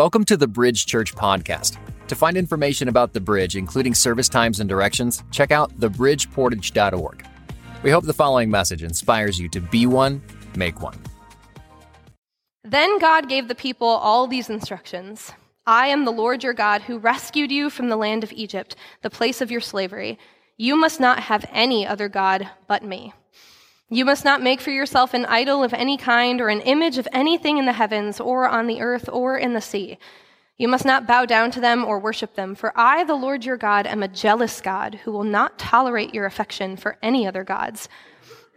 Welcome 0.00 0.24
to 0.24 0.36
the 0.38 0.48
Bridge 0.48 0.86
Church 0.86 1.14
Podcast. 1.14 1.76
To 2.08 2.14
find 2.14 2.34
information 2.34 2.88
about 2.88 3.12
the 3.12 3.20
Bridge, 3.20 3.54
including 3.54 3.94
service 3.94 4.30
times 4.30 4.58
and 4.58 4.66
directions, 4.66 5.22
check 5.30 5.50
out 5.50 5.78
thebridgeportage.org. 5.78 7.26
We 7.82 7.90
hope 7.90 8.04
the 8.04 8.14
following 8.14 8.50
message 8.50 8.82
inspires 8.82 9.38
you 9.38 9.50
to 9.50 9.60
be 9.60 9.84
one, 9.84 10.22
make 10.56 10.80
one. 10.80 10.98
Then 12.64 12.98
God 12.98 13.28
gave 13.28 13.48
the 13.48 13.54
people 13.54 13.88
all 13.88 14.26
these 14.26 14.48
instructions 14.48 15.32
I 15.66 15.88
am 15.88 16.06
the 16.06 16.12
Lord 16.12 16.42
your 16.42 16.54
God 16.54 16.80
who 16.80 16.96
rescued 16.96 17.52
you 17.52 17.68
from 17.68 17.90
the 17.90 17.98
land 17.98 18.24
of 18.24 18.32
Egypt, 18.32 18.76
the 19.02 19.10
place 19.10 19.42
of 19.42 19.50
your 19.50 19.60
slavery. 19.60 20.18
You 20.56 20.76
must 20.76 20.98
not 20.98 21.20
have 21.20 21.44
any 21.52 21.86
other 21.86 22.08
God 22.08 22.48
but 22.66 22.82
me. 22.82 23.12
You 23.92 24.04
must 24.04 24.24
not 24.24 24.40
make 24.40 24.60
for 24.60 24.70
yourself 24.70 25.14
an 25.14 25.26
idol 25.26 25.64
of 25.64 25.74
any 25.74 25.96
kind 25.96 26.40
or 26.40 26.48
an 26.48 26.60
image 26.60 26.96
of 26.96 27.08
anything 27.12 27.58
in 27.58 27.66
the 27.66 27.72
heavens 27.72 28.20
or 28.20 28.48
on 28.48 28.68
the 28.68 28.80
earth 28.80 29.08
or 29.12 29.36
in 29.36 29.52
the 29.52 29.60
sea. 29.60 29.98
You 30.56 30.68
must 30.68 30.84
not 30.84 31.08
bow 31.08 31.26
down 31.26 31.50
to 31.50 31.60
them 31.60 31.84
or 31.84 31.98
worship 31.98 32.36
them, 32.36 32.54
for 32.54 32.72
I, 32.76 33.02
the 33.02 33.16
Lord 33.16 33.44
your 33.44 33.56
God, 33.56 33.88
am 33.88 34.04
a 34.04 34.08
jealous 34.08 34.60
God 34.60 35.00
who 35.02 35.10
will 35.10 35.24
not 35.24 35.58
tolerate 35.58 36.14
your 36.14 36.26
affection 36.26 36.76
for 36.76 36.98
any 37.02 37.26
other 37.26 37.42
gods. 37.42 37.88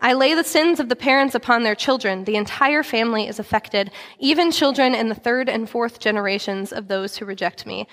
I 0.03 0.13
lay 0.13 0.35
the 0.35 0.43
sins 0.43 0.79
of 0.79 0.87
the 0.87 0.95
parents 0.95 1.33
upon 1.33 1.63
their 1.63 1.73
children. 1.73 2.25
The 2.25 2.35
entire 2.35 2.83
family 2.83 3.27
is 3.27 3.39
affected, 3.39 3.89
even 4.19 4.51
children 4.51 4.93
in 4.93 5.09
the 5.09 5.15
third 5.15 5.49
and 5.49 5.67
fourth 5.67 5.99
generations 5.99 6.71
of 6.71 6.89
those 6.89 7.17
who 7.17 7.25
reject 7.25 7.65
me. 7.65 7.87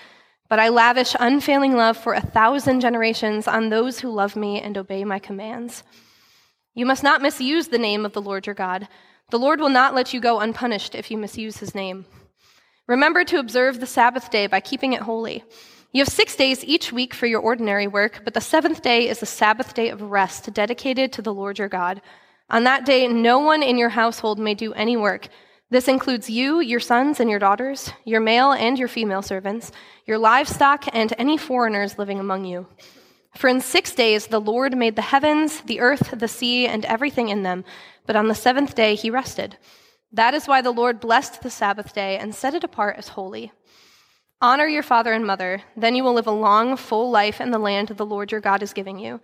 But 0.47 0.59
I 0.59 0.69
lavish 0.69 1.15
unfailing 1.19 1.75
love 1.75 1.97
for 1.97 2.13
a 2.13 2.21
thousand 2.21 2.81
generations 2.81 3.47
on 3.47 3.69
those 3.69 3.99
who 3.99 4.11
love 4.11 4.35
me 4.35 4.61
and 4.61 4.77
obey 4.77 5.05
my 5.05 5.17
commands. 5.17 5.83
You 6.73 6.85
must 6.85 7.03
not 7.03 7.21
misuse 7.21 7.67
the 7.67 7.77
name 7.77 8.05
of 8.05 8.13
the 8.13 8.21
Lord 8.21 8.45
your 8.45 8.55
God. 8.55 8.87
The 9.29 9.39
Lord 9.39 9.59
will 9.59 9.69
not 9.69 9.93
let 9.93 10.13
you 10.13 10.19
go 10.19 10.39
unpunished 10.39 10.95
if 10.95 11.11
you 11.11 11.17
misuse 11.17 11.57
his 11.57 11.75
name. 11.75 12.05
Remember 12.87 13.23
to 13.25 13.39
observe 13.39 13.79
the 13.79 13.85
Sabbath 13.85 14.29
day 14.29 14.47
by 14.47 14.59
keeping 14.59 14.93
it 14.93 15.01
holy. 15.01 15.43
You 15.91 16.01
have 16.01 16.07
six 16.07 16.35
days 16.35 16.63
each 16.63 16.93
week 16.93 17.13
for 17.13 17.25
your 17.25 17.41
ordinary 17.41 17.87
work, 17.87 18.21
but 18.23 18.33
the 18.33 18.41
seventh 18.41 18.81
day 18.81 19.09
is 19.09 19.19
the 19.19 19.25
Sabbath 19.25 19.73
day 19.73 19.89
of 19.89 20.01
rest 20.01 20.53
dedicated 20.53 21.11
to 21.13 21.21
the 21.21 21.33
Lord 21.33 21.59
your 21.59 21.67
God. 21.67 22.01
On 22.49 22.63
that 22.63 22.85
day, 22.85 23.07
no 23.07 23.39
one 23.39 23.63
in 23.63 23.77
your 23.77 23.89
household 23.89 24.39
may 24.39 24.53
do 24.53 24.73
any 24.73 24.95
work. 24.95 25.27
This 25.69 25.87
includes 25.87 26.29
you, 26.29 26.59
your 26.59 26.79
sons 26.79 27.19
and 27.19 27.29
your 27.29 27.39
daughters, 27.39 27.91
your 28.05 28.19
male 28.19 28.51
and 28.51 28.77
your 28.77 28.89
female 28.89 29.21
servants, 29.21 29.71
your 30.05 30.17
livestock, 30.17 30.85
and 30.93 31.13
any 31.17 31.37
foreigners 31.37 31.97
living 31.97 32.19
among 32.19 32.45
you. 32.45 32.67
For 33.35 33.47
in 33.47 33.61
six 33.61 33.93
days 33.93 34.27
the 34.27 34.41
Lord 34.41 34.77
made 34.77 34.95
the 34.95 35.01
heavens, 35.01 35.61
the 35.61 35.79
earth, 35.79 36.13
the 36.17 36.27
sea, 36.27 36.67
and 36.67 36.85
everything 36.85 37.29
in 37.29 37.43
them, 37.43 37.63
but 38.05 38.15
on 38.15 38.27
the 38.27 38.35
seventh 38.35 38.75
day 38.75 38.95
he 38.95 39.09
rested. 39.09 39.57
That 40.11 40.33
is 40.33 40.47
why 40.47 40.61
the 40.61 40.71
Lord 40.71 40.99
blessed 40.99 41.41
the 41.41 41.49
Sabbath 41.49 41.93
day 41.93 42.17
and 42.17 42.35
set 42.35 42.53
it 42.53 42.63
apart 42.63 42.97
as 42.97 43.09
holy. 43.09 43.51
Honor 44.41 44.65
your 44.65 44.83
father 44.83 45.13
and 45.13 45.25
mother, 45.25 45.61
then 45.77 45.95
you 45.95 46.03
will 46.03 46.13
live 46.13 46.27
a 46.27 46.31
long, 46.31 46.75
full 46.75 47.09
life 47.11 47.39
in 47.39 47.51
the 47.51 47.59
land 47.59 47.89
the 47.89 48.05
Lord 48.05 48.31
your 48.31 48.41
God 48.41 48.63
is 48.63 48.73
giving 48.73 48.99
you. 48.99 49.21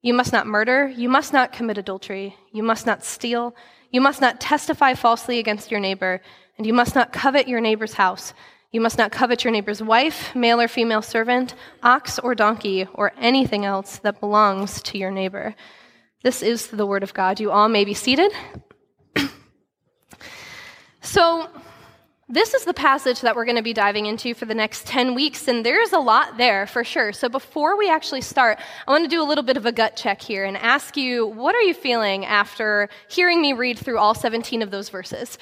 You 0.00 0.14
must 0.14 0.32
not 0.32 0.46
murder, 0.46 0.88
you 0.88 1.08
must 1.08 1.32
not 1.32 1.52
commit 1.52 1.78
adultery, 1.78 2.36
you 2.52 2.62
must 2.62 2.86
not 2.86 3.04
steal, 3.04 3.54
you 3.90 4.00
must 4.00 4.20
not 4.20 4.40
testify 4.40 4.94
falsely 4.94 5.38
against 5.38 5.70
your 5.70 5.80
neighbor, 5.80 6.22
and 6.56 6.66
you 6.66 6.72
must 6.72 6.94
not 6.94 7.12
covet 7.12 7.48
your 7.48 7.60
neighbor's 7.60 7.94
house. 7.94 8.32
You 8.72 8.80
must 8.80 8.96
not 8.96 9.12
covet 9.12 9.44
your 9.44 9.52
neighbor's 9.52 9.82
wife, 9.82 10.34
male 10.34 10.58
or 10.58 10.66
female 10.66 11.02
servant, 11.02 11.54
ox 11.82 12.18
or 12.18 12.34
donkey, 12.34 12.88
or 12.94 13.12
anything 13.18 13.66
else 13.66 13.98
that 13.98 14.18
belongs 14.18 14.80
to 14.84 14.96
your 14.96 15.10
neighbor. 15.10 15.54
This 16.22 16.42
is 16.42 16.68
the 16.68 16.86
word 16.86 17.02
of 17.02 17.12
God. 17.12 17.38
You 17.38 17.50
all 17.50 17.68
may 17.68 17.84
be 17.84 17.92
seated. 17.92 18.32
so, 21.02 21.50
this 22.30 22.54
is 22.54 22.64
the 22.64 22.72
passage 22.72 23.20
that 23.20 23.36
we're 23.36 23.44
going 23.44 23.58
to 23.58 23.62
be 23.62 23.74
diving 23.74 24.06
into 24.06 24.32
for 24.32 24.46
the 24.46 24.54
next 24.54 24.86
10 24.86 25.14
weeks, 25.14 25.48
and 25.48 25.66
there's 25.66 25.92
a 25.92 25.98
lot 25.98 26.38
there 26.38 26.66
for 26.66 26.82
sure. 26.82 27.12
So, 27.12 27.28
before 27.28 27.76
we 27.76 27.90
actually 27.90 28.22
start, 28.22 28.58
I 28.86 28.90
want 28.90 29.04
to 29.04 29.10
do 29.10 29.20
a 29.20 29.28
little 29.28 29.44
bit 29.44 29.58
of 29.58 29.66
a 29.66 29.72
gut 29.72 29.96
check 29.96 30.22
here 30.22 30.46
and 30.46 30.56
ask 30.56 30.96
you 30.96 31.26
what 31.26 31.54
are 31.54 31.60
you 31.60 31.74
feeling 31.74 32.24
after 32.24 32.88
hearing 33.10 33.42
me 33.42 33.52
read 33.52 33.78
through 33.78 33.98
all 33.98 34.14
17 34.14 34.62
of 34.62 34.70
those 34.70 34.88
verses? 34.88 35.36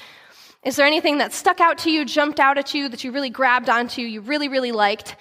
Is 0.62 0.76
there 0.76 0.86
anything 0.86 1.18
that 1.18 1.32
stuck 1.32 1.58
out 1.58 1.78
to 1.78 1.90
you, 1.90 2.04
jumped 2.04 2.38
out 2.38 2.58
at 2.58 2.74
you, 2.74 2.90
that 2.90 3.02
you 3.02 3.12
really 3.12 3.30
grabbed 3.30 3.70
onto, 3.70 4.02
you 4.02 4.20
really, 4.20 4.48
really 4.48 4.72
liked? 4.72 5.16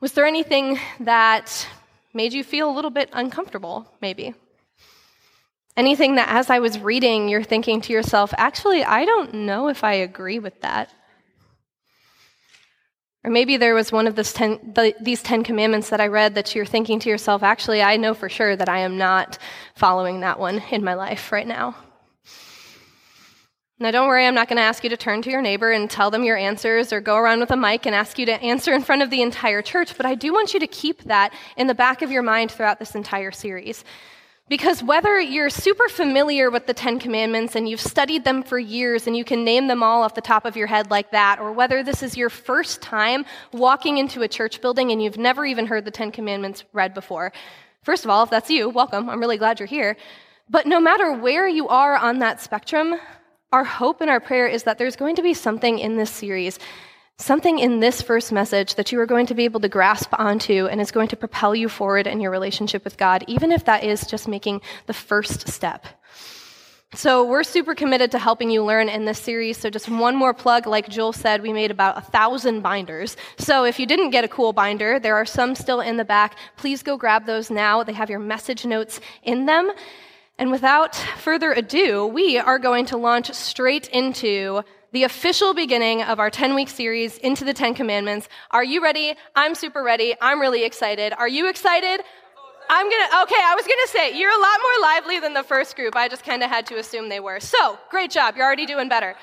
Was 0.00 0.12
there 0.12 0.26
anything 0.26 0.78
that 1.00 1.66
made 2.12 2.34
you 2.34 2.44
feel 2.44 2.70
a 2.70 2.74
little 2.74 2.90
bit 2.90 3.08
uncomfortable, 3.14 3.90
maybe? 4.02 4.34
Anything 5.74 6.16
that 6.16 6.28
as 6.28 6.50
I 6.50 6.58
was 6.58 6.78
reading, 6.78 7.30
you're 7.30 7.42
thinking 7.42 7.80
to 7.80 7.92
yourself, 7.94 8.34
actually, 8.36 8.84
I 8.84 9.06
don't 9.06 9.32
know 9.32 9.68
if 9.68 9.84
I 9.84 9.94
agree 9.94 10.38
with 10.38 10.60
that. 10.60 10.90
Or 13.24 13.30
maybe 13.30 13.56
there 13.56 13.74
was 13.74 13.90
one 13.90 14.06
of 14.06 14.16
ten, 14.32 14.72
the, 14.74 14.94
these 15.00 15.22
Ten 15.22 15.44
Commandments 15.44 15.88
that 15.90 16.00
I 16.00 16.08
read 16.08 16.34
that 16.34 16.54
you're 16.54 16.66
thinking 16.66 17.00
to 17.00 17.08
yourself, 17.08 17.42
actually, 17.42 17.82
I 17.82 17.96
know 17.96 18.12
for 18.12 18.28
sure 18.28 18.54
that 18.54 18.68
I 18.68 18.80
am 18.80 18.98
not 18.98 19.38
following 19.74 20.20
that 20.20 20.38
one 20.38 20.62
in 20.70 20.84
my 20.84 20.94
life 20.94 21.32
right 21.32 21.46
now. 21.46 21.74
Now, 23.80 23.92
don't 23.92 24.08
worry, 24.08 24.26
I'm 24.26 24.34
not 24.34 24.48
going 24.48 24.56
to 24.56 24.62
ask 24.62 24.82
you 24.82 24.90
to 24.90 24.96
turn 24.96 25.22
to 25.22 25.30
your 25.30 25.40
neighbor 25.40 25.70
and 25.70 25.88
tell 25.88 26.10
them 26.10 26.24
your 26.24 26.36
answers 26.36 26.92
or 26.92 27.00
go 27.00 27.16
around 27.16 27.38
with 27.38 27.52
a 27.52 27.56
mic 27.56 27.86
and 27.86 27.94
ask 27.94 28.18
you 28.18 28.26
to 28.26 28.32
answer 28.42 28.74
in 28.74 28.82
front 28.82 29.02
of 29.02 29.10
the 29.10 29.22
entire 29.22 29.62
church, 29.62 29.96
but 29.96 30.04
I 30.04 30.16
do 30.16 30.32
want 30.32 30.52
you 30.52 30.58
to 30.58 30.66
keep 30.66 31.04
that 31.04 31.32
in 31.56 31.68
the 31.68 31.76
back 31.76 32.02
of 32.02 32.10
your 32.10 32.24
mind 32.24 32.50
throughout 32.50 32.80
this 32.80 32.96
entire 32.96 33.30
series. 33.30 33.84
Because 34.48 34.82
whether 34.82 35.20
you're 35.20 35.48
super 35.48 35.88
familiar 35.88 36.50
with 36.50 36.66
the 36.66 36.74
Ten 36.74 36.98
Commandments 36.98 37.54
and 37.54 37.68
you've 37.68 37.80
studied 37.80 38.24
them 38.24 38.42
for 38.42 38.58
years 38.58 39.06
and 39.06 39.16
you 39.16 39.24
can 39.24 39.44
name 39.44 39.68
them 39.68 39.84
all 39.84 40.02
off 40.02 40.16
the 40.16 40.22
top 40.22 40.44
of 40.44 40.56
your 40.56 40.66
head 40.66 40.90
like 40.90 41.12
that, 41.12 41.38
or 41.38 41.52
whether 41.52 41.84
this 41.84 42.02
is 42.02 42.16
your 42.16 42.30
first 42.30 42.82
time 42.82 43.24
walking 43.52 43.98
into 43.98 44.22
a 44.22 44.28
church 44.28 44.60
building 44.60 44.90
and 44.90 45.00
you've 45.00 45.18
never 45.18 45.46
even 45.46 45.66
heard 45.66 45.84
the 45.84 45.92
Ten 45.92 46.10
Commandments 46.10 46.64
read 46.72 46.94
before, 46.94 47.32
first 47.84 48.04
of 48.04 48.10
all, 48.10 48.24
if 48.24 48.30
that's 48.30 48.50
you, 48.50 48.70
welcome. 48.70 49.08
I'm 49.08 49.20
really 49.20 49.38
glad 49.38 49.60
you're 49.60 49.68
here. 49.68 49.96
But 50.50 50.66
no 50.66 50.80
matter 50.80 51.12
where 51.12 51.46
you 51.46 51.68
are 51.68 51.94
on 51.94 52.18
that 52.18 52.40
spectrum, 52.40 52.96
our 53.52 53.64
hope 53.64 54.00
and 54.00 54.10
our 54.10 54.20
prayer 54.20 54.46
is 54.46 54.64
that 54.64 54.78
there's 54.78 54.96
going 54.96 55.16
to 55.16 55.22
be 55.22 55.34
something 55.34 55.78
in 55.78 55.96
this 55.96 56.10
series, 56.10 56.58
something 57.16 57.58
in 57.58 57.80
this 57.80 58.02
first 58.02 58.30
message 58.30 58.74
that 58.74 58.92
you 58.92 59.00
are 59.00 59.06
going 59.06 59.26
to 59.26 59.34
be 59.34 59.44
able 59.44 59.60
to 59.60 59.68
grasp 59.68 60.10
onto 60.18 60.66
and 60.66 60.80
is 60.80 60.90
going 60.90 61.08
to 61.08 61.16
propel 61.16 61.54
you 61.54 61.68
forward 61.68 62.06
in 62.06 62.20
your 62.20 62.30
relationship 62.30 62.84
with 62.84 62.98
God, 62.98 63.24
even 63.26 63.50
if 63.50 63.64
that 63.64 63.84
is 63.84 64.06
just 64.06 64.28
making 64.28 64.60
the 64.86 64.92
first 64.92 65.48
step. 65.48 65.86
So, 66.94 67.22
we're 67.22 67.42
super 67.42 67.74
committed 67.74 68.10
to 68.12 68.18
helping 68.18 68.50
you 68.50 68.64
learn 68.64 68.88
in 68.88 69.04
this 69.04 69.18
series. 69.18 69.58
So, 69.58 69.68
just 69.68 69.90
one 69.90 70.16
more 70.16 70.32
plug 70.32 70.66
like 70.66 70.88
Joel 70.88 71.12
said, 71.12 71.42
we 71.42 71.52
made 71.52 71.70
about 71.70 71.98
a 71.98 72.00
thousand 72.00 72.62
binders. 72.62 73.14
So, 73.36 73.64
if 73.64 73.78
you 73.78 73.84
didn't 73.84 74.08
get 74.08 74.24
a 74.24 74.28
cool 74.28 74.54
binder, 74.54 74.98
there 74.98 75.14
are 75.14 75.26
some 75.26 75.54
still 75.54 75.82
in 75.82 75.98
the 75.98 76.04
back. 76.04 76.38
Please 76.56 76.82
go 76.82 76.96
grab 76.96 77.26
those 77.26 77.50
now. 77.50 77.82
They 77.82 77.92
have 77.92 78.08
your 78.08 78.20
message 78.20 78.64
notes 78.64 79.00
in 79.22 79.44
them. 79.44 79.70
And 80.38 80.52
without 80.52 80.94
further 80.94 81.52
ado, 81.52 82.06
we 82.06 82.38
are 82.38 82.60
going 82.60 82.86
to 82.86 82.96
launch 82.96 83.32
straight 83.32 83.88
into 83.88 84.62
the 84.92 85.02
official 85.02 85.52
beginning 85.52 86.02
of 86.02 86.20
our 86.20 86.30
10 86.30 86.54
week 86.54 86.68
series 86.68 87.18
into 87.18 87.44
the 87.44 87.52
10 87.52 87.74
commandments. 87.74 88.28
Are 88.52 88.64
you 88.64 88.82
ready? 88.82 89.14
I'm 89.34 89.54
super 89.54 89.82
ready. 89.82 90.14
I'm 90.20 90.40
really 90.40 90.64
excited. 90.64 91.12
Are 91.12 91.28
you 91.28 91.48
excited? 91.48 92.04
I'm 92.70 92.88
gonna, 92.88 93.22
okay, 93.24 93.40
I 93.42 93.54
was 93.56 93.66
gonna 93.66 93.88
say, 93.88 94.18
you're 94.18 94.30
a 94.30 94.40
lot 94.40 94.58
more 94.62 94.82
lively 94.82 95.20
than 95.20 95.34
the 95.34 95.42
first 95.42 95.74
group. 95.74 95.96
I 95.96 96.08
just 96.08 96.22
kind 96.22 96.42
of 96.42 96.50
had 96.50 96.66
to 96.66 96.78
assume 96.78 97.08
they 97.08 97.20
were. 97.20 97.40
So, 97.40 97.78
great 97.90 98.10
job. 98.10 98.36
You're 98.36 98.46
already 98.46 98.66
doing 98.66 98.88
better. 98.88 99.16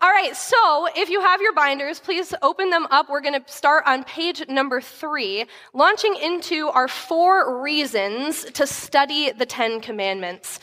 All 0.00 0.10
right, 0.10 0.36
so 0.36 0.88
if 0.94 1.10
you 1.10 1.20
have 1.20 1.40
your 1.40 1.52
binders, 1.52 1.98
please 1.98 2.32
open 2.40 2.70
them 2.70 2.86
up. 2.92 3.08
We're 3.08 3.20
going 3.20 3.42
to 3.42 3.52
start 3.52 3.82
on 3.84 4.04
page 4.04 4.46
number 4.48 4.80
three, 4.80 5.46
launching 5.74 6.14
into 6.14 6.68
our 6.68 6.86
four 6.86 7.60
reasons 7.60 8.44
to 8.44 8.64
study 8.64 9.32
the 9.32 9.44
Ten 9.44 9.80
Commandments. 9.80 10.60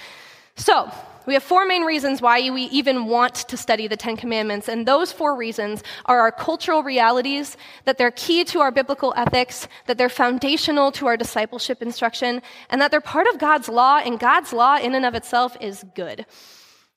So, 0.55 0.89
we 1.25 1.33
have 1.33 1.43
four 1.43 1.65
main 1.65 1.81
reasons 1.81 2.21
why 2.21 2.49
we 2.49 2.63
even 2.65 3.07
want 3.07 3.35
to 3.35 3.57
study 3.57 3.87
the 3.87 3.97
Ten 3.97 4.15
Commandments, 4.15 4.69
and 4.69 4.87
those 4.87 5.11
four 5.11 5.35
reasons 5.35 5.83
are 6.05 6.21
our 6.21 6.31
cultural 6.31 6.81
realities, 6.81 7.57
that 7.83 7.97
they're 7.97 8.11
key 8.11 8.45
to 8.45 8.61
our 8.61 8.71
biblical 8.71 9.13
ethics, 9.17 9.67
that 9.87 9.97
they're 9.97 10.07
foundational 10.07 10.93
to 10.93 11.07
our 11.07 11.17
discipleship 11.17 11.81
instruction, 11.81 12.41
and 12.69 12.79
that 12.79 12.89
they're 12.89 13.01
part 13.01 13.27
of 13.27 13.37
God's 13.37 13.67
law, 13.67 13.97
and 13.97 14.17
God's 14.17 14.53
law 14.53 14.77
in 14.77 14.95
and 14.95 15.05
of 15.05 15.13
itself 15.13 15.57
is 15.59 15.83
good. 15.93 16.25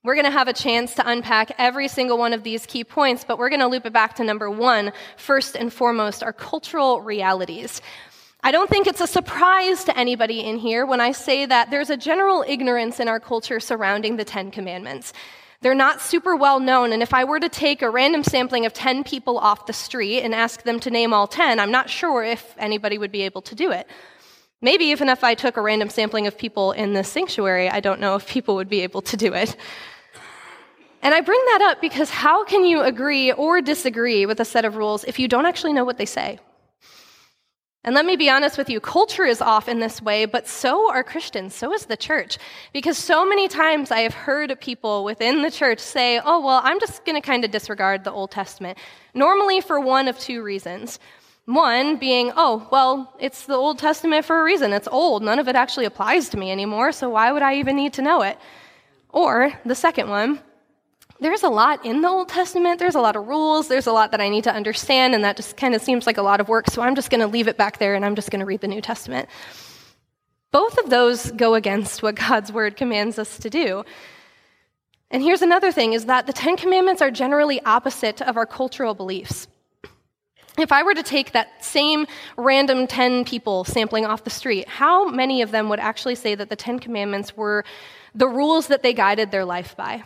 We're 0.04 0.14
going 0.14 0.26
to 0.26 0.30
have 0.30 0.46
a 0.46 0.52
chance 0.52 0.94
to 0.94 1.08
unpack 1.10 1.50
every 1.58 1.88
single 1.88 2.18
one 2.18 2.32
of 2.32 2.44
these 2.44 2.66
key 2.66 2.84
points, 2.84 3.24
but 3.24 3.36
we're 3.36 3.48
going 3.48 3.60
to 3.60 3.66
loop 3.66 3.84
it 3.84 3.92
back 3.92 4.14
to 4.16 4.24
number 4.24 4.48
one, 4.48 4.92
first 5.16 5.56
and 5.56 5.72
foremost, 5.72 6.22
our 6.22 6.32
cultural 6.32 7.02
realities. 7.02 7.82
I 8.44 8.52
don't 8.52 8.70
think 8.70 8.86
it's 8.86 9.00
a 9.00 9.08
surprise 9.08 9.82
to 9.84 9.98
anybody 9.98 10.38
in 10.38 10.56
here 10.56 10.86
when 10.86 11.00
I 11.00 11.10
say 11.10 11.46
that 11.46 11.72
there's 11.72 11.90
a 11.90 11.96
general 11.96 12.44
ignorance 12.46 13.00
in 13.00 13.08
our 13.08 13.18
culture 13.18 13.58
surrounding 13.58 14.16
the 14.16 14.24
Ten 14.24 14.52
Commandments. 14.52 15.12
They're 15.62 15.74
not 15.74 16.00
super 16.00 16.36
well 16.36 16.60
known, 16.60 16.92
and 16.92 17.02
if 17.02 17.12
I 17.12 17.24
were 17.24 17.40
to 17.40 17.48
take 17.48 17.82
a 17.82 17.90
random 17.90 18.22
sampling 18.22 18.66
of 18.66 18.72
10 18.72 19.02
people 19.02 19.36
off 19.36 19.66
the 19.66 19.72
street 19.72 20.22
and 20.22 20.32
ask 20.32 20.62
them 20.62 20.78
to 20.78 20.90
name 20.92 21.12
all 21.12 21.26
10, 21.26 21.58
I'm 21.58 21.72
not 21.72 21.90
sure 21.90 22.22
if 22.22 22.54
anybody 22.56 22.98
would 22.98 23.10
be 23.10 23.22
able 23.22 23.42
to 23.42 23.56
do 23.56 23.72
it. 23.72 23.88
Maybe 24.60 24.86
even 24.86 25.08
if 25.08 25.22
I 25.22 25.34
took 25.34 25.56
a 25.56 25.62
random 25.62 25.88
sampling 25.88 26.26
of 26.26 26.36
people 26.36 26.72
in 26.72 26.92
this 26.92 27.08
sanctuary, 27.08 27.68
I 27.70 27.80
don't 27.80 28.00
know 28.00 28.16
if 28.16 28.28
people 28.28 28.56
would 28.56 28.68
be 28.68 28.80
able 28.80 29.02
to 29.02 29.16
do 29.16 29.32
it. 29.32 29.56
And 31.00 31.14
I 31.14 31.20
bring 31.20 31.40
that 31.52 31.70
up 31.70 31.80
because 31.80 32.10
how 32.10 32.44
can 32.44 32.64
you 32.64 32.80
agree 32.82 33.32
or 33.32 33.60
disagree 33.60 34.26
with 34.26 34.40
a 34.40 34.44
set 34.44 34.64
of 34.64 34.74
rules 34.74 35.04
if 35.04 35.20
you 35.20 35.28
don't 35.28 35.46
actually 35.46 35.72
know 35.72 35.84
what 35.84 35.96
they 35.96 36.06
say? 36.06 36.40
And 37.84 37.94
let 37.94 38.04
me 38.04 38.16
be 38.16 38.28
honest 38.28 38.58
with 38.58 38.68
you, 38.68 38.80
culture 38.80 39.24
is 39.24 39.40
off 39.40 39.68
in 39.68 39.78
this 39.78 40.02
way, 40.02 40.24
but 40.24 40.48
so 40.48 40.90
are 40.90 41.04
Christians, 41.04 41.54
so 41.54 41.72
is 41.72 41.86
the 41.86 41.96
church. 41.96 42.36
Because 42.72 42.98
so 42.98 43.24
many 43.24 43.46
times 43.46 43.92
I 43.92 44.00
have 44.00 44.12
heard 44.12 44.60
people 44.60 45.04
within 45.04 45.42
the 45.42 45.50
church 45.50 45.78
say, 45.78 46.18
oh, 46.18 46.44
well, 46.44 46.60
I'm 46.64 46.80
just 46.80 47.04
going 47.04 47.14
to 47.14 47.24
kind 47.24 47.44
of 47.44 47.52
disregard 47.52 48.02
the 48.02 48.10
Old 48.10 48.32
Testament. 48.32 48.76
Normally 49.14 49.60
for 49.60 49.78
one 49.78 50.08
of 50.08 50.18
two 50.18 50.42
reasons. 50.42 50.98
One 51.48 51.96
being, 51.96 52.30
oh, 52.36 52.68
well, 52.70 53.14
it's 53.18 53.46
the 53.46 53.54
Old 53.54 53.78
Testament 53.78 54.26
for 54.26 54.38
a 54.38 54.44
reason. 54.44 54.74
It's 54.74 54.86
old. 54.86 55.22
None 55.22 55.38
of 55.38 55.48
it 55.48 55.56
actually 55.56 55.86
applies 55.86 56.28
to 56.28 56.36
me 56.36 56.52
anymore, 56.52 56.92
so 56.92 57.08
why 57.08 57.32
would 57.32 57.40
I 57.40 57.54
even 57.54 57.74
need 57.74 57.94
to 57.94 58.02
know 58.02 58.20
it? 58.20 58.36
Or 59.08 59.50
the 59.64 59.74
second 59.74 60.10
one, 60.10 60.40
there's 61.20 61.44
a 61.44 61.48
lot 61.48 61.86
in 61.86 62.02
the 62.02 62.08
Old 62.08 62.28
Testament. 62.28 62.78
There's 62.78 62.96
a 62.96 63.00
lot 63.00 63.16
of 63.16 63.28
rules. 63.28 63.66
There's 63.66 63.86
a 63.86 63.92
lot 63.92 64.10
that 64.10 64.20
I 64.20 64.28
need 64.28 64.44
to 64.44 64.52
understand, 64.52 65.14
and 65.14 65.24
that 65.24 65.36
just 65.36 65.56
kind 65.56 65.74
of 65.74 65.80
seems 65.80 66.06
like 66.06 66.18
a 66.18 66.22
lot 66.22 66.38
of 66.38 66.50
work. 66.50 66.68
So 66.68 66.82
I'm 66.82 66.94
just 66.94 67.08
going 67.08 67.22
to 67.22 67.26
leave 67.26 67.48
it 67.48 67.56
back 67.56 67.78
there 67.78 67.94
and 67.94 68.04
I'm 68.04 68.14
just 68.14 68.30
going 68.30 68.40
to 68.40 68.46
read 68.46 68.60
the 68.60 68.68
New 68.68 68.82
Testament. 68.82 69.26
Both 70.52 70.76
of 70.76 70.90
those 70.90 71.30
go 71.30 71.54
against 71.54 72.02
what 72.02 72.14
God's 72.28 72.52
word 72.52 72.76
commands 72.76 73.18
us 73.18 73.38
to 73.38 73.48
do. 73.48 73.86
And 75.10 75.22
here's 75.22 75.40
another 75.40 75.72
thing 75.72 75.94
is 75.94 76.04
that 76.04 76.26
the 76.26 76.34
10 76.34 76.58
commandments 76.58 77.00
are 77.00 77.10
generally 77.10 77.62
opposite 77.64 78.20
of 78.20 78.36
our 78.36 78.44
cultural 78.44 78.92
beliefs. 78.92 79.48
If 80.58 80.72
I 80.72 80.82
were 80.82 80.94
to 80.94 81.04
take 81.04 81.32
that 81.32 81.64
same 81.64 82.06
random 82.36 82.88
10 82.88 83.24
people 83.24 83.62
sampling 83.62 84.04
off 84.04 84.24
the 84.24 84.30
street, 84.30 84.68
how 84.68 85.08
many 85.08 85.40
of 85.42 85.52
them 85.52 85.68
would 85.68 85.78
actually 85.78 86.16
say 86.16 86.34
that 86.34 86.48
the 86.48 86.56
10 86.56 86.80
commandments 86.80 87.36
were 87.36 87.64
the 88.14 88.26
rules 88.26 88.66
that 88.66 88.82
they 88.82 88.92
guided 88.92 89.30
their 89.30 89.44
life 89.44 89.76
by? 89.76 90.02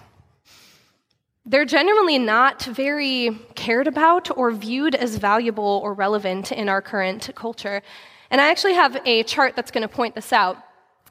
They're 1.47 1.65
generally 1.65 2.19
not 2.19 2.63
very 2.63 3.37
cared 3.55 3.89
about 3.89 4.37
or 4.37 4.53
viewed 4.53 4.95
as 4.95 5.17
valuable 5.17 5.81
or 5.83 5.95
relevant 5.95 6.53
in 6.53 6.69
our 6.69 6.83
current 6.83 7.31
culture. 7.35 7.83
And 8.31 8.41
I 8.41 8.51
actually 8.51 8.75
have 8.75 9.01
a 9.07 9.23
chart 9.25 9.57
that's 9.57 9.71
going 9.71 9.89
to 9.89 9.89
point 9.89 10.15
this 10.15 10.33
out. 10.33 10.59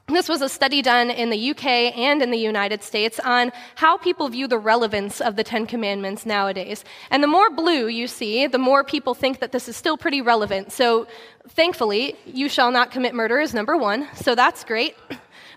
This 0.08 0.28
was 0.28 0.42
a 0.42 0.48
study 0.48 0.82
done 0.82 1.10
in 1.10 1.30
the 1.30 1.50
UK 1.50 1.64
and 1.96 2.22
in 2.22 2.30
the 2.30 2.38
United 2.38 2.82
States 2.82 3.20
on 3.20 3.52
how 3.76 3.96
people 3.96 4.28
view 4.28 4.46
the 4.46 4.58
relevance 4.58 5.20
of 5.20 5.36
the 5.36 5.44
Ten 5.44 5.64
Commandments 5.64 6.26
nowadays. 6.26 6.84
And 7.10 7.22
the 7.22 7.28
more 7.28 7.50
blue 7.50 7.86
you 7.86 8.06
see, 8.06 8.46
the 8.46 8.58
more 8.58 8.84
people 8.84 9.14
think 9.14 9.38
that 9.38 9.52
this 9.52 9.68
is 9.68 9.76
still 9.76 9.96
pretty 9.96 10.20
relevant. 10.20 10.72
So, 10.72 11.06
thankfully, 11.48 12.16
you 12.26 12.48
shall 12.48 12.70
not 12.70 12.90
commit 12.90 13.14
murder 13.14 13.38
is 13.40 13.54
number 13.54 13.76
one. 13.76 14.08
So, 14.14 14.34
that's 14.34 14.64
great. 14.64 14.96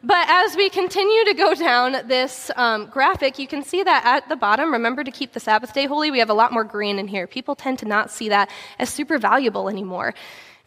But 0.03 0.29
as 0.29 0.55
we 0.55 0.69
continue 0.69 1.25
to 1.25 1.33
go 1.33 1.55
down 1.55 2.07
this 2.07 2.51
um, 2.55 2.85
graphic, 2.85 3.39
you 3.39 3.47
can 3.47 3.63
see 3.63 3.81
that 3.81 4.05
at 4.05 4.29
the 4.29 4.35
bottom, 4.35 4.71
remember 4.71 5.03
to 5.03 5.09
keep 5.09 5.33
the 5.33 5.39
Sabbath 5.39 5.73
day 5.73 5.87
holy, 5.87 6.11
we 6.11 6.19
have 6.19 6.29
a 6.29 6.33
lot 6.33 6.53
more 6.53 6.63
green 6.63 6.99
in 6.99 7.07
here. 7.07 7.25
People 7.25 7.55
tend 7.55 7.79
to 7.79 7.85
not 7.87 8.11
see 8.11 8.29
that 8.29 8.51
as 8.77 8.89
super 8.89 9.17
valuable 9.17 9.67
anymore. 9.67 10.13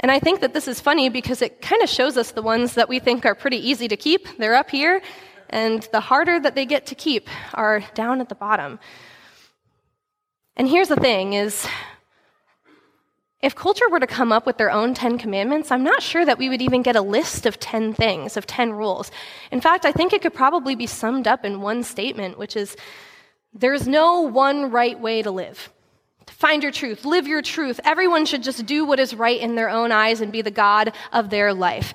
And 0.01 0.13
I 0.13 0.21
think 0.21 0.41
that 0.41 0.55
this 0.55 0.69
is 0.69 0.81
funny 0.81 1.09
because 1.09 1.43
it 1.43 1.61
kind 1.61 1.83
of 1.83 1.89
shows 1.89 2.17
us 2.17 2.31
the 2.31 2.43
ones 2.43 2.75
that 2.75 2.89
we 2.89 2.99
think 2.99 3.27
are 3.27 3.35
pretty 3.35 3.57
easy 3.57 3.89
to 3.89 3.97
keep. 3.97 4.29
They're 4.39 4.55
up 4.55 4.71
here, 4.71 5.03
and 5.51 5.83
the 5.93 6.01
harder 6.01 6.39
that 6.39 6.55
they 6.55 6.67
get 6.67 6.87
to 6.87 6.95
keep 6.95 7.29
are 7.55 7.83
down 7.95 8.21
at 8.21 8.29
the 8.29 8.35
bottom. 8.35 8.79
And 10.57 10.69
here's 10.69 10.89
the 10.89 10.97
thing 10.97 11.33
is 11.33 11.67
if 13.41 13.55
culture 13.55 13.89
were 13.89 14.01
to 14.01 14.07
come 14.07 14.33
up 14.33 14.47
with 14.47 14.57
their 14.57 14.71
own 14.71 14.95
10 14.95 15.19
commandments, 15.19 15.71
I'm 15.71 15.85
not 15.85 16.03
sure 16.03 16.25
that 16.25 16.39
we 16.39 16.49
would 16.49 16.61
even 16.61 16.83
get 16.83 16.97
a 16.97 17.01
list 17.01 17.47
of 17.47 17.61
10 17.61 17.95
things, 17.95 18.37
of 18.37 18.47
10 18.47 18.73
rules. 18.73 19.13
In 19.53 19.61
fact, 19.61 19.85
I 19.85 19.93
think 19.93 20.13
it 20.13 20.23
could 20.23 20.35
probably 20.35 20.75
be 20.75 20.87
summed 20.87 21.29
up 21.29 21.45
in 21.45 21.61
one 21.61 21.85
statement, 21.85 22.39
which 22.39 22.57
is 22.57 22.77
there's 23.53 23.87
no 23.87 24.23
one 24.23 24.71
right 24.73 24.99
way 24.99 25.23
to 25.23 25.31
live. 25.31 25.71
Find 26.31 26.63
your 26.63 26.73
truth, 26.73 27.05
live 27.05 27.27
your 27.27 27.43
truth. 27.43 27.81
Everyone 27.85 28.27
should 28.27 28.43
just 28.43 28.67
do 28.67 28.85
what 28.85 29.01
is 29.01 29.15
right 29.15 29.41
in 29.41 29.55
their 29.55 29.69
own 29.69 29.93
eyes 29.93 30.21
and 30.21 30.31
be 30.31 30.43
the 30.43 30.51
God 30.51 30.93
of 31.13 31.31
their 31.31 31.53
life. 31.53 31.95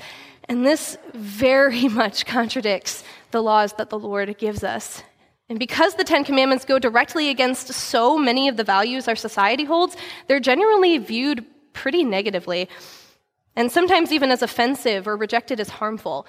And 0.50 0.66
this 0.66 0.98
very 1.14 1.88
much 1.90 2.26
contradicts 2.26 3.04
the 3.32 3.42
laws 3.42 3.74
that 3.74 3.90
the 3.90 4.00
Lord 4.00 4.38
gives 4.38 4.64
us. 4.64 5.04
And 5.50 5.60
because 5.60 5.96
the 5.96 6.04
Ten 6.04 6.24
Commandments 6.24 6.66
go 6.66 6.80
directly 6.80 7.30
against 7.30 7.68
so 7.68 8.18
many 8.18 8.48
of 8.48 8.58
the 8.58 8.64
values 8.64 9.08
our 9.08 9.16
society 9.16 9.66
holds, 9.66 9.96
they're 10.28 10.40
generally 10.40 10.98
viewed 10.98 11.46
pretty 11.74 12.04
negatively, 12.04 12.70
and 13.56 13.72
sometimes 13.72 14.12
even 14.12 14.32
as 14.32 14.42
offensive 14.42 15.08
or 15.08 15.18
rejected 15.18 15.60
as 15.60 15.70
harmful. 15.70 16.26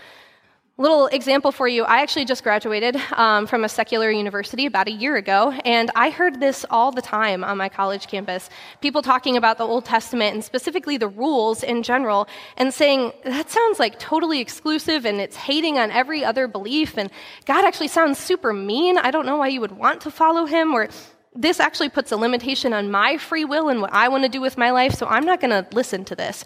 Little 0.77 1.07
example 1.07 1.53
for 1.53 1.69
you 1.69 1.85
I 1.85 2.01
actually 2.01 2.25
just 2.25 2.43
graduated 2.43 2.97
um, 3.13 3.47
from 3.47 3.63
a 3.63 3.69
secular 3.69 4.11
university 4.11 4.67
about 4.67 4.89
a 4.89 4.91
year 4.91 5.15
ago, 5.15 5.53
and 5.65 5.89
I 5.95 6.11
heard 6.11 6.41
this 6.41 6.67
all 6.69 6.91
the 6.91 7.01
time 7.01 7.45
on 7.45 7.57
my 7.59 7.69
college 7.69 8.09
campus. 8.09 8.51
People 8.81 9.01
talking 9.01 9.37
about 9.37 9.57
the 9.57 9.65
Old 9.65 9.85
Testament 9.85 10.35
and 10.35 10.43
specifically 10.43 10.97
the 10.97 11.07
rules 11.07 11.63
in 11.63 11.85
general, 11.85 12.27
and 12.57 12.75
saying, 12.75 13.13
that 13.23 13.51
sounds 13.51 13.79
like 13.79 14.01
totally 14.01 14.41
exclusive 14.41 15.07
and 15.07 15.21
it's 15.21 15.37
hating 15.37 15.79
on 15.79 15.93
every 15.93 16.25
other 16.25 16.49
belief, 16.49 16.99
and 16.99 17.09
God 17.45 17.65
actually 17.65 17.87
sounds 17.87 18.19
super 18.19 18.53
mean. 18.53 18.99
I 18.99 19.13
don't 19.13 19.27
know 19.27 19.37
why 19.37 19.49
you 19.49 19.61
would 19.61 19.79
want 19.79 20.01
to 20.01 20.11
follow 20.11 20.45
him, 20.45 20.75
or 20.75 20.89
this 21.37 21.61
actually 21.61 21.91
puts 21.91 22.11
a 22.11 22.17
limitation 22.17 22.73
on 22.73 22.91
my 22.91 23.17
free 23.17 23.45
will 23.45 23.69
and 23.69 23.81
what 23.81 23.93
I 23.93 24.09
want 24.09 24.25
to 24.25 24.29
do 24.29 24.41
with 24.41 24.59
my 24.59 24.73
life, 24.73 24.95
so 24.95 25.07
I'm 25.07 25.25
not 25.25 25.41
going 25.41 25.53
to 25.53 25.69
listen 25.73 26.05
to 26.07 26.17
this. 26.17 26.45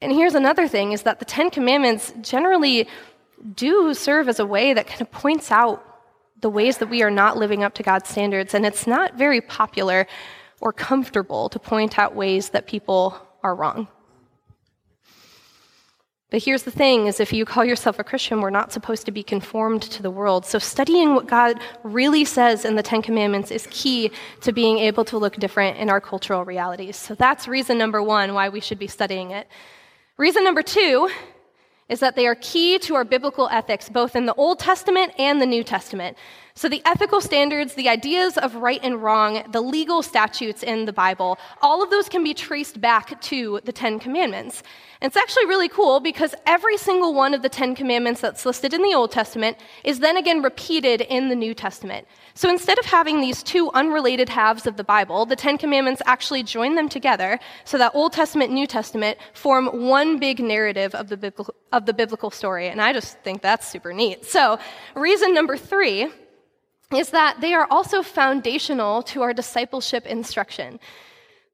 And 0.00 0.10
here's 0.10 0.34
another 0.34 0.66
thing 0.66 0.90
is 0.90 1.02
that 1.02 1.20
the 1.20 1.24
Ten 1.24 1.50
Commandments 1.50 2.12
generally 2.20 2.88
do 3.54 3.94
serve 3.94 4.28
as 4.28 4.40
a 4.40 4.46
way 4.46 4.74
that 4.74 4.86
kind 4.86 5.00
of 5.00 5.10
points 5.10 5.50
out 5.50 5.84
the 6.40 6.50
ways 6.50 6.78
that 6.78 6.88
we 6.88 7.02
are 7.02 7.10
not 7.10 7.36
living 7.36 7.64
up 7.64 7.74
to 7.74 7.82
God's 7.82 8.08
standards. 8.08 8.54
And 8.54 8.64
it's 8.64 8.86
not 8.86 9.14
very 9.16 9.40
popular 9.40 10.06
or 10.60 10.72
comfortable 10.72 11.48
to 11.48 11.58
point 11.58 11.98
out 11.98 12.14
ways 12.14 12.50
that 12.50 12.66
people 12.66 13.16
are 13.42 13.54
wrong. 13.54 13.88
But 16.30 16.42
here's 16.42 16.64
the 16.64 16.70
thing 16.70 17.06
is 17.06 17.20
if 17.20 17.32
you 17.32 17.46
call 17.46 17.64
yourself 17.64 17.98
a 17.98 18.04
Christian, 18.04 18.42
we're 18.42 18.50
not 18.50 18.70
supposed 18.70 19.06
to 19.06 19.12
be 19.12 19.22
conformed 19.22 19.80
to 19.82 20.02
the 20.02 20.10
world. 20.10 20.44
So 20.44 20.58
studying 20.58 21.14
what 21.14 21.26
God 21.26 21.58
really 21.82 22.26
says 22.26 22.66
in 22.66 22.76
the 22.76 22.82
10 22.82 23.00
commandments 23.00 23.50
is 23.50 23.66
key 23.70 24.10
to 24.42 24.52
being 24.52 24.78
able 24.78 25.06
to 25.06 25.16
look 25.16 25.36
different 25.36 25.78
in 25.78 25.88
our 25.88 26.02
cultural 26.02 26.44
realities. 26.44 26.96
So 26.96 27.14
that's 27.14 27.48
reason 27.48 27.78
number 27.78 28.02
1 28.02 28.34
why 28.34 28.50
we 28.50 28.60
should 28.60 28.78
be 28.78 28.88
studying 28.88 29.30
it. 29.30 29.48
Reason 30.18 30.44
number 30.44 30.62
2 30.62 31.08
is 31.88 32.00
that 32.00 32.16
they 32.16 32.26
are 32.26 32.34
key 32.36 32.78
to 32.78 32.94
our 32.94 33.04
biblical 33.04 33.48
ethics, 33.50 33.88
both 33.88 34.14
in 34.14 34.26
the 34.26 34.34
Old 34.34 34.58
Testament 34.58 35.12
and 35.18 35.40
the 35.40 35.46
New 35.46 35.64
Testament. 35.64 36.16
So, 36.54 36.68
the 36.68 36.82
ethical 36.84 37.20
standards, 37.20 37.74
the 37.74 37.88
ideas 37.88 38.36
of 38.36 38.56
right 38.56 38.80
and 38.82 39.00
wrong, 39.00 39.44
the 39.52 39.60
legal 39.60 40.02
statutes 40.02 40.64
in 40.64 40.86
the 40.86 40.92
Bible, 40.92 41.38
all 41.62 41.82
of 41.82 41.90
those 41.90 42.08
can 42.08 42.24
be 42.24 42.34
traced 42.34 42.80
back 42.80 43.20
to 43.22 43.60
the 43.64 43.72
Ten 43.72 44.00
Commandments. 44.00 44.64
And 45.00 45.08
it's 45.08 45.16
actually 45.16 45.46
really 45.46 45.68
cool 45.68 46.00
because 46.00 46.34
every 46.46 46.76
single 46.76 47.14
one 47.14 47.32
of 47.32 47.42
the 47.42 47.48
Ten 47.48 47.76
Commandments 47.76 48.20
that's 48.20 48.44
listed 48.44 48.74
in 48.74 48.82
the 48.82 48.94
Old 48.94 49.12
Testament 49.12 49.56
is 49.84 50.00
then 50.00 50.16
again 50.16 50.42
repeated 50.42 51.02
in 51.02 51.28
the 51.28 51.36
New 51.36 51.54
Testament. 51.54 52.08
So 52.38 52.48
instead 52.48 52.78
of 52.78 52.84
having 52.84 53.20
these 53.20 53.42
two 53.42 53.68
unrelated 53.72 54.28
halves 54.28 54.68
of 54.68 54.76
the 54.76 54.84
Bible, 54.84 55.26
the 55.26 55.34
Ten 55.34 55.58
Commandments 55.58 56.00
actually 56.06 56.44
join 56.44 56.76
them 56.76 56.88
together 56.88 57.40
so 57.64 57.78
that 57.78 57.96
Old 57.96 58.12
Testament 58.12 58.52
New 58.52 58.64
Testament 58.64 59.18
form 59.32 59.66
one 59.88 60.20
big 60.20 60.38
narrative 60.38 60.94
of 60.94 61.08
the, 61.08 61.16
biblical, 61.16 61.52
of 61.72 61.84
the 61.86 61.92
biblical 61.92 62.30
story. 62.30 62.68
And 62.68 62.80
I 62.80 62.92
just 62.92 63.18
think 63.24 63.42
that's 63.42 63.66
super 63.66 63.92
neat. 63.92 64.24
So, 64.24 64.60
reason 64.94 65.34
number 65.34 65.56
three 65.56 66.12
is 66.94 67.10
that 67.10 67.40
they 67.40 67.54
are 67.54 67.66
also 67.72 68.04
foundational 68.04 69.02
to 69.02 69.22
our 69.22 69.32
discipleship 69.32 70.06
instruction. 70.06 70.78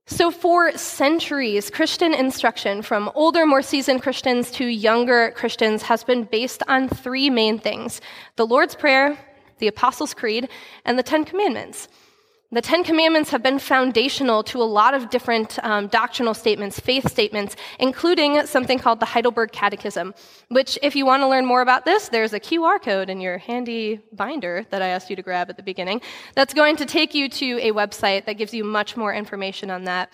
So, 0.04 0.30
for 0.30 0.76
centuries, 0.76 1.70
Christian 1.70 2.12
instruction 2.12 2.82
from 2.82 3.10
older, 3.14 3.46
more 3.46 3.62
seasoned 3.62 4.02
Christians 4.02 4.50
to 4.50 4.66
younger 4.66 5.30
Christians 5.30 5.80
has 5.84 6.04
been 6.04 6.24
based 6.24 6.62
on 6.68 6.90
three 6.90 7.30
main 7.30 7.58
things 7.58 8.02
the 8.36 8.46
Lord's 8.46 8.74
Prayer, 8.74 9.16
the 9.64 9.68
Apostles' 9.68 10.12
Creed, 10.12 10.50
and 10.84 10.98
the 10.98 11.02
Ten 11.02 11.24
Commandments. 11.24 11.88
The 12.52 12.60
Ten 12.60 12.84
Commandments 12.84 13.30
have 13.30 13.42
been 13.42 13.58
foundational 13.58 14.42
to 14.44 14.62
a 14.62 14.68
lot 14.80 14.92
of 14.92 15.08
different 15.08 15.58
um, 15.64 15.86
doctrinal 15.88 16.34
statements, 16.34 16.78
faith 16.78 17.10
statements, 17.10 17.56
including 17.78 18.44
something 18.44 18.78
called 18.78 19.00
the 19.00 19.06
Heidelberg 19.06 19.52
Catechism, 19.52 20.12
which, 20.50 20.78
if 20.82 20.94
you 20.94 21.06
want 21.06 21.22
to 21.22 21.28
learn 21.28 21.46
more 21.46 21.62
about 21.62 21.86
this, 21.86 22.10
there's 22.10 22.34
a 22.34 22.38
QR 22.38 22.80
code 22.80 23.08
in 23.08 23.22
your 23.22 23.38
handy 23.38 24.02
binder 24.12 24.66
that 24.68 24.82
I 24.82 24.88
asked 24.88 25.08
you 25.08 25.16
to 25.16 25.22
grab 25.22 25.48
at 25.48 25.56
the 25.56 25.62
beginning 25.62 26.02
that's 26.34 26.52
going 26.52 26.76
to 26.76 26.84
take 26.84 27.14
you 27.14 27.30
to 27.30 27.58
a 27.62 27.72
website 27.72 28.26
that 28.26 28.34
gives 28.34 28.52
you 28.52 28.64
much 28.64 28.98
more 28.98 29.14
information 29.14 29.70
on 29.70 29.84
that. 29.84 30.12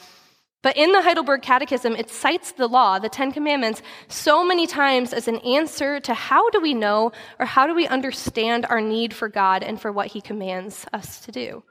But 0.63 0.77
in 0.77 0.93
the 0.93 1.01
Heidelberg 1.01 1.41
Catechism, 1.41 1.97
it 1.97 2.11
cites 2.11 2.53
the 2.53 2.69
law, 2.69 2.99
the 2.99 3.09
Ten 3.09 3.33
Commandments, 3.33 3.81
so 4.09 4.45
many 4.45 4.67
times 4.67 5.15
as 5.15 5.27
an 5.27 5.39
answer 5.39 6.01
to 6.01 6.13
how 6.13 6.51
do 6.51 6.61
we 6.61 6.75
know 6.75 7.13
or 7.39 7.47
how 7.47 7.67
do 7.67 7.75
we 7.75 7.87
understand 7.87 8.67
our 8.67 8.81
need 8.81 9.15
for 9.15 9.29
God 9.29 9.63
and 9.63 9.81
for 9.81 9.91
what 9.91 10.09
He 10.09 10.21
commands 10.21 10.85
us 10.93 11.21
to 11.21 11.33
do. 11.33 11.63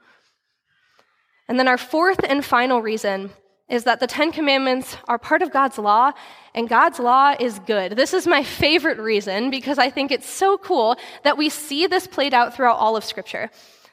And 1.48 1.58
then 1.58 1.68
our 1.68 1.78
fourth 1.78 2.20
and 2.28 2.44
final 2.44 2.82
reason 2.82 3.30
is 3.68 3.84
that 3.84 4.00
the 4.00 4.06
Ten 4.08 4.32
Commandments 4.32 4.96
are 5.06 5.18
part 5.18 5.42
of 5.42 5.52
God's 5.52 5.78
law, 5.78 6.10
and 6.56 6.68
God's 6.68 6.98
law 6.98 7.36
is 7.38 7.60
good. 7.60 7.92
This 7.92 8.12
is 8.12 8.26
my 8.26 8.42
favorite 8.42 8.98
reason 8.98 9.50
because 9.50 9.78
I 9.78 9.90
think 9.90 10.10
it's 10.10 10.28
so 10.28 10.58
cool 10.58 10.96
that 11.22 11.38
we 11.38 11.48
see 11.48 11.86
this 11.86 12.08
played 12.08 12.34
out 12.34 12.54
throughout 12.54 12.78
all 12.78 12.96
of 12.96 13.04
Scripture. 13.04 13.50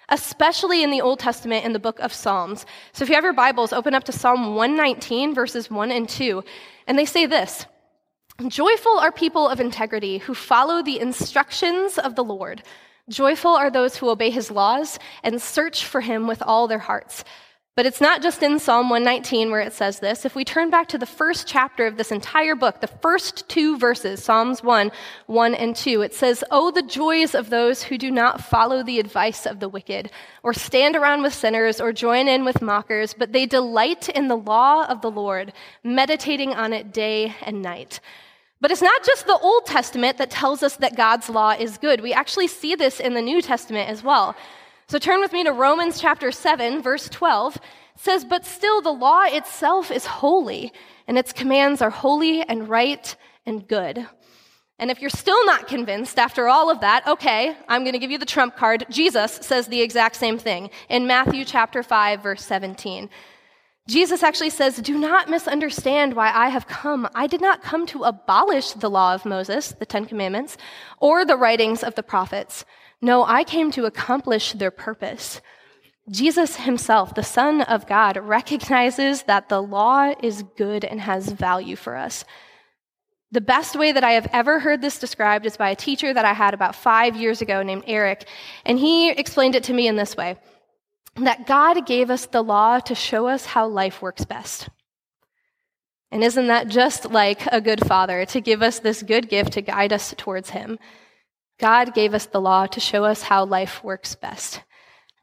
Especially 0.10 0.84
in 0.84 0.92
the 0.92 1.02
Old 1.02 1.20
Testament 1.20 1.66
in 1.66 1.74
the 1.74 1.80
book 1.80 2.00
of 2.00 2.14
Psalms. 2.14 2.66
So 2.94 3.04
if 3.04 3.10
you 3.10 3.16
have 3.16 3.24
your 3.24 3.34
Bibles, 3.34 3.74
open 3.74 3.94
up 3.94 4.04
to 4.06 4.12
Psalm 4.12 4.56
119, 4.56 5.34
verses 5.34 5.70
1 5.70 5.92
and 5.92 6.08
2. 6.08 6.44
And 6.88 6.98
they 6.98 7.06
say 7.06 7.26
this 7.26 7.66
Joyful 8.48 9.00
are 9.00 9.12
people 9.12 9.48
of 9.48 9.60
integrity 9.60 10.20
who 10.20 10.34
follow 10.34 10.84
the 10.84 11.00
instructions 11.00 11.98
of 11.98 12.16
the 12.16 12.24
Lord. 12.24 12.64
Joyful 13.10 13.56
are 13.56 13.72
those 13.72 13.98
who 13.98 14.10
obey 14.10 14.30
his 14.30 14.52
laws 14.52 15.00
and 15.24 15.42
search 15.42 15.86
for 15.86 16.02
him 16.02 16.28
with 16.28 16.42
all 16.42 16.68
their 16.68 16.80
hearts. 16.80 17.24
But 17.78 17.86
it's 17.86 18.02
not 18.02 18.24
just 18.24 18.42
in 18.42 18.58
Psalm 18.58 18.90
119 18.90 19.52
where 19.52 19.62
it 19.62 19.72
says 19.72 20.00
this. 20.00 20.26
If 20.26 20.34
we 20.34 20.44
turn 20.44 20.72
back 20.72 20.88
to 20.88 20.98
the 20.98 21.06
first 21.06 21.46
chapter 21.46 21.86
of 21.86 21.96
this 21.96 22.12
entire 22.12 22.56
book, 22.56 22.82
the 22.82 22.88
first 22.88 23.48
two 23.50 23.78
verses, 23.78 24.24
Psalms 24.24 24.64
1, 24.64 24.92
1 25.28 25.54
and 25.54 25.76
2, 25.76 26.02
it 26.02 26.12
says, 26.16 26.44
Oh, 26.50 26.72
the 26.72 26.82
joys 26.82 27.36
of 27.36 27.52
those 27.52 27.84
who 27.84 28.00
do 28.00 28.10
not 28.10 28.42
follow 28.42 28.82
the 28.82 29.00
advice 29.00 29.46
of 29.46 29.60
the 29.60 29.70
wicked, 29.70 30.10
or 30.42 30.54
stand 30.56 30.96
around 30.96 31.22
with 31.22 31.36
sinners, 31.36 31.80
or 31.80 31.94
join 31.94 32.28
in 32.28 32.44
with 32.44 32.64
mockers, 32.64 33.14
but 33.14 33.32
they 33.32 33.46
delight 33.46 34.10
in 34.10 34.28
the 34.28 34.38
law 34.38 34.86
of 34.86 35.02
the 35.02 35.12
Lord, 35.12 35.54
meditating 35.84 36.56
on 36.56 36.74
it 36.74 36.92
day 36.92 37.36
and 37.44 37.62
night. 37.62 38.00
But 38.60 38.72
it's 38.72 38.82
not 38.82 39.04
just 39.04 39.28
the 39.28 39.38
Old 39.38 39.68
Testament 39.68 40.18
that 40.18 40.32
tells 40.32 40.64
us 40.64 40.78
that 40.78 40.98
God's 40.98 41.30
law 41.30 41.52
is 41.52 41.78
good. 41.78 42.02
We 42.02 42.12
actually 42.12 42.48
see 42.48 42.74
this 42.74 43.00
in 43.00 43.14
the 43.14 43.22
New 43.22 43.40
Testament 43.40 43.88
as 43.88 44.02
well. 44.02 44.36
So 44.90 45.00
turn 45.00 45.20
with 45.20 45.34
me 45.34 45.44
to 45.44 45.52
Romans 45.52 46.00
chapter 46.00 46.32
7, 46.32 46.82
verse 46.82 47.10
12. 47.10 47.58
It 47.58 47.62
says, 47.98 48.24
But 48.24 48.46
still 48.46 48.82
the 48.82 48.90
law 48.90 49.24
itself 49.26 49.92
is 49.92 50.06
holy, 50.06 50.72
and 51.08 51.18
its 51.18 51.34
commands 51.34 51.82
are 51.82 51.90
holy 51.90 52.42
and 52.42 52.70
right 52.70 53.14
and 53.46 53.68
good. 53.68 54.08
And 54.80 54.90
if 54.90 55.02
you're 55.02 55.10
still 55.10 55.46
not 55.46 55.68
convinced 55.68 56.18
after 56.18 56.48
all 56.48 56.70
of 56.70 56.80
that, 56.80 57.06
okay, 57.06 57.54
I'm 57.68 57.84
going 57.84 57.94
to 57.94 58.00
give 58.00 58.12
you 58.12 58.18
the 58.18 58.26
trump 58.26 58.56
card. 58.56 58.86
Jesus 58.90 59.34
says 59.42 59.68
the 59.68 59.82
exact 59.82 60.16
same 60.16 60.38
thing 60.38 60.70
in 60.88 61.06
Matthew 61.06 61.44
chapter 61.44 61.84
5, 61.84 62.24
verse 62.24 62.46
17. 62.46 63.10
Jesus 63.90 64.24
actually 64.24 64.52
says, 64.52 64.78
Do 64.78 64.98
not 64.98 65.30
misunderstand 65.30 66.14
why 66.14 66.32
I 66.32 66.48
have 66.48 66.68
come. 66.68 67.10
I 67.14 67.28
did 67.28 67.42
not 67.42 67.62
come 67.62 67.86
to 67.88 68.04
abolish 68.04 68.72
the 68.72 68.90
law 68.90 69.14
of 69.14 69.26
Moses, 69.26 69.74
the 69.80 69.86
Ten 69.86 70.06
Commandments, 70.06 70.56
or 71.02 71.26
the 71.26 71.38
writings 71.38 71.84
of 71.84 71.96
the 71.96 72.04
prophets. 72.04 72.64
No, 73.02 73.24
I 73.24 73.44
came 73.44 73.72
to 73.72 73.86
accomplish 73.86 74.54
their 74.54 74.72
purpose. 74.72 75.42
Jesus 76.10 76.56
himself, 76.56 77.14
the 77.14 77.24
Son 77.24 77.62
of 77.62 77.86
God, 77.86 78.18
recognizes 78.18 79.24
that 79.24 79.50
the 79.50 79.62
law 79.62 80.14
is 80.24 80.44
good 80.56 80.86
and 80.86 81.02
has 81.02 81.30
value 81.32 81.76
for 81.76 81.96
us. 81.96 82.24
The 83.32 83.42
best 83.42 83.76
way 83.76 83.92
that 83.92 84.06
I 84.06 84.12
have 84.12 84.30
ever 84.32 84.60
heard 84.60 84.82
this 84.82 85.00
described 85.00 85.46
is 85.46 85.58
by 85.58 85.70
a 85.70 85.76
teacher 85.76 86.14
that 86.14 86.24
I 86.24 86.34
had 86.34 86.54
about 86.54 86.76
five 86.76 87.18
years 87.18 87.42
ago 87.42 87.62
named 87.62 87.84
Eric, 87.86 88.28
and 88.66 88.80
he 88.80 89.10
explained 89.10 89.56
it 89.56 89.66
to 89.66 89.74
me 89.74 89.88
in 89.88 89.98
this 89.98 90.16
way 90.16 90.38
that 91.18 91.48
God 91.48 91.86
gave 91.86 92.10
us 92.10 92.28
the 92.28 92.44
law 92.44 92.80
to 92.80 92.96
show 92.96 93.28
us 93.28 93.46
how 93.46 93.68
life 93.68 94.02
works 94.02 94.24
best. 94.24 94.70
And 96.12 96.24
isn't 96.24 96.48
that 96.48 96.70
just 96.70 97.12
like 97.12 97.46
a 97.48 97.60
good 97.60 97.86
father 97.86 98.26
to 98.28 98.40
give 98.40 98.62
us 98.62 98.80
this 98.80 99.04
good 99.04 99.28
gift 99.28 99.54
to 99.54 99.62
guide 99.62 99.92
us 99.92 100.14
towards 100.18 100.52
Him? 100.52 100.80
God 101.60 101.94
gave 101.94 102.14
us 102.14 102.26
the 102.26 102.42
law 102.42 102.68
to 102.68 102.80
show 102.80 103.04
us 103.04 103.24
how 103.24 103.46
life 103.46 103.84
works 103.84 104.16
best. 104.16 104.62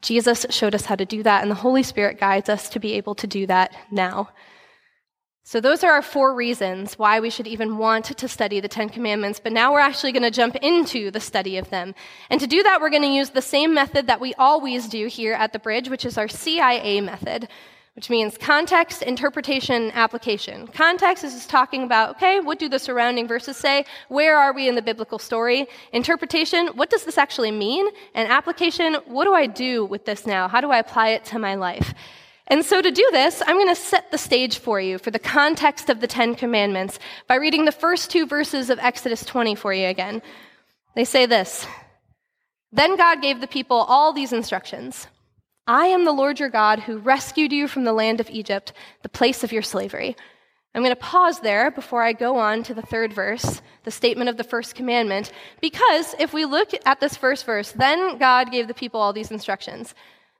Jesus 0.02 0.44
showed 0.50 0.74
us 0.74 0.84
how 0.84 0.96
to 0.96 1.04
do 1.04 1.22
that, 1.22 1.42
and 1.42 1.50
the 1.50 1.56
Holy 1.56 1.82
Spirit 1.82 2.18
guides 2.18 2.48
us 2.48 2.68
to 2.70 2.80
be 2.80 2.92
able 2.94 3.14
to 3.14 3.26
do 3.26 3.46
that 3.46 3.74
now. 3.90 4.30
So, 5.46 5.60
those 5.60 5.84
are 5.84 5.92
our 5.92 6.02
four 6.02 6.34
reasons 6.34 6.98
why 6.98 7.20
we 7.20 7.30
should 7.30 7.46
even 7.46 7.76
want 7.76 8.06
to 8.06 8.28
study 8.28 8.60
the 8.60 8.68
Ten 8.68 8.88
Commandments, 8.88 9.38
but 9.38 9.52
now 9.52 9.72
we're 9.72 9.80
actually 9.80 10.12
going 10.12 10.22
to 10.22 10.30
jump 10.30 10.56
into 10.56 11.10
the 11.10 11.20
study 11.20 11.58
of 11.58 11.68
them. 11.70 11.94
And 12.30 12.40
to 12.40 12.46
do 12.46 12.62
that, 12.62 12.80
we're 12.80 12.90
going 12.90 13.02
to 13.02 13.08
use 13.08 13.30
the 13.30 13.42
same 13.42 13.74
method 13.74 14.06
that 14.06 14.20
we 14.20 14.34
always 14.34 14.88
do 14.88 15.06
here 15.06 15.34
at 15.34 15.52
the 15.52 15.58
Bridge, 15.58 15.90
which 15.90 16.06
is 16.06 16.16
our 16.16 16.28
CIA 16.28 17.00
method 17.00 17.48
which 17.94 18.10
means 18.10 18.36
context, 18.36 19.02
interpretation, 19.02 19.92
application. 19.92 20.66
Context 20.66 21.22
is 21.22 21.32
just 21.32 21.48
talking 21.48 21.84
about, 21.84 22.16
okay, 22.16 22.40
what 22.40 22.58
do 22.58 22.68
the 22.68 22.78
surrounding 22.78 23.28
verses 23.28 23.56
say? 23.56 23.84
Where 24.08 24.36
are 24.36 24.52
we 24.52 24.68
in 24.68 24.74
the 24.74 24.82
biblical 24.82 25.20
story? 25.20 25.68
Interpretation, 25.92 26.68
what 26.74 26.90
does 26.90 27.04
this 27.04 27.18
actually 27.18 27.52
mean? 27.52 27.86
And 28.14 28.28
application, 28.28 28.94
what 29.06 29.24
do 29.24 29.32
I 29.32 29.46
do 29.46 29.84
with 29.84 30.04
this 30.06 30.26
now? 30.26 30.48
How 30.48 30.60
do 30.60 30.72
I 30.72 30.78
apply 30.78 31.10
it 31.10 31.24
to 31.26 31.38
my 31.38 31.54
life? 31.54 31.94
And 32.48 32.64
so 32.64 32.82
to 32.82 32.90
do 32.90 33.08
this, 33.12 33.42
I'm 33.46 33.56
going 33.56 33.68
to 33.68 33.74
set 33.74 34.10
the 34.10 34.18
stage 34.18 34.58
for 34.58 34.80
you 34.80 34.98
for 34.98 35.10
the 35.10 35.18
context 35.18 35.88
of 35.88 36.00
the 36.00 36.06
Ten 36.06 36.34
Commandments 36.34 36.98
by 37.28 37.36
reading 37.36 37.64
the 37.64 37.72
first 37.72 38.10
two 38.10 38.26
verses 38.26 38.70
of 38.70 38.78
Exodus 38.80 39.24
20 39.24 39.54
for 39.54 39.72
you 39.72 39.86
again. 39.86 40.20
They 40.96 41.04
say 41.04 41.26
this 41.26 41.66
Then 42.72 42.96
God 42.96 43.22
gave 43.22 43.40
the 43.40 43.46
people 43.46 43.78
all 43.78 44.12
these 44.12 44.32
instructions. 44.32 45.06
I 45.66 45.86
am 45.86 46.04
the 46.04 46.12
Lord 46.12 46.40
your 46.40 46.50
God 46.50 46.80
who 46.80 46.98
rescued 46.98 47.50
you 47.50 47.68
from 47.68 47.84
the 47.84 47.92
land 47.92 48.20
of 48.20 48.28
Egypt, 48.28 48.74
the 49.02 49.08
place 49.08 49.42
of 49.42 49.52
your 49.52 49.62
slavery. 49.62 50.14
I'm 50.74 50.82
going 50.82 50.94
to 50.94 51.00
pause 51.00 51.40
there 51.40 51.70
before 51.70 52.02
I 52.02 52.12
go 52.12 52.36
on 52.36 52.62
to 52.64 52.74
the 52.74 52.82
third 52.82 53.14
verse, 53.14 53.62
the 53.84 53.90
statement 53.90 54.28
of 54.28 54.36
the 54.36 54.44
first 54.44 54.74
commandment, 54.74 55.32
because 55.62 56.14
if 56.18 56.34
we 56.34 56.44
look 56.44 56.70
at 56.84 57.00
this 57.00 57.16
first 57.16 57.46
verse, 57.46 57.72
then 57.72 58.18
God 58.18 58.50
gave 58.50 58.68
the 58.68 58.74
people 58.74 59.00
all 59.00 59.12
these 59.12 59.30
instructions. 59.30 59.94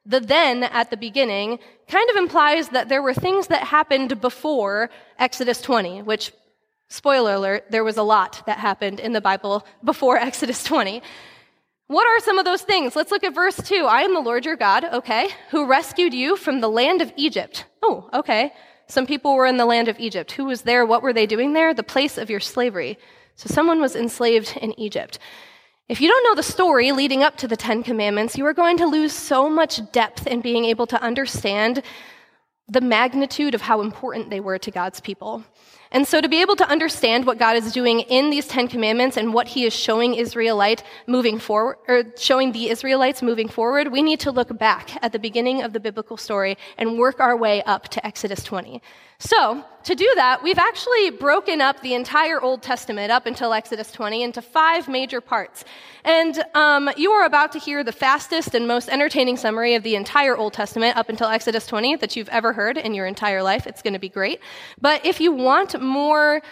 The 0.05 0.21
then 0.21 0.65
at 0.65 0.91
the 0.91 0.97
beginning 0.99 1.59
kind 1.89 2.11
of 2.11 2.17
implies 2.17 2.69
that 2.71 2.91
there 2.91 3.01
were 3.01 3.15
things 3.15 3.47
that 3.47 3.63
happened 3.63 4.21
before 4.21 4.91
Exodus 5.19 5.63
20, 5.63 6.03
which, 6.03 6.33
spoiler 6.89 7.35
alert, 7.35 7.71
there 7.71 7.85
was 7.85 7.97
a 7.97 8.03
lot 8.03 8.43
that 8.45 8.59
happened 8.59 9.01
in 9.01 9.13
the 9.13 9.23
Bible 9.23 9.65
before 9.83 10.17
Exodus 10.19 10.65
20. 10.65 11.01
What 11.87 12.07
are 12.07 12.19
some 12.21 12.39
of 12.39 12.47
those 12.47 12.63
things? 12.63 12.97
Let's 12.97 13.11
look 13.11 13.25
at 13.25 13.35
verse 13.35 13.57
2. 13.57 13.85
I 13.85 14.03
am 14.03 14.15
the 14.15 14.21
Lord 14.21 14.47
your 14.47 14.57
God, 14.57 14.85
okay, 14.85 15.29
who 15.51 15.67
rescued 15.67 16.15
you 16.15 16.35
from 16.35 16.61
the 16.61 16.69
land 16.69 17.03
of 17.03 17.13
Egypt. 17.17 17.67
Oh, 17.83 18.09
okay. 18.15 18.53
Some 18.87 19.07
people 19.07 19.35
were 19.35 19.47
in 19.47 19.59
the 19.59 19.67
land 19.67 19.89
of 19.89 19.99
Egypt. 19.99 20.33
Who 20.33 20.47
was 20.47 20.63
there? 20.63 20.87
What 20.87 21.03
were 21.03 21.13
they 21.13 21.27
doing 21.27 21.53
there? 21.53 21.75
The 21.75 21.83
place 21.83 22.17
of 22.17 22.31
your 22.31 22.41
slavery. 22.41 22.99
So 23.37 23.49
someone 23.53 23.81
was 23.83 23.97
enslaved 23.97 24.57
in 24.57 24.79
Egypt. 24.81 25.19
If 25.87 26.01
you 26.01 26.09
don't 26.09 26.25
know 26.25 26.35
the 26.35 26.43
story 26.43 26.93
leading 26.93 27.23
up 27.23 27.37
to 27.39 27.49
the 27.49 27.57
Ten 27.57 27.83
Commandments, 27.83 28.39
you 28.39 28.47
are 28.47 28.55
going 28.55 28.79
to 28.79 28.87
lose 28.87 29.13
so 29.13 29.51
much 29.51 29.81
depth 29.93 30.27
in 30.27 30.41
being 30.41 30.65
able 30.65 30.87
to 30.87 31.03
understand 31.03 31.83
the 32.69 32.81
magnitude 32.81 33.55
of 33.55 33.61
how 33.61 33.83
important 33.83 34.31
they 34.31 34.41
were 34.41 34.59
to 34.59 34.71
God's 34.71 35.01
people. 35.01 35.45
And 35.95 36.09
so 36.09 36.21
to 36.21 36.29
be 36.29 36.41
able 36.41 36.57
to 36.57 36.69
understand 36.69 37.25
what 37.25 37.39
God 37.39 37.57
is 37.57 37.73
doing 37.73 38.01
in 38.01 38.29
these 38.29 38.49
10 38.49 38.67
commandments 38.67 39.17
and 39.17 39.33
what 39.33 39.47
he 39.47 39.65
is 39.65 39.73
showing 39.73 40.15
Israelite 40.15 40.83
moving 41.07 41.39
forward, 41.39 41.77
or 41.87 42.03
showing 42.19 42.51
the 42.51 42.69
Israelites 42.69 43.23
moving 43.23 43.49
forward, 43.49 43.93
we 43.93 44.03
need 44.03 44.19
to 44.21 44.33
look 44.33 44.59
back 44.59 44.99
at 45.05 45.13
the 45.13 45.21
beginning 45.21 45.63
of 45.63 45.73
the 45.73 45.79
biblical 45.79 46.17
story 46.17 46.59
and 46.79 46.99
work 46.99 47.21
our 47.21 47.37
way 47.37 47.63
up 47.63 47.89
to 47.91 48.05
Exodus 48.05 48.43
20. 48.43 48.83
So, 49.21 49.65
to 49.85 49.95
do 49.95 50.11
that, 50.17 50.43
we've 50.43 50.59
actually 50.59 51.11
broken 51.11 51.61
up 51.61 51.81
the 51.83 51.95
entire 51.95 52.41
Old 52.41 52.63
Testament 52.63 53.13
up 53.13 53.27
until 53.27 53.53
Exodus 53.53 53.93
20 53.93 54.23
into 54.23 54.41
five 54.41 54.89
major 54.89 55.21
parts. 55.21 55.65
And 56.05 56.43
um, 56.55 56.91
you 56.97 57.11
are 57.13 57.27
about 57.27 57.53
to 57.53 57.59
hear 57.59 57.85
the 57.85 57.93
fastest 57.93 58.55
and 58.55 58.67
most 58.67 58.89
entertaining 58.89 59.37
summary 59.37 59.75
of 59.75 59.83
the 59.83 59.95
entire 59.95 60.37
Old 60.37 60.55
Testament 60.55 60.97
up 60.97 61.11
until 61.11 61.29
Exodus 61.29 61.67
20 61.67 61.97
that 61.97 62.17
you've 62.17 62.31
ever 62.31 62.55
heard 62.55 62.79
in 62.79 62.95
your 62.95 63.07
entire 63.07 63.43
life. 63.43 63.67
It's 63.67 63.83
going 63.83 63.93
to 63.93 63.99
be 63.99 64.09
great. 64.09 64.41
But 64.81 65.05
if 65.05 65.21
you 65.21 65.33
want 65.33 65.79
more 65.85 66.43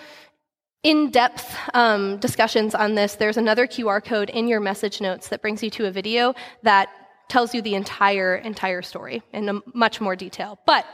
in 0.82 1.10
depth 1.10 1.56
um, 1.74 2.18
discussions 2.18 2.74
on 2.74 2.94
this, 2.94 3.14
there's 3.14 3.36
another 3.36 3.66
QR 3.66 4.04
code 4.04 4.30
in 4.30 4.48
your 4.48 4.60
message 4.60 5.00
notes 5.00 5.28
that 5.28 5.40
brings 5.40 5.62
you 5.62 5.70
to 5.70 5.86
a 5.86 5.90
video 5.90 6.34
that 6.62 6.88
tells 7.28 7.54
you 7.54 7.62
the 7.62 7.74
entire, 7.74 8.36
entire 8.36 8.82
story 8.82 9.22
in 9.32 9.62
much 9.72 10.00
more 10.00 10.16
detail. 10.16 10.58
But 10.66 10.84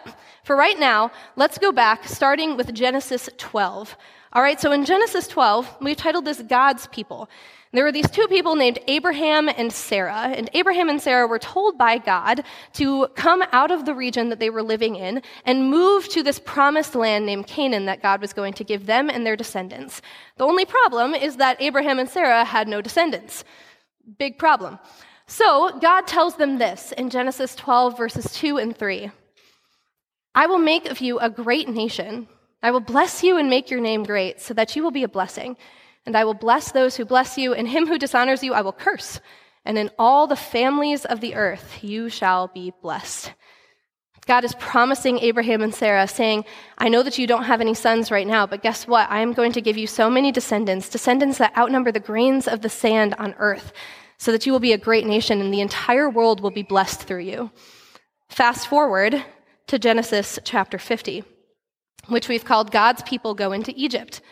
for 0.45 0.57
right 0.57 0.79
now, 0.79 1.11
let's 1.37 1.59
go 1.59 1.73
back, 1.73 2.07
starting 2.07 2.57
with 2.57 2.73
Genesis 2.75 3.29
12. 3.39 3.97
All 4.35 4.43
right, 4.43 4.61
so 4.61 4.73
in 4.73 4.85
Genesis 4.85 5.27
12, 5.27 5.79
we've 5.81 5.97
titled 5.97 6.27
this 6.27 6.43
God's 6.43 6.87
people. 6.89 7.29
There 7.73 7.85
were 7.85 7.93
these 7.93 8.11
two 8.11 8.27
people 8.29 8.57
named 8.57 8.79
Abraham 8.87 9.49
and 9.49 9.71
Sarah, 9.71 10.33
and 10.35 10.49
Abraham 10.55 10.89
and 10.89 11.01
Sarah 11.01 11.27
were 11.27 11.39
told 11.39 11.77
by 11.77 11.99
God 11.99 12.45
to 12.75 13.09
come 13.09 13.45
out 13.53 13.71
of 13.71 13.85
the 13.85 13.95
region 13.95 14.31
that 14.31 14.39
they 14.39 14.49
were 14.49 14.63
living 14.63 14.97
in 14.97 15.23
and 15.45 15.71
move 15.71 16.09
to 16.09 16.23
this 16.23 16.39
promised 16.39 16.95
land 16.95 17.27
named 17.27 17.47
Canaan 17.47 17.85
that 17.85 18.01
God 18.01 18.23
was 18.23 18.33
going 18.33 18.55
to 18.55 18.65
give 18.65 18.87
them 18.87 19.11
and 19.11 19.27
their 19.27 19.37
descendants. 19.37 20.01
The 20.39 20.45
only 20.45 20.65
problem 20.65 21.15
is 21.15 21.37
that 21.37 21.61
Abraham 21.61 21.99
and 21.99 22.09
Sarah 22.09 22.45
had 22.45 22.69
no 22.69 22.81
descendants. 22.81 23.45
Big 24.17 24.39
problem. 24.39 24.79
So 25.27 25.79
God 25.79 26.07
tells 26.07 26.37
them 26.37 26.57
this 26.57 26.93
in 26.93 27.11
Genesis 27.11 27.55
12, 27.55 27.99
verses 27.99 28.33
2 28.33 28.57
and 28.57 28.77
3 28.77 29.11
I 30.35 30.47
will 30.47 30.59
make 30.59 30.87
of 30.87 31.01
you 31.01 31.19
a 31.19 31.29
great 31.29 31.69
nation. 31.69 32.29
I 32.63 32.71
will 32.71 32.81
bless 32.81 33.23
you 33.23 33.37
and 33.37 33.51
make 33.51 33.71
your 33.71 33.81
name 33.81 34.05
great, 34.05 34.41
so 34.41 34.55
that 34.55 34.75
you 34.75 34.83
will 34.83 34.91
be 34.91 35.03
a 35.03 35.09
blessing. 35.09 35.57
And 36.09 36.17
I 36.17 36.25
will 36.25 36.33
bless 36.33 36.73
those 36.73 36.97
who 36.97 37.05
bless 37.05 37.37
you, 37.37 37.53
and 37.53 37.69
him 37.69 37.87
who 37.87 37.99
dishonors 37.99 38.43
you 38.43 38.55
I 38.55 38.63
will 38.63 38.73
curse. 38.73 39.21
And 39.67 39.77
in 39.77 39.91
all 39.99 40.27
the 40.27 40.37
families 40.37 41.05
of 41.05 41.21
the 41.21 41.35
earth 41.35 41.85
you 41.85 42.09
shall 42.09 42.49
be 42.49 42.73
blessed. 42.81 43.35
God 44.25 44.43
is 44.43 44.55
promising 44.55 45.19
Abraham 45.19 45.61
and 45.61 45.75
Sarah, 45.75 46.09
saying, 46.09 46.47
I 46.79 46.89
know 46.89 47.03
that 47.03 47.19
you 47.19 47.27
don't 47.27 47.45
have 47.45 47.61
any 47.61 47.75
sons 47.75 48.11
right 48.11 48.27
now, 48.27 48.47
but 48.47 48.63
guess 48.63 48.87
what? 48.87 49.11
I 49.11 49.21
am 49.21 49.35
going 49.35 49.53
to 49.53 49.61
give 49.61 49.77
you 49.77 49.87
so 49.87 50.09
many 50.09 50.33
descendants, 50.33 50.89
descendants 50.89 51.37
that 51.37 51.55
outnumber 51.59 51.93
the 51.93 52.01
grains 52.01 52.49
of 52.49 52.63
the 52.63 52.71
sand 52.71 53.15
on 53.19 53.35
earth. 53.37 53.75
so 54.17 54.33
that 54.33 54.47
you 54.47 54.53
will 54.53 54.61
be 54.61 54.73
a 54.73 54.79
great 54.79 55.07
nation 55.07 55.43
and 55.43 55.53
the 55.53 55.61
entire 55.61 56.09
world 56.09 56.41
will 56.41 56.51
be 56.51 56.63
blessed 56.63 57.03
through 57.03 57.21
you. 57.21 57.51
Fast 58.31 58.67
forward 58.67 59.23
to 59.67 59.79
Genesis 59.79 60.39
chapter 60.43 60.79
50, 60.79 61.23
which 62.07 62.31
we've 62.31 62.47
called 62.47 62.71
God's 62.71 63.03
people 63.03 63.35
go 63.35 63.53
into 63.53 63.75
Egypt. 63.77 64.23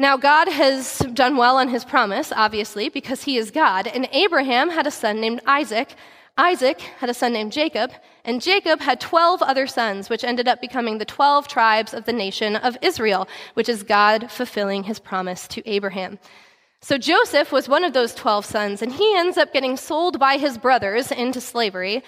Now, 0.00 0.16
God 0.16 0.48
has 0.48 1.00
done 1.12 1.36
well 1.36 1.58
on 1.58 1.68
his 1.68 1.84
promise, 1.84 2.32
obviously, 2.34 2.88
because 2.88 3.24
he 3.24 3.36
is 3.36 3.50
God. 3.50 3.86
And 3.86 4.08
Abraham 4.12 4.70
had 4.70 4.86
a 4.86 4.90
son 4.90 5.20
named 5.20 5.42
Isaac. 5.44 5.94
Isaac 6.38 6.80
had 6.80 7.10
a 7.10 7.14
son 7.14 7.34
named 7.34 7.52
Jacob. 7.52 7.92
And 8.24 8.40
Jacob 8.40 8.80
had 8.80 8.98
12 8.98 9.42
other 9.42 9.66
sons, 9.66 10.08
which 10.08 10.24
ended 10.24 10.48
up 10.48 10.62
becoming 10.62 10.96
the 10.96 11.04
12 11.04 11.48
tribes 11.48 11.92
of 11.92 12.06
the 12.06 12.14
nation 12.14 12.56
of 12.56 12.78
Israel, 12.80 13.28
which 13.52 13.68
is 13.68 13.82
God 13.82 14.30
fulfilling 14.30 14.84
his 14.84 14.98
promise 14.98 15.46
to 15.48 15.68
Abraham. 15.68 16.18
So 16.80 16.96
Joseph 16.96 17.52
was 17.52 17.68
one 17.68 17.84
of 17.84 17.92
those 17.92 18.14
12 18.14 18.46
sons, 18.46 18.80
and 18.80 18.90
he 18.90 19.14
ends 19.16 19.36
up 19.36 19.52
getting 19.52 19.76
sold 19.76 20.18
by 20.18 20.38
his 20.38 20.56
brothers 20.56 21.12
into 21.12 21.42
slavery. 21.42 22.02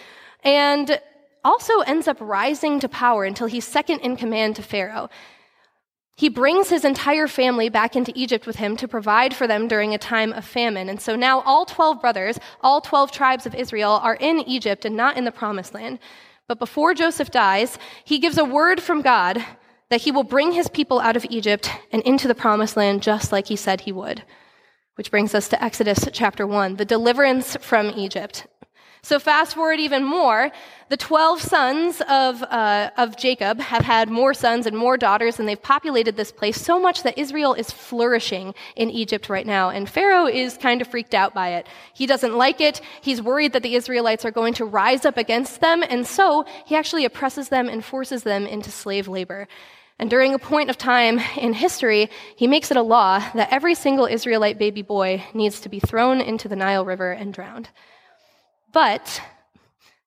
And 0.45 0.99
also 1.45 1.81
ends 1.81 2.09
up 2.09 2.17
rising 2.21 2.81
to 2.81 2.89
power 2.89 3.25
until 3.25 3.49
he's 3.49 3.67
second 3.67 3.99
in 3.99 4.17
command 4.17 4.57
to 4.57 4.63
Pharaoh. 4.63 5.11
He 6.23 6.29
brings 6.29 6.71
his 6.71 6.85
entire 6.85 7.27
family 7.27 7.69
back 7.69 7.97
into 7.97 8.13
Egypt 8.15 8.47
with 8.47 8.55
him 8.55 8.77
to 8.77 8.87
provide 8.87 9.35
for 9.35 9.49
them 9.49 9.67
during 9.67 9.93
a 9.93 9.99
time 9.99 10.33
of 10.33 10.45
famine. 10.45 10.89
And 10.89 11.01
so 11.01 11.17
now 11.17 11.41
all 11.41 11.67
12 11.67 12.01
brothers, 12.01 12.39
all 12.61 12.81
12 12.81 13.11
tribes 13.11 13.45
of 13.45 13.57
Israel 13.57 13.99
are 14.01 14.15
in 14.15 14.39
Egypt 14.39 14.85
and 14.85 14.97
not 14.97 15.17
in 15.17 15.25
the 15.25 15.33
promised 15.33 15.75
land. 15.75 15.99
But 16.47 16.61
before 16.61 16.95
Joseph 16.95 17.33
dies, 17.33 17.77
he 18.05 18.21
gives 18.21 18.39
a 18.39 18.45
word 18.45 18.81
from 18.81 19.03
God 19.03 19.45
that 19.91 20.03
he 20.03 20.13
will 20.13 20.23
bring 20.23 20.53
his 20.53 20.69
people 20.69 21.01
out 21.01 21.17
of 21.17 21.27
Egypt 21.29 21.69
and 21.91 22.05
into 22.05 22.29
the 22.29 22.37
promised 22.37 22.77
land 22.77 23.03
just 23.03 23.33
like 23.33 23.49
he 23.49 23.57
said 23.57 23.81
he 23.81 23.91
would. 23.91 24.23
Which 24.95 25.11
brings 25.11 25.35
us 25.35 25.49
to 25.49 25.61
Exodus 25.61 26.09
chapter 26.13 26.47
1, 26.47 26.77
the 26.77 26.85
deliverance 26.85 27.57
from 27.61 27.89
Egypt. 27.97 28.47
So 29.05 29.19
fast 29.19 29.57
forward 29.57 29.81
even 29.81 30.05
more, 30.05 30.53
the 30.89 30.97
12 30.97 31.43
sons 31.43 32.01
of, 32.09 32.41
uh, 32.45 32.91
of 32.97 33.17
Jacob 33.17 33.59
have 33.59 33.83
had 33.83 34.09
more 34.09 34.33
sons 34.33 34.65
and 34.65 34.79
more 34.79 34.97
daughters, 34.97 35.41
and 35.41 35.49
they've 35.49 35.61
populated 35.61 36.17
this 36.17 36.31
place 36.31 36.61
so 36.61 36.79
much 36.79 37.03
that 37.03 37.19
Israel 37.19 37.53
is 37.53 37.69
flourishing 37.73 38.55
in 38.77 38.91
Egypt 38.91 39.29
right 39.29 39.45
now. 39.45 39.71
And 39.71 39.91
Pharaoh 39.91 40.29
is 40.29 40.57
kind 40.57 40.81
of 40.81 40.87
freaked 40.87 41.15
out 41.15 41.35
by 41.35 41.55
it. 41.55 41.67
He 41.93 42.07
doesn't 42.07 42.37
like 42.37 42.61
it. 42.61 42.81
He's 43.01 43.21
worried 43.21 43.55
that 43.55 43.65
the 43.65 43.75
Israelites 43.75 44.25
are 44.25 44.31
going 44.31 44.55
to 44.55 44.65
rise 44.65 45.05
up 45.05 45.17
against 45.17 45.61
them, 45.61 45.83
and 45.83 46.07
so 46.07 46.47
he 46.65 46.77
actually 46.77 47.05
oppresses 47.05 47.49
them 47.49 47.69
and 47.69 47.85
forces 47.85 48.23
them 48.23 48.47
into 48.47 48.71
slave 48.71 49.09
labor. 49.09 49.49
And 49.99 50.11
during 50.11 50.33
a 50.33 50.39
point 50.39 50.71
of 50.71 50.79
time 50.79 51.19
in 51.37 51.55
history, 51.55 52.09
he 52.37 52.47
makes 52.47 52.71
it 52.71 52.77
a 52.77 52.83
law 52.83 53.19
that 53.35 53.53
every 53.53 53.75
single 53.75 54.07
Israelite 54.07 54.61
baby 54.61 54.83
boy 54.83 55.25
needs 55.35 55.59
to 55.63 55.69
be 55.69 55.81
thrown 55.81 56.21
into 56.21 56.47
the 56.47 56.57
Nile 56.57 56.85
River 56.85 57.11
and 57.11 57.35
drowned. 57.35 57.69
But 58.73 59.23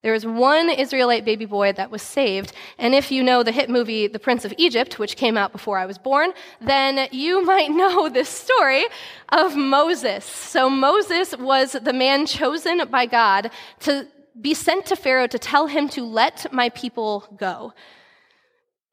there 0.06 0.14
was 0.14 0.24
one 0.24 0.70
Israelite 0.70 1.26
baby 1.26 1.46
boy 1.46 1.74
that 1.74 1.90
was 1.90 2.04
saved. 2.04 2.54
And 2.78 2.94
if 2.94 3.12
you 3.12 3.24
know 3.24 3.42
the 3.42 3.52
hit 3.52 3.72
movie 3.72 4.06
The 4.06 4.20
Prince 4.20 4.46
of 4.46 4.54
Egypt, 4.56 5.00
which 5.00 5.18
came 5.18 5.36
out 5.36 5.52
before 5.52 5.80
I 5.80 5.88
was 5.88 5.98
born, 5.98 6.32
then 6.62 7.08
you 7.12 7.44
might 7.54 7.72
know 7.72 8.08
this 8.08 8.30
story 8.30 8.86
of 9.30 9.56
Moses. 9.56 10.24
So 10.24 10.70
Moses 10.70 11.36
was 11.36 11.72
the 11.72 11.92
man 11.92 12.28
chosen 12.28 12.88
by 12.92 13.08
God 13.08 13.50
to 13.80 14.08
be 14.40 14.54
sent 14.54 14.86
to 14.88 14.96
Pharaoh 14.96 15.26
to 15.26 15.40
tell 15.40 15.66
him 15.66 15.90
to 15.90 16.04
let 16.04 16.54
my 16.54 16.70
people 16.70 17.26
go. 17.38 17.74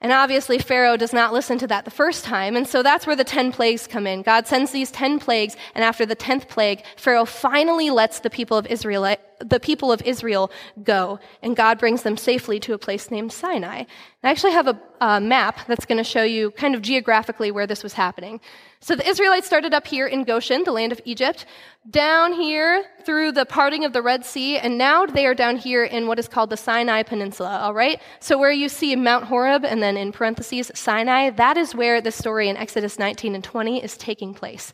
And 0.03 0.11
obviously, 0.11 0.59
Pharaoh 0.59 0.97
does 0.97 1.13
not 1.13 1.33
listen 1.33 1.59
to 1.59 1.67
that 1.69 1.85
the 1.85 1.91
first 1.93 2.25
time. 2.25 2.57
And 2.57 2.67
so 2.67 2.83
that's 2.83 3.07
where 3.07 3.15
the 3.15 3.23
10 3.23 3.53
plagues 3.53 3.87
come 3.87 4.05
in. 4.05 4.23
God 4.23 4.49
sends 4.49 4.73
these 4.73 4.91
10 4.91 5.21
plagues, 5.21 5.57
and 5.77 5.85
after 5.85 6.05
the 6.05 6.17
10th 6.17 6.49
plague, 6.49 6.83
Pharaoh 6.97 7.25
finally 7.25 7.89
lets 7.89 8.19
the 8.19 8.29
people 8.29 8.59
of 8.59 8.67
Israel, 8.67 9.17
the 9.39 9.61
people 9.61 9.93
of 9.93 10.03
Israel 10.03 10.51
go, 10.83 11.21
and 11.41 11.55
God 11.55 11.79
brings 11.79 12.03
them 12.03 12.17
safely 12.17 12.59
to 12.61 12.75
a 12.75 12.79
place 12.79 13.13
named 13.13 13.33
Sinai. 13.33 13.85
I 14.25 14.31
actually 14.31 14.53
have 14.53 14.67
a, 14.67 14.81
a 15.01 15.21
map 15.21 15.61
that's 15.69 15.87
going 15.87 15.99
to 15.99 16.05
show 16.05 16.25
you 16.25 16.51
kind 16.51 16.75
of 16.75 16.83
geographically 16.83 17.53
where 17.53 17.69
this 17.69 17.85
was 17.85 17.93
happening. 17.93 18.41
So 18.85 18.97
the 18.97 19.09
Israelites 19.09 19.47
started 19.47 19.73
up 19.73 19.87
here 19.87 20.09
in 20.09 20.25
Goshen, 20.25 20.65
the 20.65 20.73
land 20.73 20.91
of 20.91 21.01
Egypt, 21.05 21.47
down 21.89 22.33
here 22.33 22.85
through 23.05 23.31
the 23.31 23.47
parting 23.47 23.85
of 23.85 23.93
the 23.93 24.03
Red 24.03 24.25
Sea, 24.25 24.59
and 24.59 24.77
now 24.77 25.07
they 25.07 25.25
are 25.25 25.37
down 25.37 25.57
here 25.57 25.85
in 25.85 26.09
what 26.09 26.19
is 26.19 26.27
called 26.27 26.51
the 26.51 26.57
Sinai 26.57 27.05
Peninsula, 27.05 27.61
all 27.61 27.75
right? 27.75 28.03
So 28.19 28.37
where 28.37 28.51
you 28.51 28.69
see 28.69 28.97
Mount 28.97 29.27
Horeb 29.27 29.65
and 29.65 29.81
then 29.81 29.97
in 29.97 30.11
parentheses 30.11 30.73
Sinai, 30.75 31.31
that 31.31 31.57
is 31.57 31.77
where 31.77 32.01
the 32.01 32.11
story 32.11 32.49
in 32.49 32.57
Exodus 32.57 32.99
19 32.99 33.37
and 33.37 33.45
20 33.45 33.85
is 33.85 33.97
taking 33.97 34.35
place. 34.35 34.73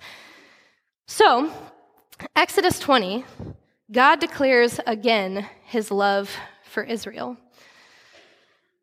So, 1.07 1.53
Exodus 2.35 2.79
20, 2.79 3.27
God 3.93 4.21
declares 4.21 4.81
again 4.87 5.47
his 5.65 5.91
love 5.91 6.35
for 6.65 6.83
Israel. 6.83 7.37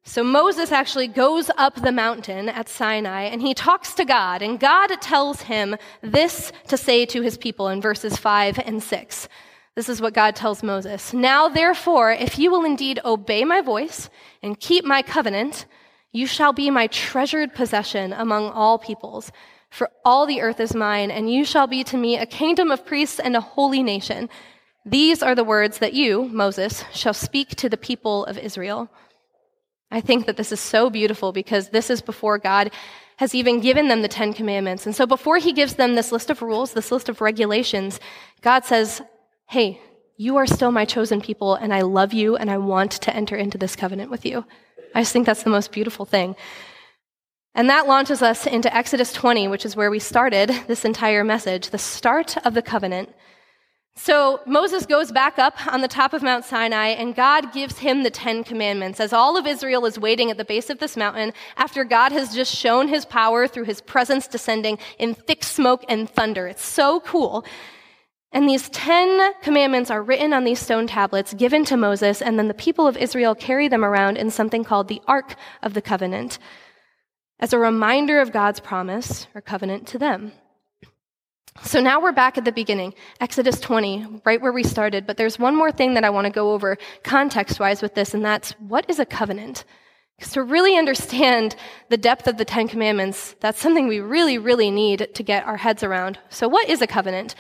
So 0.08 0.24
Moses 0.24 0.72
actually 0.72 1.08
goes 1.08 1.50
up 1.58 1.82
the 1.82 1.92
mountain 1.92 2.48
at 2.48 2.70
Sinai 2.70 3.24
and 3.24 3.42
he 3.42 3.56
talks 3.56 3.96
to 3.96 4.06
God, 4.06 4.44
and 4.44 4.60
God 4.60 4.90
tells 5.02 5.42
him 5.42 5.76
this 6.02 6.52
to 6.68 6.78
say 6.78 7.08
to 7.08 7.24
his 7.24 7.40
people 7.40 7.70
in 7.70 7.82
verses 7.82 8.16
5 8.16 8.60
and 8.60 8.82
6. 8.84 9.28
This 9.74 9.90
is 9.90 10.02
what 10.02 10.14
God 10.14 10.36
tells 10.36 10.62
Moses. 10.62 11.12
Now, 11.12 11.50
therefore, 11.50 12.12
if 12.12 12.38
you 12.38 12.52
will 12.52 12.64
indeed 12.64 13.00
obey 13.04 13.44
my 13.44 13.62
voice 13.62 14.10
and 14.44 14.60
keep 14.60 14.86
my 14.86 15.02
covenant, 15.02 15.66
you 16.12 16.28
shall 16.28 16.54
be 16.54 16.70
my 16.70 16.86
treasured 16.88 17.54
possession 17.56 18.14
among 18.14 18.52
all 18.52 18.78
peoples. 18.78 19.32
For 19.72 19.90
all 20.06 20.28
the 20.28 20.40
earth 20.40 20.60
is 20.60 20.76
mine, 20.76 21.10
and 21.12 21.34
you 21.34 21.44
shall 21.44 21.68
be 21.68 21.84
to 21.84 21.98
me 21.98 22.16
a 22.16 22.28
kingdom 22.28 22.72
of 22.72 22.86
priests 22.86 23.20
and 23.20 23.36
a 23.36 23.42
holy 23.42 23.84
nation. 23.84 24.30
These 24.86 25.24
are 25.24 25.36
the 25.36 25.44
words 25.44 25.80
that 25.80 25.94
you, 25.94 26.30
Moses, 26.30 26.86
shall 26.94 27.14
speak 27.14 27.50
to 27.56 27.68
the 27.68 27.76
people 27.76 28.24
of 28.26 28.38
Israel. 28.38 28.90
I 29.96 30.02
think 30.02 30.26
that 30.26 30.36
this 30.36 30.52
is 30.52 30.60
so 30.60 30.90
beautiful 30.90 31.32
because 31.32 31.70
this 31.70 31.90
is 31.90 32.02
before 32.02 32.38
God 32.38 32.70
has 33.16 33.34
even 33.34 33.62
given 33.62 33.88
them 33.88 34.02
the 34.02 34.10
Ten 34.10 34.34
Commandments. 34.34 34.86
And 34.86 34.94
so 34.94 35.06
before 35.06 35.38
he 35.38 35.54
gives 35.54 35.76
them 35.76 35.96
this 35.96 36.12
list 36.12 36.30
of 36.30 36.42
rules, 36.42 36.74
this 36.74 36.92
list 36.92 37.08
of 37.08 37.22
regulations, 37.22 38.02
God 38.42 38.66
says, 38.66 39.02
Hey, 39.48 39.80
you 40.18 40.36
are 40.36 40.46
still 40.46 40.74
my 40.74 40.84
chosen 40.84 41.22
people, 41.22 41.56
and 41.56 41.74
I 41.74 41.84
love 41.84 42.12
you, 42.12 42.36
and 42.36 42.52
I 42.52 42.58
want 42.58 42.92
to 42.92 43.16
enter 43.16 43.38
into 43.38 43.58
this 43.58 43.78
covenant 43.78 44.12
with 44.12 44.26
you. 44.26 44.44
I 44.94 45.00
just 45.00 45.14
think 45.14 45.26
that's 45.26 45.44
the 45.44 45.50
most 45.50 45.72
beautiful 45.72 46.04
thing. 46.04 46.36
And 47.54 47.70
that 47.70 47.88
launches 47.88 48.22
us 48.22 48.46
into 48.46 48.76
Exodus 48.76 49.14
20, 49.14 49.48
which 49.48 49.66
is 49.66 49.78
where 49.78 49.90
we 49.90 50.00
started 50.00 50.50
this 50.68 50.84
entire 50.84 51.24
message, 51.24 51.70
the 51.70 51.78
start 51.78 52.36
of 52.46 52.54
the 52.54 52.62
covenant. 52.62 53.16
So 53.98 54.42
Moses 54.46 54.86
goes 54.86 55.12
back 55.12 55.40
up 55.40 55.56
on 55.68 55.82
the 55.82 55.88
top 55.88 56.14
of 56.14 56.22
Mount 56.22 56.44
Sinai, 56.44 56.90
and 56.90 57.16
God 57.16 57.54
gives 57.54 57.80
him 57.80 58.04
the 58.04 58.10
Ten 58.10 58.44
Commandments 58.44 59.00
as 59.00 59.14
all 59.14 59.38
of 59.38 59.48
Israel 59.48 59.86
is 59.86 59.98
waiting 59.98 60.30
at 60.30 60.38
the 60.38 60.44
base 60.46 60.70
of 60.70 60.80
this 60.80 60.98
mountain 60.98 61.32
after 61.56 61.86
God 61.86 62.12
has 62.12 62.36
just 62.36 62.54
shown 62.54 62.90
his 62.90 63.06
power 63.06 63.48
through 63.48 63.64
his 63.64 63.82
presence 63.82 64.28
descending 64.28 64.78
in 65.00 65.14
thick 65.14 65.44
smoke 65.44 65.86
and 65.88 66.10
thunder. 66.10 66.46
It's 66.46 66.66
so 66.66 67.00
cool. 67.00 67.46
And 68.34 68.50
these 68.50 68.68
Ten 68.70 69.34
Commandments 69.42 69.90
are 69.90 70.04
written 70.04 70.34
on 70.34 70.44
these 70.44 70.60
stone 70.60 70.88
tablets 70.88 71.34
given 71.34 71.64
to 71.66 71.78
Moses, 71.78 72.22
and 72.22 72.38
then 72.38 72.50
the 72.50 72.54
people 72.54 72.88
of 72.88 72.98
Israel 72.98 73.34
carry 73.34 73.70
them 73.70 73.86
around 73.86 74.18
in 74.18 74.30
something 74.30 74.66
called 74.66 74.90
the 74.90 75.02
Ark 75.08 75.36
of 75.64 75.74
the 75.74 75.82
Covenant 75.82 76.38
as 77.40 77.54
a 77.54 77.60
reminder 77.60 78.20
of 78.20 78.34
God's 78.34 78.60
promise 78.60 79.28
or 79.34 79.40
covenant 79.40 79.88
to 79.88 79.98
them. 79.98 80.34
So 81.66 81.82
now 81.82 82.00
we're 82.00 82.12
back 82.12 82.38
at 82.38 82.46
the 82.46 82.52
beginning, 82.52 82.94
Exodus 83.20 83.60
20, 83.60 84.22
right 84.24 84.40
where 84.40 84.52
we 84.52 84.62
started. 84.62 85.08
But 85.08 85.18
there's 85.18 85.40
one 85.40 85.56
more 85.56 85.72
thing 85.72 85.96
that 85.96 86.04
I 86.04 86.12
want 86.12 86.26
to 86.26 86.32
go 86.32 86.54
over 86.54 86.78
context 87.02 87.60
wise 87.60 87.82
with 87.82 87.96
this, 87.96 88.14
and 88.14 88.24
that's 88.24 88.52
what 88.60 88.88
is 88.88 89.00
a 89.00 89.06
covenant? 89.06 89.66
Because 90.16 90.34
to 90.34 90.44
really 90.44 90.78
understand 90.78 91.56
the 91.90 91.98
depth 91.98 92.28
of 92.28 92.38
the 92.38 92.46
Ten 92.46 92.68
Commandments, 92.68 93.36
that's 93.40 93.60
something 93.60 93.88
we 93.88 94.00
really, 94.00 94.38
really 94.38 94.70
need 94.70 95.10
to 95.12 95.24
get 95.24 95.44
our 95.48 95.58
heads 95.58 95.82
around. 95.82 96.20
So, 96.30 96.48
what 96.48 96.70
is 96.70 96.84
a 96.84 96.88
covenant? 96.88 97.34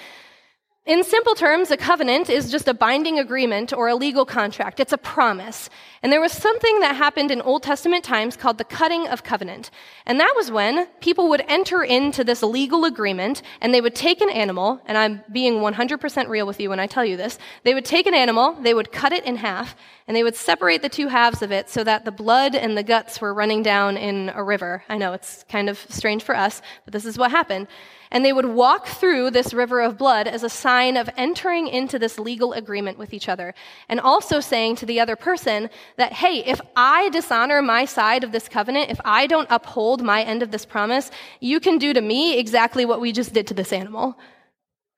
In 0.85 1.03
simple 1.03 1.33
terms, 1.33 1.71
a 1.71 1.77
covenant 1.77 2.29
is 2.29 2.51
just 2.51 2.67
a 2.67 2.73
binding 2.75 3.17
agreement 3.17 3.73
or 3.73 3.87
a 3.87 3.95
legal 3.95 4.23
contract. 4.23 4.79
It's 4.79 4.93
a 4.93 4.99
promise. 4.99 5.67
And 6.03 6.11
there 6.11 6.21
was 6.21 6.31
something 6.31 6.79
that 6.81 6.95
happened 6.95 7.31
in 7.31 7.41
Old 7.41 7.63
Testament 7.63 8.03
times 8.03 8.37
called 8.37 8.59
the 8.59 8.65
cutting 8.65 9.07
of 9.07 9.23
covenant. 9.23 9.71
And 10.05 10.19
that 10.19 10.31
was 10.35 10.51
when 10.51 10.85
people 10.99 11.27
would 11.29 11.43
enter 11.47 11.83
into 11.83 12.23
this 12.23 12.43
legal 12.43 12.85
agreement 12.85 13.41
and 13.61 13.73
they 13.73 13.81
would 13.81 13.95
take 13.95 14.21
an 14.21 14.29
animal, 14.29 14.79
and 14.85 14.95
I'm 14.95 15.23
being 15.31 15.55
100% 15.55 16.27
real 16.27 16.45
with 16.45 16.59
you 16.59 16.69
when 16.69 16.79
I 16.79 16.85
tell 16.85 17.03
you 17.03 17.17
this. 17.17 17.39
They 17.63 17.73
would 17.73 17.85
take 17.85 18.05
an 18.05 18.13
animal, 18.13 18.53
they 18.53 18.75
would 18.75 18.91
cut 18.91 19.11
it 19.11 19.25
in 19.25 19.37
half, 19.37 19.75
and 20.07 20.15
they 20.15 20.23
would 20.23 20.35
separate 20.35 20.81
the 20.81 20.89
two 20.89 21.07
halves 21.07 21.41
of 21.41 21.51
it 21.51 21.69
so 21.69 21.83
that 21.83 22.05
the 22.05 22.11
blood 22.11 22.55
and 22.55 22.77
the 22.77 22.83
guts 22.83 23.19
were 23.19 23.33
running 23.33 23.63
down 23.63 23.97
in 23.97 24.31
a 24.35 24.43
river. 24.43 24.83
I 24.89 24.97
know 24.97 25.13
it's 25.13 25.43
kind 25.49 25.69
of 25.69 25.79
strange 25.89 26.23
for 26.23 26.35
us, 26.35 26.61
but 26.83 26.93
this 26.93 27.05
is 27.05 27.17
what 27.17 27.31
happened 27.31 27.67
and 28.15 28.23
they 28.23 28.31
would 28.31 28.45
walk 28.45 28.87
through 28.87 29.31
this 29.31 29.53
river 29.53 29.81
of 29.81 29.97
blood 29.97 30.25
as 30.25 30.41
a 30.41 30.49
sign 30.49 30.95
of 30.97 31.09
entering 31.17 31.67
into 31.67 31.99
this 31.99 32.17
legal 32.17 32.53
agreement 32.53 32.97
with 32.97 33.13
each 33.13 33.27
other. 33.27 33.53
And 33.89 33.99
also 33.99 34.39
saying 34.39 34.77
to 34.77 34.85
the 34.85 35.01
other 35.01 35.17
person 35.17 35.69
that, 35.97 36.13
hey, 36.13 36.43
if 36.45 36.61
I 36.77 37.09
dishonor 37.09 37.61
my 37.61 37.83
side 37.83 38.23
of 38.23 38.31
this 38.31 38.47
covenant, 38.47 38.89
if 38.89 39.01
I 39.03 39.27
don't 39.27 39.47
uphold 39.51 40.01
my 40.01 40.23
end 40.23 40.43
of 40.43 40.51
this 40.51 40.65
promise, 40.65 41.11
you 41.39 41.59
can 41.59 41.77
do 41.77 41.93
to 41.93 41.99
me 41.99 42.39
exactly 42.39 42.85
what 42.85 43.01
we 43.01 43.11
just 43.11 43.33
did 43.33 43.47
to 43.47 43.53
this 43.53 43.73
animal. 43.73 44.17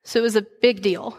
So 0.03 0.19
it 0.19 0.23
was 0.23 0.35
a 0.35 0.45
big 0.61 0.81
deal. 0.81 1.17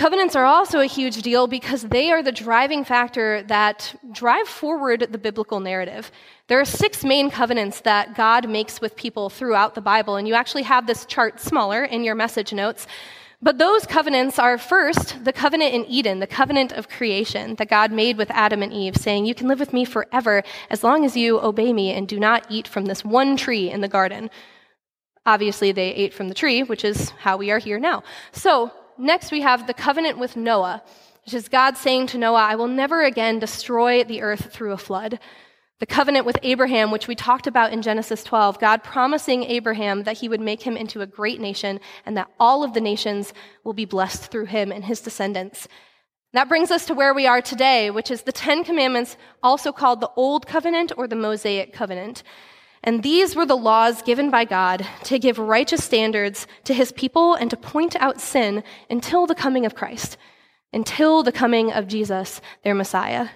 Covenants 0.00 0.34
are 0.34 0.46
also 0.46 0.80
a 0.80 0.86
huge 0.86 1.20
deal 1.20 1.46
because 1.46 1.82
they 1.82 2.10
are 2.10 2.22
the 2.22 2.32
driving 2.32 2.84
factor 2.84 3.42
that 3.48 3.94
drive 4.12 4.48
forward 4.48 5.06
the 5.12 5.18
biblical 5.18 5.60
narrative. 5.60 6.10
There 6.46 6.58
are 6.58 6.64
six 6.64 7.04
main 7.04 7.30
covenants 7.30 7.82
that 7.82 8.16
God 8.16 8.48
makes 8.48 8.80
with 8.80 8.96
people 8.96 9.28
throughout 9.28 9.74
the 9.74 9.82
Bible, 9.82 10.16
and 10.16 10.26
you 10.26 10.32
actually 10.32 10.62
have 10.62 10.86
this 10.86 11.04
chart 11.04 11.38
smaller 11.38 11.84
in 11.84 12.02
your 12.02 12.14
message 12.14 12.54
notes. 12.54 12.86
But 13.42 13.58
those 13.58 13.84
covenants 13.84 14.38
are 14.38 14.56
first 14.56 15.22
the 15.22 15.34
covenant 15.34 15.74
in 15.74 15.84
Eden, 15.84 16.20
the 16.20 16.26
covenant 16.26 16.72
of 16.72 16.88
creation 16.88 17.56
that 17.56 17.68
God 17.68 17.92
made 17.92 18.16
with 18.16 18.30
Adam 18.30 18.62
and 18.62 18.72
Eve, 18.72 18.96
saying, 18.96 19.26
You 19.26 19.34
can 19.34 19.48
live 19.48 19.60
with 19.60 19.74
me 19.74 19.84
forever 19.84 20.42
as 20.70 20.82
long 20.82 21.04
as 21.04 21.14
you 21.14 21.38
obey 21.42 21.74
me 21.74 21.92
and 21.92 22.08
do 22.08 22.18
not 22.18 22.46
eat 22.48 22.66
from 22.66 22.86
this 22.86 23.04
one 23.04 23.36
tree 23.36 23.70
in 23.70 23.82
the 23.82 23.86
garden. 23.86 24.30
Obviously, 25.26 25.72
they 25.72 25.92
ate 25.92 26.14
from 26.14 26.28
the 26.28 26.34
tree, 26.34 26.62
which 26.62 26.86
is 26.86 27.10
how 27.10 27.36
we 27.36 27.50
are 27.50 27.58
here 27.58 27.78
now. 27.78 28.02
So, 28.32 28.72
next 29.00 29.32
we 29.32 29.40
have 29.40 29.66
the 29.66 29.74
covenant 29.74 30.18
with 30.18 30.36
Noah, 30.36 30.82
which 31.24 31.34
is 31.34 31.48
God 31.48 31.76
saying 31.76 32.08
to 32.08 32.18
Noah, 32.18 32.42
I 32.42 32.54
will 32.54 32.68
never 32.68 33.02
again 33.02 33.38
destroy 33.38 34.04
the 34.04 34.22
earth 34.22 34.52
through 34.52 34.72
a 34.72 34.78
flood. 34.78 35.18
The 35.80 35.86
covenant 35.86 36.26
with 36.26 36.36
Abraham, 36.42 36.90
which 36.90 37.08
we 37.08 37.14
talked 37.14 37.46
about 37.46 37.72
in 37.72 37.80
Genesis 37.80 38.22
12, 38.22 38.60
God 38.60 38.84
promising 38.84 39.44
Abraham 39.44 40.02
that 40.02 40.18
he 40.18 40.28
would 40.28 40.40
make 40.40 40.62
him 40.62 40.76
into 40.76 41.00
a 41.00 41.06
great 41.06 41.40
nation 41.40 41.80
and 42.04 42.16
that 42.18 42.30
all 42.38 42.62
of 42.62 42.74
the 42.74 42.82
nations 42.82 43.32
will 43.64 43.72
be 43.72 43.86
blessed 43.86 44.30
through 44.30 44.44
him 44.44 44.72
and 44.72 44.84
his 44.84 45.00
descendants. 45.00 45.66
That 46.32 46.50
brings 46.50 46.70
us 46.70 46.84
to 46.86 46.94
where 46.94 47.14
we 47.14 47.26
are 47.26 47.40
today, 47.40 47.90
which 47.90 48.10
is 48.10 48.22
the 48.22 48.32
Ten 48.32 48.62
Commandments, 48.62 49.16
also 49.42 49.72
called 49.72 50.00
the 50.00 50.10
Old 50.16 50.46
Covenant 50.46 50.92
or 50.96 51.08
the 51.08 51.16
Mosaic 51.16 51.72
Covenant. 51.72 52.22
And 52.82 53.02
these 53.02 53.36
were 53.36 53.44
the 53.44 53.56
laws 53.56 54.00
given 54.02 54.30
by 54.30 54.44
God 54.44 54.86
to 55.04 55.18
give 55.18 55.38
righteous 55.38 55.84
standards 55.84 56.46
to 56.64 56.72
his 56.72 56.92
people 56.92 57.34
and 57.34 57.50
to 57.50 57.56
point 57.56 57.94
out 57.96 58.20
sin 58.20 58.62
until 58.88 59.26
the 59.26 59.34
coming 59.34 59.66
of 59.66 59.74
Christ, 59.74 60.16
until 60.72 61.22
the 61.22 61.32
coming 61.32 61.72
of 61.72 61.88
Jesus, 61.88 62.40
their 62.64 62.74
Messiah. 62.74 63.28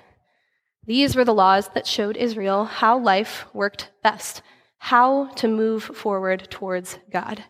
These 0.86 1.14
were 1.14 1.24
the 1.24 1.34
laws 1.34 1.68
that 1.74 1.86
showed 1.86 2.16
Israel 2.16 2.64
how 2.64 2.98
life 2.98 3.46
worked 3.52 3.90
best, 4.02 4.42
how 4.78 5.28
to 5.36 5.48
move 5.48 5.82
forward 5.82 6.48
towards 6.50 6.98
God. 7.10 7.44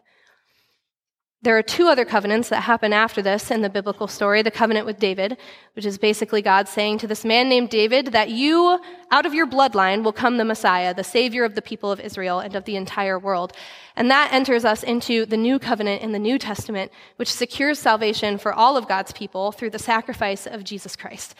There 1.44 1.58
are 1.58 1.62
two 1.62 1.88
other 1.88 2.06
covenants 2.06 2.48
that 2.48 2.62
happen 2.62 2.94
after 2.94 3.20
this 3.20 3.50
in 3.50 3.60
the 3.60 3.68
biblical 3.68 4.08
story 4.08 4.40
the 4.40 4.50
covenant 4.50 4.86
with 4.86 4.98
David, 4.98 5.36
which 5.74 5.84
is 5.84 5.98
basically 5.98 6.40
God 6.40 6.68
saying 6.68 6.96
to 6.98 7.06
this 7.06 7.22
man 7.22 7.50
named 7.50 7.68
David 7.68 8.12
that 8.12 8.30
you, 8.30 8.80
out 9.10 9.26
of 9.26 9.34
your 9.34 9.46
bloodline, 9.46 10.02
will 10.02 10.14
come 10.14 10.38
the 10.38 10.44
Messiah, 10.46 10.94
the 10.94 11.04
Savior 11.04 11.44
of 11.44 11.54
the 11.54 11.60
people 11.60 11.92
of 11.92 12.00
Israel 12.00 12.40
and 12.40 12.56
of 12.56 12.64
the 12.64 12.76
entire 12.76 13.18
world. 13.18 13.52
And 13.94 14.10
that 14.10 14.32
enters 14.32 14.64
us 14.64 14.82
into 14.82 15.26
the 15.26 15.36
new 15.36 15.58
covenant 15.58 16.00
in 16.00 16.12
the 16.12 16.18
New 16.18 16.38
Testament, 16.38 16.90
which 17.16 17.30
secures 17.30 17.78
salvation 17.78 18.38
for 18.38 18.54
all 18.54 18.78
of 18.78 18.88
God's 18.88 19.12
people 19.12 19.52
through 19.52 19.70
the 19.70 19.78
sacrifice 19.78 20.46
of 20.46 20.64
Jesus 20.64 20.96
Christ. 20.96 21.34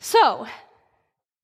So, 0.00 0.46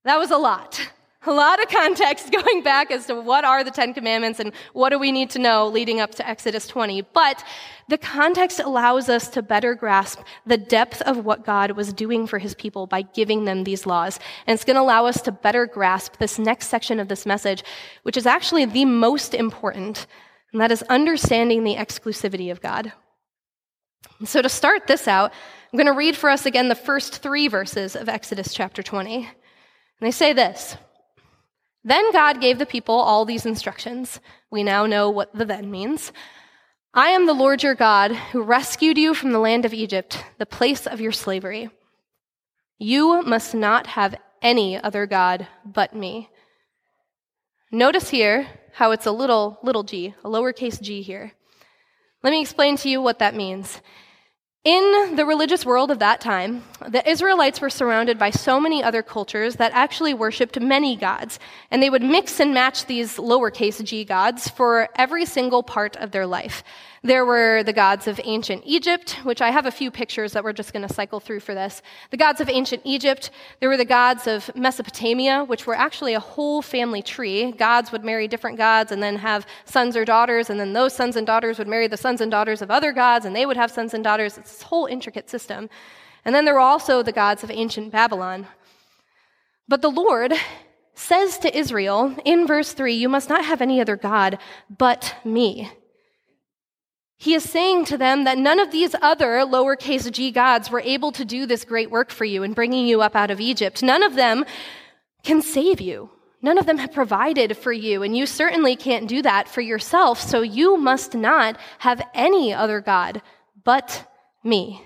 that 0.05 0.17
was 0.17 0.31
a 0.31 0.37
lot. 0.37 0.89
A 1.25 1.31
lot 1.33 1.61
of 1.61 1.67
context 1.69 2.31
going 2.43 2.63
back 2.63 2.91
as 2.91 3.05
to 3.07 3.15
what 3.19 3.43
are 3.43 3.63
the 3.63 3.71
Ten 3.71 3.93
Commandments 3.93 4.39
and 4.39 4.53
what 4.71 4.89
do 4.89 4.99
we 4.99 5.11
need 5.11 5.29
to 5.31 5.39
know 5.39 5.67
leading 5.67 5.99
up 5.99 6.15
to 6.15 6.27
Exodus 6.27 6.65
20. 6.67 7.01
But 7.13 7.43
the 7.89 7.97
context 7.97 8.59
allows 8.59 9.09
us 9.09 9.27
to 9.31 9.41
better 9.41 9.75
grasp 9.75 10.21
the 10.45 10.57
depth 10.57 11.01
of 11.01 11.25
what 11.25 11.45
God 11.45 11.71
was 11.71 11.91
doing 11.91 12.25
for 12.25 12.39
his 12.39 12.55
people 12.55 12.87
by 12.87 13.01
giving 13.01 13.43
them 13.43 13.65
these 13.65 13.85
laws. 13.85 14.17
And 14.47 14.55
it's 14.55 14.63
going 14.63 14.75
to 14.75 14.81
allow 14.81 15.05
us 15.07 15.21
to 15.23 15.31
better 15.31 15.65
grasp 15.65 16.17
this 16.17 16.39
next 16.39 16.67
section 16.67 17.01
of 17.01 17.09
this 17.09 17.25
message, 17.25 17.63
which 18.03 18.15
is 18.15 18.25
actually 18.25 18.65
the 18.65 18.85
most 18.85 19.33
important, 19.33 20.07
and 20.53 20.61
that 20.61 20.71
is 20.71 20.83
understanding 20.83 21.63
the 21.63 21.75
exclusivity 21.75 22.49
of 22.49 22.61
God. 22.61 22.93
So 24.23 24.41
to 24.41 24.49
start 24.49 24.87
this 24.87 25.07
out, 25.07 25.33
I'm 25.71 25.77
going 25.77 25.87
to 25.87 25.97
read 25.97 26.15
for 26.15 26.29
us 26.29 26.45
again 26.45 26.69
the 26.69 26.75
first 26.75 27.17
three 27.17 27.47
verses 27.49 27.95
of 27.95 28.07
Exodus 28.07 28.53
chapter 28.53 28.81
20. 28.81 29.17
And 29.17 29.27
they 29.99 30.11
say 30.11 30.31
this 30.31 30.77
Then 31.89 32.11
God 32.11 32.39
gave 32.39 32.59
the 32.59 32.67
people 32.67 32.93
all 32.93 33.25
these 33.25 33.47
instructions. 33.47 34.19
We 34.51 34.61
now 34.61 34.85
know 34.85 35.09
what 35.09 35.33
the 35.33 35.43
then 35.43 35.71
means. 35.71 36.11
I 36.93 37.09
am 37.09 37.25
the 37.25 37.33
Lord 37.33 37.63
your 37.63 37.73
God 37.73 38.11
who 38.11 38.43
rescued 38.43 38.95
you 38.95 39.15
from 39.15 39.31
the 39.31 39.39
land 39.39 39.65
of 39.65 39.73
Egypt, 39.73 40.23
the 40.37 40.45
place 40.45 40.85
of 40.85 41.01
your 41.01 41.11
slavery. 41.11 41.71
You 42.77 43.23
must 43.23 43.55
not 43.55 43.87
have 43.87 44.15
any 44.39 44.79
other 44.79 45.07
God 45.07 45.47
but 45.65 45.95
me. 45.95 46.29
Notice 47.71 48.09
here 48.09 48.45
how 48.73 48.91
it's 48.91 49.07
a 49.07 49.11
little, 49.11 49.57
little 49.63 49.81
g, 49.81 50.13
a 50.23 50.29
lowercase 50.29 50.79
g 50.79 51.01
here. 51.01 51.31
Let 52.21 52.29
me 52.29 52.41
explain 52.41 52.77
to 52.77 52.89
you 52.89 53.01
what 53.01 53.17
that 53.17 53.33
means. 53.33 53.81
In 54.65 55.15
the 55.15 55.25
religious 55.25 55.65
world 55.65 55.89
of 55.89 55.99
that 55.99 56.19
time, 56.19 56.63
the 56.85 57.09
Israelites 57.09 57.61
were 57.61 57.69
surrounded 57.69 58.19
by 58.19 58.29
so 58.31 58.59
many 58.59 58.83
other 58.83 59.01
cultures 59.01 59.55
that 59.55 59.71
actually 59.71 60.13
worshiped 60.13 60.59
many 60.59 60.97
gods, 60.97 61.39
and 61.71 61.81
they 61.81 61.89
would 61.89 62.03
mix 62.03 62.41
and 62.41 62.53
match 62.53 62.85
these 62.85 63.15
lowercase 63.15 63.81
g 63.85 64.03
gods 64.03 64.49
for 64.49 64.89
every 64.97 65.25
single 65.25 65.63
part 65.63 65.95
of 65.95 66.11
their 66.11 66.27
life. 66.27 66.61
There 67.01 67.25
were 67.25 67.63
the 67.63 67.71
gods 67.71 68.07
of 68.07 68.19
ancient 68.25 68.63
Egypt, 68.65 69.19
which 69.23 69.41
I 69.41 69.51
have 69.51 69.65
a 69.65 69.71
few 69.71 69.89
pictures 69.89 70.33
that 70.33 70.43
we're 70.43 70.51
just 70.51 70.73
going 70.73 70.85
to 70.85 70.93
cycle 70.93 71.21
through 71.21 71.39
for 71.39 71.55
this. 71.55 71.81
The 72.11 72.17
gods 72.17 72.41
of 72.41 72.49
ancient 72.49 72.81
Egypt. 72.83 73.31
There 73.61 73.69
were 73.69 73.77
the 73.77 73.85
gods 73.85 74.27
of 74.27 74.53
Mesopotamia, 74.53 75.45
which 75.45 75.65
were 75.65 75.75
actually 75.75 76.13
a 76.13 76.19
whole 76.19 76.61
family 76.61 77.01
tree. 77.01 77.53
Gods 77.53 77.93
would 77.93 78.03
marry 78.03 78.27
different 78.27 78.57
gods 78.57 78.91
and 78.91 79.01
then 79.01 79.15
have 79.15 79.47
sons 79.63 79.95
or 79.95 80.03
daughters, 80.03 80.49
and 80.49 80.59
then 80.59 80.73
those 80.73 80.93
sons 80.93 81.15
and 81.15 81.25
daughters 81.25 81.57
would 81.57 81.69
marry 81.69 81.87
the 81.87 81.95
sons 81.95 82.19
and 82.19 82.29
daughters 82.29 82.61
of 82.61 82.69
other 82.69 82.91
gods, 82.91 83.25
and 83.25 83.33
they 83.33 83.45
would 83.45 83.57
have 83.57 83.71
sons 83.71 83.93
and 83.93 84.03
daughters. 84.03 84.37
It's 84.37 84.51
this 84.51 84.63
whole 84.63 84.85
intricate 84.85 85.29
system. 85.29 85.69
And 86.25 86.35
then 86.35 86.43
there 86.43 86.53
were 86.53 86.59
also 86.59 87.01
the 87.01 87.13
gods 87.13 87.45
of 87.45 87.51
ancient 87.51 87.93
Babylon. 87.93 88.45
But 89.69 89.81
the 89.81 89.89
Lord 89.89 90.33
says 90.95 91.37
to 91.39 91.57
Israel 91.57 92.13
in 92.25 92.45
verse 92.45 92.73
3 92.73 92.93
You 92.93 93.07
must 93.07 93.29
not 93.29 93.45
have 93.45 93.61
any 93.61 93.79
other 93.79 93.95
God 93.95 94.37
but 94.69 95.15
me. 95.23 95.71
He 97.21 97.33
is 97.33 97.43
saying 97.43 97.83
to 97.85 97.97
them 97.97 98.23
that 98.23 98.37
none 98.37 98.61
of 98.61 98.71
these 98.71 98.95
other 99.01 99.39
lowercase 99.39 100.09
g 100.09 100.31
gods 100.31 100.71
were 100.71 100.79
able 100.79 101.11
to 101.11 101.25
do 101.25 101.45
this 101.45 101.65
great 101.65 101.91
work 101.91 102.11
for 102.11 102.23
you 102.23 102.43
in 102.43 102.53
bringing 102.53 102.87
you 102.87 103.01
up 103.01 103.13
out 103.13 103.29
of 103.29 103.41
Egypt. 103.41 103.83
None 103.83 104.03
of 104.03 104.15
them 104.15 104.45
can 105.21 105.41
save 105.41 105.81
you. 105.81 106.09
None 106.41 106.57
of 106.57 106.65
them 106.65 106.77
have 106.77 106.93
provided 106.93 107.57
for 107.57 107.73
you, 107.73 108.03
and 108.03 108.15
you 108.15 108.25
certainly 108.25 108.77
can't 108.77 109.09
do 109.09 109.21
that 109.21 109.49
for 109.49 109.59
yourself, 109.59 110.21
so 110.21 110.39
you 110.39 110.77
must 110.77 111.13
not 111.13 111.57
have 111.79 112.01
any 112.13 112.53
other 112.53 112.79
God 112.79 113.21
but 113.65 114.09
me. 114.41 114.81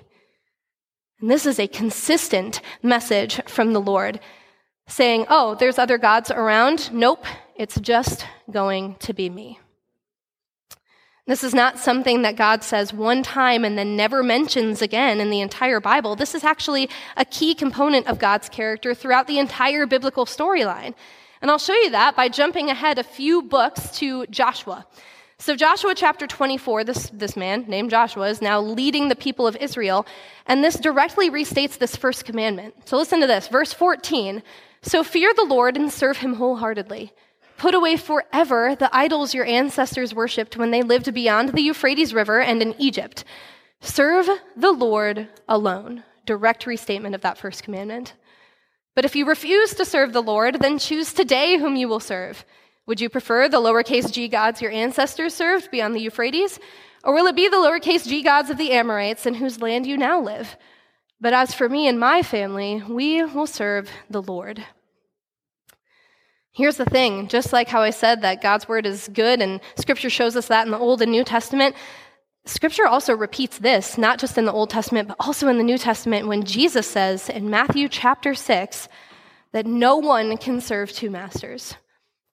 And 1.21 1.29
this 1.29 1.45
is 1.45 1.59
a 1.59 1.67
consistent 1.67 2.61
message 2.81 3.39
from 3.45 3.73
the 3.73 3.79
Lord 3.79 4.19
saying, 4.87 5.27
Oh, 5.29 5.53
there's 5.53 5.77
other 5.77 5.99
gods 5.99 6.31
around? 6.31 6.91
Nope, 6.91 7.25
it's 7.55 7.79
just 7.79 8.25
going 8.49 8.95
to 9.01 9.13
be 9.13 9.29
me. 9.29 9.59
This 11.25 11.43
is 11.43 11.53
not 11.53 11.79
something 11.79 12.23
that 12.23 12.35
God 12.35 12.65
says 12.65 12.91
one 12.91 13.23
time 13.23 13.63
and 13.63 13.77
then 13.77 13.95
never 13.95 14.21
mentions 14.21 14.81
again 14.81 15.21
in 15.21 15.29
the 15.29 15.39
entire 15.39 15.79
Bible. 15.79 16.17
This 16.17 16.35
is 16.35 16.43
actually 16.43 16.89
a 17.15 17.23
key 17.23 17.55
component 17.55 18.07
of 18.07 18.19
God's 18.19 18.49
character 18.49 18.93
throughout 18.93 19.27
the 19.27 19.39
entire 19.39 19.85
biblical 19.85 20.25
storyline. 20.25 20.93
And 21.41 21.49
I'll 21.49 21.57
show 21.57 21.75
you 21.75 21.91
that 21.91 22.17
by 22.17 22.27
jumping 22.27 22.69
ahead 22.69 22.99
a 22.99 23.03
few 23.03 23.41
books 23.41 23.97
to 23.99 24.25
Joshua. 24.27 24.85
So, 25.37 25.55
Joshua 25.55 25.93
chapter 25.95 26.27
24, 26.27 26.83
this, 26.83 27.09
this 27.11 27.35
man 27.35 27.65
named 27.67 27.89
Joshua 27.89 28.29
is 28.29 28.41
now 28.41 28.61
leading 28.61 29.09
the 29.09 29.15
people 29.15 29.47
of 29.47 29.57
Israel, 29.57 30.05
and 30.45 30.63
this 30.63 30.75
directly 30.75 31.29
restates 31.29 31.77
this 31.77 31.97
first 31.97 32.23
commandment. 32.23 32.75
So, 32.85 32.97
listen 32.97 33.19
to 33.19 33.27
this, 33.27 33.49
verse 33.49 33.73
14. 33.73 34.41
So, 34.83 35.03
fear 35.03 35.33
the 35.33 35.43
Lord 35.43 35.75
and 35.75 35.91
serve 35.91 36.17
him 36.17 36.35
wholeheartedly. 36.35 37.11
Put 37.63 37.75
away 37.75 37.95
forever 37.95 38.75
the 38.75 38.93
idols 38.93 39.33
your 39.33 39.45
ancestors 39.45 40.13
worshipped 40.13 40.57
when 40.57 40.71
they 40.71 40.81
lived 40.81 41.13
beyond 41.13 41.53
the 41.53 41.61
Euphrates 41.61 42.13
River 42.13 42.41
and 42.41 42.61
in 42.61 42.75
Egypt. 42.77 43.23
Serve 43.79 44.27
the 44.57 44.73
Lord 44.73 45.29
alone. 45.47 46.03
Direct 46.25 46.65
restatement 46.67 47.15
of 47.15 47.21
that 47.21 47.37
first 47.37 47.63
commandment. 47.63 48.15
But 48.97 49.05
if 49.05 49.15
you 49.15 49.25
refuse 49.25 49.73
to 49.75 49.85
serve 49.85 50.11
the 50.11 50.21
Lord, 50.21 50.59
then 50.59 50.77
choose 50.77 51.13
today 51.13 51.57
whom 51.57 51.77
you 51.77 51.87
will 51.87 52.01
serve. 52.01 52.43
Would 52.85 52.99
you 52.99 53.07
prefer 53.07 53.47
the 53.47 53.61
lowercase 53.61 54.11
g 54.11 54.27
gods 54.27 54.61
your 54.61 54.71
ancestors 54.71 55.33
served 55.33 55.71
beyond 55.71 55.95
the 55.95 56.01
Euphrates? 56.01 56.59
Or 57.05 57.13
will 57.13 57.27
it 57.27 57.35
be 57.37 57.47
the 57.47 57.55
lowercase 57.55 58.05
g 58.05 58.23
gods 58.23 58.49
of 58.49 58.57
the 58.57 58.73
Amorites 58.73 59.25
in 59.25 59.35
whose 59.35 59.61
land 59.61 59.87
you 59.87 59.95
now 59.95 60.19
live? 60.19 60.57
But 61.21 61.31
as 61.31 61.53
for 61.53 61.69
me 61.69 61.87
and 61.87 61.97
my 61.97 62.23
family, 62.23 62.83
we 62.85 63.23
will 63.23 63.47
serve 63.47 63.89
the 64.09 64.21
Lord. 64.21 64.65
Here's 66.53 66.77
the 66.77 66.85
thing 66.85 67.27
just 67.27 67.51
like 67.51 67.67
how 67.67 67.81
I 67.81 67.89
said 67.89 68.21
that 68.21 68.43
God's 68.43 68.67
word 68.67 68.85
is 68.85 69.09
good 69.11 69.41
and 69.41 69.59
scripture 69.75 70.09
shows 70.09 70.35
us 70.35 70.47
that 70.47 70.65
in 70.65 70.71
the 70.71 70.77
Old 70.77 71.01
and 71.01 71.11
New 71.11 71.23
Testament, 71.23 71.75
scripture 72.45 72.85
also 72.85 73.15
repeats 73.15 73.57
this, 73.57 73.97
not 73.97 74.19
just 74.19 74.37
in 74.37 74.45
the 74.45 74.53
Old 74.53 74.69
Testament, 74.69 75.07
but 75.07 75.17
also 75.19 75.47
in 75.47 75.57
the 75.57 75.63
New 75.63 75.79
Testament 75.79 76.27
when 76.27 76.43
Jesus 76.43 76.85
says 76.85 77.27
in 77.27 77.49
Matthew 77.49 77.89
chapter 77.89 78.35
6 78.35 78.87
that 79.51 79.65
no 79.65 79.97
one 79.97 80.37
can 80.37 80.61
serve 80.61 80.91
two 80.91 81.09
masters. 81.09 81.75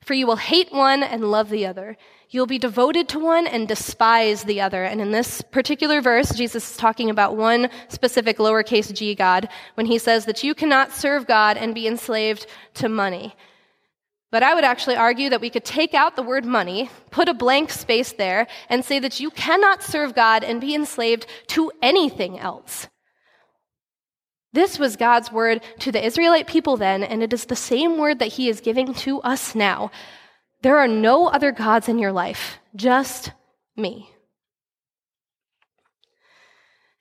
For 0.02 0.12
you 0.12 0.26
will 0.26 0.36
hate 0.36 0.70
one 0.70 1.02
and 1.02 1.30
love 1.30 1.48
the 1.48 1.64
other. 1.66 1.96
You'll 2.28 2.46
be 2.46 2.58
devoted 2.58 3.08
to 3.10 3.18
one 3.18 3.46
and 3.46 3.66
despise 3.66 4.44
the 4.44 4.60
other. 4.60 4.84
And 4.84 5.00
in 5.00 5.12
this 5.12 5.40
particular 5.40 6.02
verse, 6.02 6.30
Jesus 6.34 6.70
is 6.70 6.76
talking 6.76 7.08
about 7.08 7.36
one 7.36 7.70
specific 7.88 8.36
lowercase 8.36 8.92
g 8.92 9.14
God 9.14 9.48
when 9.74 9.86
he 9.86 9.98
says 9.98 10.26
that 10.26 10.44
you 10.44 10.54
cannot 10.54 10.92
serve 10.92 11.26
God 11.26 11.56
and 11.56 11.74
be 11.74 11.86
enslaved 11.86 12.46
to 12.74 12.88
money. 12.88 13.34
But 14.30 14.44
I 14.44 14.54
would 14.54 14.64
actually 14.64 14.96
argue 14.96 15.28
that 15.30 15.40
we 15.40 15.50
could 15.50 15.64
take 15.64 15.92
out 15.92 16.14
the 16.14 16.22
word 16.22 16.44
money, 16.44 16.88
put 17.10 17.28
a 17.28 17.34
blank 17.34 17.70
space 17.70 18.12
there, 18.12 18.46
and 18.68 18.84
say 18.84 19.00
that 19.00 19.18
you 19.18 19.30
cannot 19.30 19.82
serve 19.82 20.14
God 20.14 20.44
and 20.44 20.60
be 20.60 20.74
enslaved 20.74 21.26
to 21.48 21.72
anything 21.82 22.38
else. 22.38 22.86
This 24.52 24.78
was 24.78 24.96
God's 24.96 25.30
word 25.30 25.62
to 25.80 25.92
the 25.92 26.04
Israelite 26.04 26.46
people 26.46 26.76
then, 26.76 27.02
and 27.02 27.22
it 27.22 27.32
is 27.32 27.44
the 27.44 27.56
same 27.56 27.98
word 27.98 28.18
that 28.18 28.32
He 28.34 28.48
is 28.48 28.60
giving 28.60 28.94
to 28.94 29.20
us 29.22 29.54
now. 29.54 29.90
There 30.62 30.78
are 30.78 30.88
no 30.88 31.28
other 31.28 31.52
gods 31.52 31.88
in 31.88 31.98
your 31.98 32.12
life, 32.12 32.58
just 32.76 33.32
me. 33.76 34.10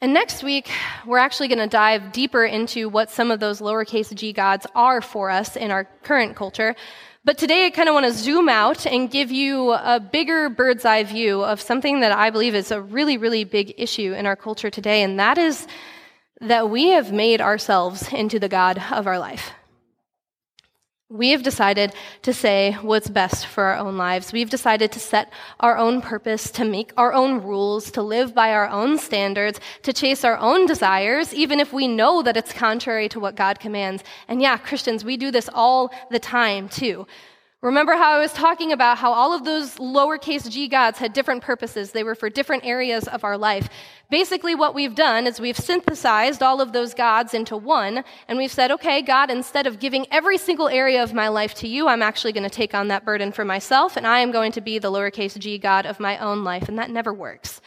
And 0.01 0.13
next 0.13 0.43
week, 0.43 0.69
we're 1.05 1.17
actually 1.17 1.49
going 1.49 1.59
to 1.59 1.67
dive 1.67 2.13
deeper 2.13 2.45
into 2.45 2.87
what 2.87 3.11
some 3.11 3.31
of 3.31 3.41
those 3.41 3.59
lowercase 3.59 4.13
g 4.15 4.31
gods 4.31 4.65
are 4.73 5.01
for 5.01 5.29
us 5.29 5.57
in 5.57 5.71
our 5.71 5.83
current 6.03 6.37
culture. 6.37 6.73
But 7.29 7.37
today, 7.37 7.67
I 7.67 7.69
kind 7.69 7.87
of 7.87 7.93
want 7.93 8.07
to 8.07 8.11
zoom 8.11 8.49
out 8.49 8.87
and 8.87 9.07
give 9.07 9.29
you 9.29 9.73
a 9.73 9.99
bigger 9.99 10.49
bird's 10.49 10.83
eye 10.83 11.03
view 11.03 11.43
of 11.43 11.61
something 11.61 11.99
that 11.99 12.11
I 12.11 12.31
believe 12.31 12.55
is 12.55 12.71
a 12.71 12.81
really, 12.81 13.17
really 13.17 13.43
big 13.43 13.75
issue 13.77 14.13
in 14.13 14.25
our 14.25 14.35
culture 14.35 14.71
today, 14.71 15.03
and 15.03 15.19
that 15.19 15.37
is 15.37 15.67
that 16.41 16.71
we 16.71 16.87
have 16.87 17.11
made 17.11 17.39
ourselves 17.39 18.11
into 18.11 18.39
the 18.39 18.49
God 18.49 18.81
of 18.91 19.05
our 19.05 19.19
life. 19.19 19.51
We 21.11 21.31
have 21.31 21.41
decided 21.41 21.95
to 22.21 22.33
say 22.33 22.73
what's 22.83 23.09
best 23.09 23.47
for 23.47 23.63
our 23.63 23.77
own 23.77 23.97
lives. 23.97 24.31
We've 24.31 24.49
decided 24.49 24.91
to 24.91 24.99
set 24.99 25.33
our 25.59 25.75
own 25.75 26.03
purpose, 26.03 26.51
to 26.51 26.63
make 26.63 26.91
our 26.97 27.13
own 27.13 27.41
rules, 27.41 27.89
to 27.93 28.03
live 28.03 28.35
by 28.35 28.53
our 28.53 28.69
own 28.69 28.99
standards, 28.99 29.59
to 29.81 29.91
chase 29.91 30.23
our 30.23 30.37
own 30.37 30.67
desires, 30.67 31.33
even 31.33 31.59
if 31.59 31.73
we 31.73 31.87
know 31.87 32.21
that 32.21 32.37
it's 32.37 32.53
contrary 32.53 33.09
to 33.09 33.19
what 33.19 33.35
God 33.35 33.59
commands. 33.59 34.03
And 34.27 34.39
yeah, 34.39 34.57
Christians, 34.57 35.03
we 35.03 35.17
do 35.17 35.31
this 35.31 35.49
all 35.51 35.91
the 36.11 36.19
time 36.19 36.69
too. 36.69 37.07
Remember 37.61 37.91
how 37.91 38.13
I 38.13 38.19
was 38.19 38.31
talking 38.31 38.71
about 38.71 38.99
how 38.99 39.11
all 39.11 39.33
of 39.33 39.43
those 39.43 39.75
lowercase 39.75 40.49
g 40.49 40.69
gods 40.69 40.97
had 40.97 41.11
different 41.11 41.43
purposes? 41.43 41.91
They 41.91 42.05
were 42.05 42.15
for 42.15 42.29
different 42.29 42.63
areas 42.63 43.05
of 43.09 43.25
our 43.25 43.37
life. 43.37 43.67
Basically, 44.09 44.55
what 44.55 44.73
we've 44.73 44.95
done 44.95 45.27
is 45.27 45.41
we've 45.41 45.57
synthesized 45.57 46.41
all 46.41 46.61
of 46.61 46.71
those 46.71 46.93
gods 46.93 47.33
into 47.33 47.57
one, 47.57 48.05
and 48.29 48.37
we've 48.37 48.51
said, 48.51 48.71
okay, 48.71 49.01
God, 49.01 49.29
instead 49.29 49.67
of 49.67 49.77
giving 49.77 50.07
every 50.09 50.37
single 50.37 50.69
area 50.69 51.03
of 51.03 51.13
my 51.13 51.27
life 51.27 51.53
to 51.55 51.67
you, 51.67 51.89
I'm 51.89 52.01
actually 52.01 52.31
going 52.31 52.49
to 52.49 52.49
take 52.49 52.73
on 52.73 52.87
that 52.87 53.03
burden 53.03 53.33
for 53.33 53.43
myself, 53.43 53.97
and 53.97 54.07
I 54.07 54.19
am 54.19 54.31
going 54.31 54.53
to 54.53 54.61
be 54.61 54.79
the 54.79 54.89
lowercase 54.89 55.37
g 55.37 55.57
God 55.57 55.85
of 55.85 55.99
my 55.99 56.17
own 56.19 56.45
life, 56.45 56.69
and 56.69 56.79
that 56.79 56.89
never 56.89 57.13
works. 57.13 57.59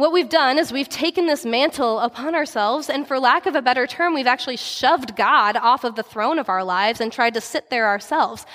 What 0.00 0.12
we've 0.12 0.30
done 0.30 0.58
is 0.58 0.72
we've 0.72 0.88
taken 0.88 1.26
this 1.26 1.44
mantle 1.44 1.98
upon 1.98 2.34
ourselves, 2.34 2.88
and 2.88 3.06
for 3.06 3.18
lack 3.18 3.44
of 3.44 3.54
a 3.54 3.60
better 3.60 3.86
term, 3.86 4.14
we've 4.14 4.26
actually 4.26 4.56
shoved 4.56 5.14
God 5.14 5.58
off 5.58 5.84
of 5.84 5.94
the 5.94 6.02
throne 6.02 6.38
of 6.38 6.48
our 6.48 6.64
lives 6.64 7.02
and 7.02 7.12
tried 7.12 7.34
to 7.34 7.40
sit 7.42 7.68
there 7.68 7.86
ourselves. 7.86 8.46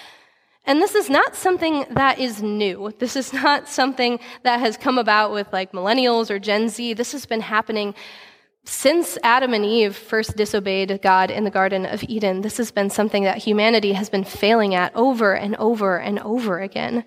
And 0.65 0.81
this 0.81 0.95
is 0.95 1.07
not 1.07 1.35
something 1.35 1.85
that 1.91 2.17
is 2.17 2.41
new. 2.41 2.91
This 2.97 3.15
is 3.15 3.31
not 3.31 3.69
something 3.69 4.19
that 4.41 4.59
has 4.59 4.75
come 4.75 4.97
about 4.97 5.31
with 5.31 5.53
like 5.53 5.71
millennials 5.71 6.31
or 6.31 6.39
Gen 6.39 6.67
Z. 6.67 6.95
This 6.95 7.11
has 7.11 7.27
been 7.27 7.41
happening 7.41 7.93
since 8.63 9.15
Adam 9.21 9.53
and 9.53 9.63
Eve 9.63 9.95
first 9.95 10.35
disobeyed 10.35 10.99
God 11.03 11.29
in 11.29 11.43
the 11.43 11.51
Garden 11.51 11.85
of 11.85 12.03
Eden. 12.05 12.41
This 12.41 12.57
has 12.57 12.71
been 12.71 12.89
something 12.89 13.23
that 13.23 13.37
humanity 13.37 13.93
has 13.93 14.09
been 14.09 14.23
failing 14.23 14.73
at 14.73 14.95
over 14.95 15.35
and 15.35 15.55
over 15.57 15.99
and 15.99 16.17
over 16.21 16.59
again. 16.59 17.05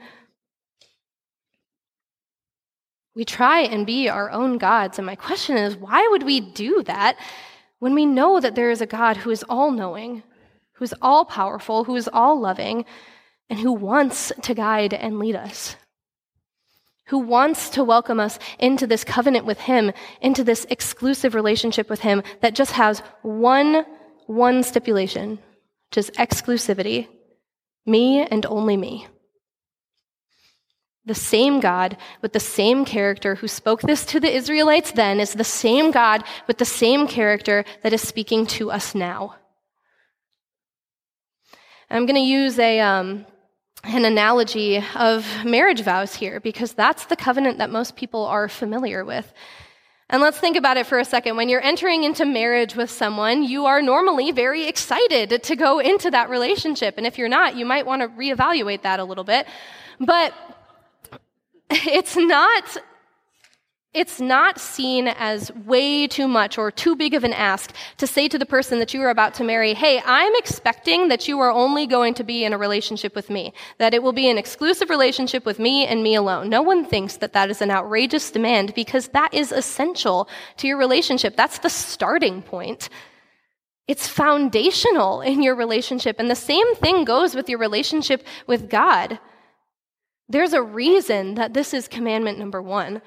We 3.19 3.25
try 3.25 3.63
and 3.63 3.85
be 3.85 4.09
our 4.09 4.31
own 4.31 4.59
gods. 4.59 4.97
And 4.97 5.05
my 5.05 5.17
question 5.17 5.57
is, 5.57 5.75
why 5.75 6.07
would 6.07 6.23
we 6.23 6.39
do 6.39 6.85
that 6.85 7.19
when 7.81 7.93
we 7.93 8.07
know 8.07 8.39
that 8.39 8.55
there 8.55 8.71
is 8.71 8.81
a 8.81 8.87
God 8.87 9.17
who 9.17 9.31
is 9.31 9.45
all 9.49 9.73
knowing, 9.73 10.23
who 10.75 10.85
is 10.85 10.95
all 11.03 11.25
powerful, 11.25 11.83
who 11.83 11.97
is 11.97 12.09
all 12.13 12.39
loving, 12.39 12.85
and 13.51 13.59
who 13.59 13.73
wants 13.73 14.31
to 14.43 14.55
guide 14.55 14.95
and 14.95 15.19
lead 15.19 15.35
us? 15.35 15.75
Who 17.07 17.19
wants 17.19 17.71
to 17.71 17.83
welcome 17.83 18.21
us 18.21 18.39
into 18.61 18.87
this 18.87 19.03
covenant 19.03 19.47
with 19.47 19.59
Him, 19.59 19.91
into 20.21 20.45
this 20.45 20.65
exclusive 20.71 21.35
relationship 21.35 21.91
with 21.91 21.99
Him 21.99 22.23
that 22.41 22.55
just 22.55 22.71
has 22.71 23.01
one, 23.23 23.85
one 24.29 24.63
stipulation, 24.63 25.41
just 25.91 26.13
exclusivity 26.13 27.09
me 27.85 28.21
and 28.21 28.47
only 28.47 28.77
me. 28.77 29.09
The 31.09 31.15
same 31.15 31.59
God 31.61 31.97
with 32.21 32.35
the 32.35 32.39
same 32.41 32.85
character 32.85 33.37
who 33.37 33.49
spoke 33.49 33.81
this 33.81 34.05
to 34.05 34.21
the 34.21 34.31
Israelites 34.31 34.93
then 34.93 35.21
is 35.21 35.33
the 35.33 35.43
same 35.43 35.91
God 35.91 36.23
with 36.47 36.59
the 36.59 36.67
same 36.67 37.09
character 37.09 37.65
that 37.83 37.95
is 37.95 38.03
speaking 38.03 38.47
to 38.59 38.71
us 38.71 38.95
now. 38.95 39.37
I'm 41.91 42.05
going 42.05 42.17
to 42.17 42.21
use 42.21 42.59
a, 42.59 42.81
um, 42.81 43.25
an 43.85 44.05
analogy 44.05 44.85
of 44.97 45.27
marriage 45.47 45.81
vows 45.81 46.15
here 46.15 46.41
because 46.41 46.75
that's 46.75 47.07
the 47.07 47.17
covenant 47.17 47.57
that 47.57 47.71
most 47.71 47.97
people 47.97 48.27
are 48.27 48.47
familiar 48.47 49.03
with. 49.03 49.33
And 50.11 50.21
let's 50.21 50.39
think 50.39 50.59
about 50.59 50.77
it 50.77 50.87
for 50.87 50.99
a 50.99 51.07
second. 51.07 51.37
When 51.37 51.49
you're 51.49 51.63
entering 51.63 52.05
into 52.05 52.27
marriage 52.27 52.77
with 52.77 52.91
someone, 52.91 53.45
you 53.45 53.65
are 53.65 53.81
normally 53.81 54.31
very 54.31 54.69
excited 54.69 55.43
to 55.43 55.57
go 55.57 55.79
into 55.79 56.11
that 56.11 56.29
relationship. 56.29 56.99
And 56.99 57.07
if 57.07 57.17
you're 57.17 57.31
not, 57.31 57.57
you 57.57 57.65
might 57.65 57.87
want 57.87 58.03
to 58.03 58.09
reevaluate 58.09 58.83
that 58.83 59.01
a 59.01 59.05
little 59.05 59.25
bit. 59.25 59.47
But 59.99 60.35
it's 61.71 62.17
not 62.17 62.79
it's 63.95 64.21
not 64.21 64.61
seen 64.61 65.09
as 65.09 65.51
way 65.65 66.07
too 66.07 66.29
much 66.29 66.59
or 66.59 66.71
too 66.71 66.95
big 66.95 67.15
of 67.15 67.25
an 67.25 67.33
ask 67.33 67.75
to 67.97 68.07
say 68.07 68.29
to 68.29 68.39
the 68.39 68.45
person 68.45 68.79
that 68.79 68.93
you 68.93 69.01
are 69.03 69.09
about 69.09 69.33
to 69.35 69.45
marry, 69.45 69.73
hey, 69.73 70.01
I'm 70.05 70.33
expecting 70.37 71.09
that 71.09 71.27
you 71.27 71.41
are 71.41 71.51
only 71.51 71.87
going 71.87 72.13
to 72.15 72.23
be 72.23 72.45
in 72.45 72.53
a 72.53 72.59
relationship 72.59 73.17
with 73.17 73.31
me, 73.31 73.55
that 73.79 73.95
it 73.95 74.03
will 74.03 74.13
be 74.13 74.29
an 74.29 74.37
exclusive 74.37 74.91
relationship 74.91 75.47
with 75.47 75.59
me 75.59 75.87
and 75.87 76.03
me 76.03 76.15
alone. 76.15 76.51
No 76.51 76.61
one 76.61 76.85
thinks 76.85 77.17
that 77.17 77.33
that 77.33 77.49
is 77.49 77.63
an 77.63 77.71
outrageous 77.71 78.31
demand 78.31 78.75
because 78.75 79.09
that 79.09 79.33
is 79.33 79.53
essential 79.53 80.29
to 80.59 80.69
your 80.69 80.77
relationship. 80.77 81.35
That's 81.35 81.59
the 81.59 81.71
starting 81.71 82.43
point. 82.43 82.91
It's 83.89 84.07
foundational 84.07 85.23
in 85.23 85.43
your 85.43 85.55
relationship. 85.55 86.17
And 86.19 86.31
the 86.31 86.37
same 86.37 86.75
thing 86.77 87.05
goes 87.05 87.35
with 87.35 87.49
your 87.49 87.59
relationship 87.59 88.23
with 88.47 88.69
God. 88.69 89.19
There's 90.29 90.53
a 90.53 90.63
reason 90.63 91.35
that 91.37 91.55
this 91.55 91.73
is 91.73 91.89
commandment 91.89 92.39
number 92.39 92.61
one. 92.61 93.01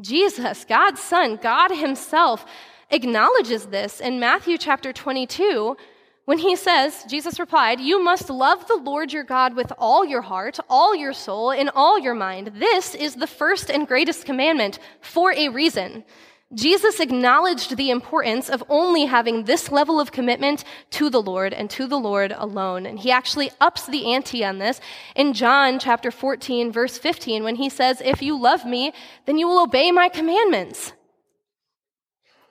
Jesus, 0.00 0.64
God's 0.64 1.00
Son, 1.00 1.38
God 1.40 1.70
Himself, 1.70 2.44
acknowledges 2.90 3.66
this 3.66 4.00
in 4.00 4.20
Matthew 4.20 4.58
chapter 4.58 4.92
22 4.92 5.76
when 6.24 6.38
He 6.38 6.56
says, 6.56 7.04
Jesus 7.08 7.38
replied, 7.38 7.80
You 7.80 8.02
must 8.02 8.30
love 8.30 8.66
the 8.66 8.76
Lord 8.76 9.12
your 9.12 9.24
God 9.24 9.54
with 9.54 9.72
all 9.78 10.04
your 10.04 10.22
heart, 10.22 10.58
all 10.68 10.94
your 10.94 11.12
soul, 11.12 11.50
and 11.50 11.70
all 11.74 11.98
your 11.98 12.14
mind. 12.14 12.52
This 12.56 12.94
is 12.94 13.14
the 13.14 13.26
first 13.26 13.70
and 13.70 13.86
greatest 13.86 14.24
commandment 14.24 14.78
for 15.00 15.32
a 15.32 15.48
reason. 15.48 16.04
Jesus 16.54 17.00
acknowledged 17.00 17.76
the 17.76 17.90
importance 17.90 18.48
of 18.48 18.62
only 18.68 19.06
having 19.06 19.44
this 19.44 19.72
level 19.72 19.98
of 19.98 20.12
commitment 20.12 20.64
to 20.90 21.10
the 21.10 21.20
Lord 21.20 21.52
and 21.52 21.68
to 21.70 21.86
the 21.86 21.98
Lord 21.98 22.32
alone. 22.36 22.86
And 22.86 22.98
he 22.98 23.10
actually 23.10 23.50
ups 23.60 23.86
the 23.86 24.12
ante 24.12 24.44
on 24.44 24.58
this 24.58 24.80
in 25.16 25.32
John 25.32 25.78
chapter 25.78 26.10
14, 26.10 26.70
verse 26.70 26.96
15, 26.96 27.42
when 27.42 27.56
he 27.56 27.68
says, 27.68 28.00
If 28.04 28.22
you 28.22 28.40
love 28.40 28.64
me, 28.64 28.92
then 29.26 29.36
you 29.36 29.48
will 29.48 29.62
obey 29.62 29.90
my 29.90 30.08
commandments. 30.08 30.92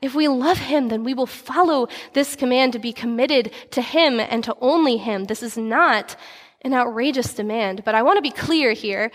If 0.02 0.14
we 0.14 0.28
love 0.28 0.58
him, 0.58 0.90
then 0.90 1.06
we 1.06 1.14
will 1.14 1.26
follow 1.26 1.88
this 2.12 2.36
command 2.36 2.74
to 2.74 2.80
be 2.80 2.92
committed 2.92 3.54
to 3.72 3.82
him 3.82 4.20
and 4.20 4.44
to 4.44 4.56
only 4.60 4.98
him. 4.98 5.26
This 5.26 5.42
is 5.42 5.58
not 5.58 6.18
an 6.62 6.74
outrageous 6.74 7.34
demand, 7.34 7.86
but 7.86 7.96
I 7.96 8.02
want 8.02 8.18
to 8.18 8.22
be 8.22 8.32
clear 8.32 8.74
here. 8.74 9.12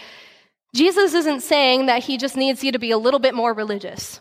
Jesus 0.74 1.12
isn't 1.12 1.40
saying 1.40 1.86
that 1.86 2.04
he 2.04 2.16
just 2.16 2.38
needs 2.38 2.64
you 2.64 2.72
to 2.72 2.78
be 2.78 2.90
a 2.90 2.98
little 2.98 3.20
bit 3.20 3.34
more 3.34 3.52
religious 3.52 4.20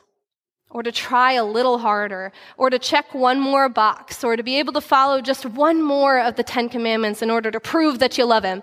or 0.69 0.83
to 0.83 0.91
try 0.91 1.33
a 1.33 1.45
little 1.45 1.77
harder, 1.77 2.31
or 2.57 2.69
to 2.69 2.77
check 2.77 3.13
one 3.13 3.39
more 3.39 3.69
box, 3.69 4.23
or 4.23 4.35
to 4.35 4.43
be 4.43 4.59
able 4.59 4.73
to 4.73 4.81
follow 4.81 5.21
just 5.21 5.45
one 5.45 5.81
more 5.81 6.19
of 6.19 6.35
the 6.35 6.43
Ten 6.43 6.69
Commandments 6.69 7.21
in 7.21 7.31
order 7.31 7.49
to 7.51 7.59
prove 7.59 7.99
that 7.99 8.17
you 8.17 8.25
love 8.25 8.43
Him. 8.43 8.61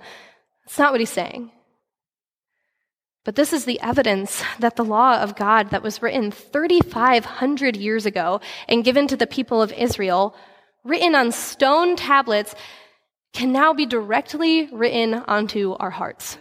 That's 0.64 0.78
not 0.78 0.92
what 0.92 1.00
He's 1.00 1.10
saying. 1.10 1.50
But 3.24 3.36
this 3.36 3.54
is 3.54 3.64
the 3.64 3.80
evidence 3.80 4.42
that 4.58 4.76
the 4.76 4.84
law 4.84 5.18
of 5.18 5.34
God 5.34 5.70
that 5.70 5.82
was 5.82 6.02
written 6.02 6.30
3,500 6.30 7.74
years 7.74 8.04
ago 8.04 8.40
and 8.68 8.84
given 8.84 9.06
to 9.08 9.16
the 9.16 9.26
people 9.26 9.62
of 9.62 9.72
Israel, 9.72 10.36
written 10.84 11.14
on 11.14 11.32
stone 11.32 11.96
tablets, 11.96 12.54
can 13.32 13.50
now 13.50 13.72
be 13.72 13.86
directly 13.86 14.66
written 14.66 15.14
onto 15.14 15.72
our 15.80 15.90
hearts. 15.90 16.36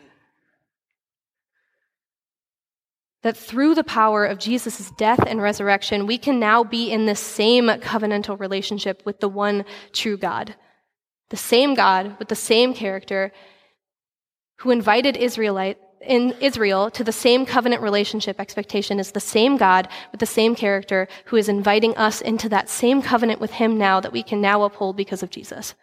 That 3.24 3.38
through 3.38 3.74
the 3.74 3.84
power 3.84 4.26
of 4.26 4.38
Jesus' 4.38 4.92
death 4.92 5.24
and 5.26 5.42
resurrection, 5.42 6.06
we 6.06 6.18
can 6.18 6.40
now 6.40 6.64
be 6.64 6.92
in 6.92 7.06
the 7.06 7.16
same 7.16 7.68
covenantal 7.68 8.40
relationship 8.40 9.02
with 9.06 9.20
the 9.22 9.30
one 9.30 9.66
true 9.94 10.18
God. 10.18 10.56
The 11.30 11.38
same 11.38 11.74
God 11.74 12.20
with 12.20 12.28
the 12.28 12.36
same 12.36 12.74
character 12.74 13.32
who 14.60 14.72
invited 14.72 15.18
Israelite 15.18 15.80
in 16.02 16.36
Israel 16.42 16.92
to 16.92 17.04
the 17.04 17.14
same 17.14 17.46
covenant 17.46 17.82
relationship 17.82 18.40
expectation 18.40 19.00
is 19.00 19.12
the 19.12 19.22
same 19.22 19.56
God 19.56 19.88
with 20.12 20.20
the 20.20 20.26
same 20.26 20.54
character 20.54 21.08
who 21.26 21.38
is 21.38 21.48
inviting 21.48 21.96
us 21.96 22.20
into 22.20 22.50
that 22.50 22.70
same 22.70 23.02
covenant 23.02 23.40
with 23.40 23.52
him 23.52 23.78
now 23.78 24.02
that 24.02 24.12
we 24.12 24.22
can 24.22 24.42
now 24.42 24.64
uphold 24.64 24.98
because 24.98 25.24
of 25.24 25.30
Jesus. 25.30 25.76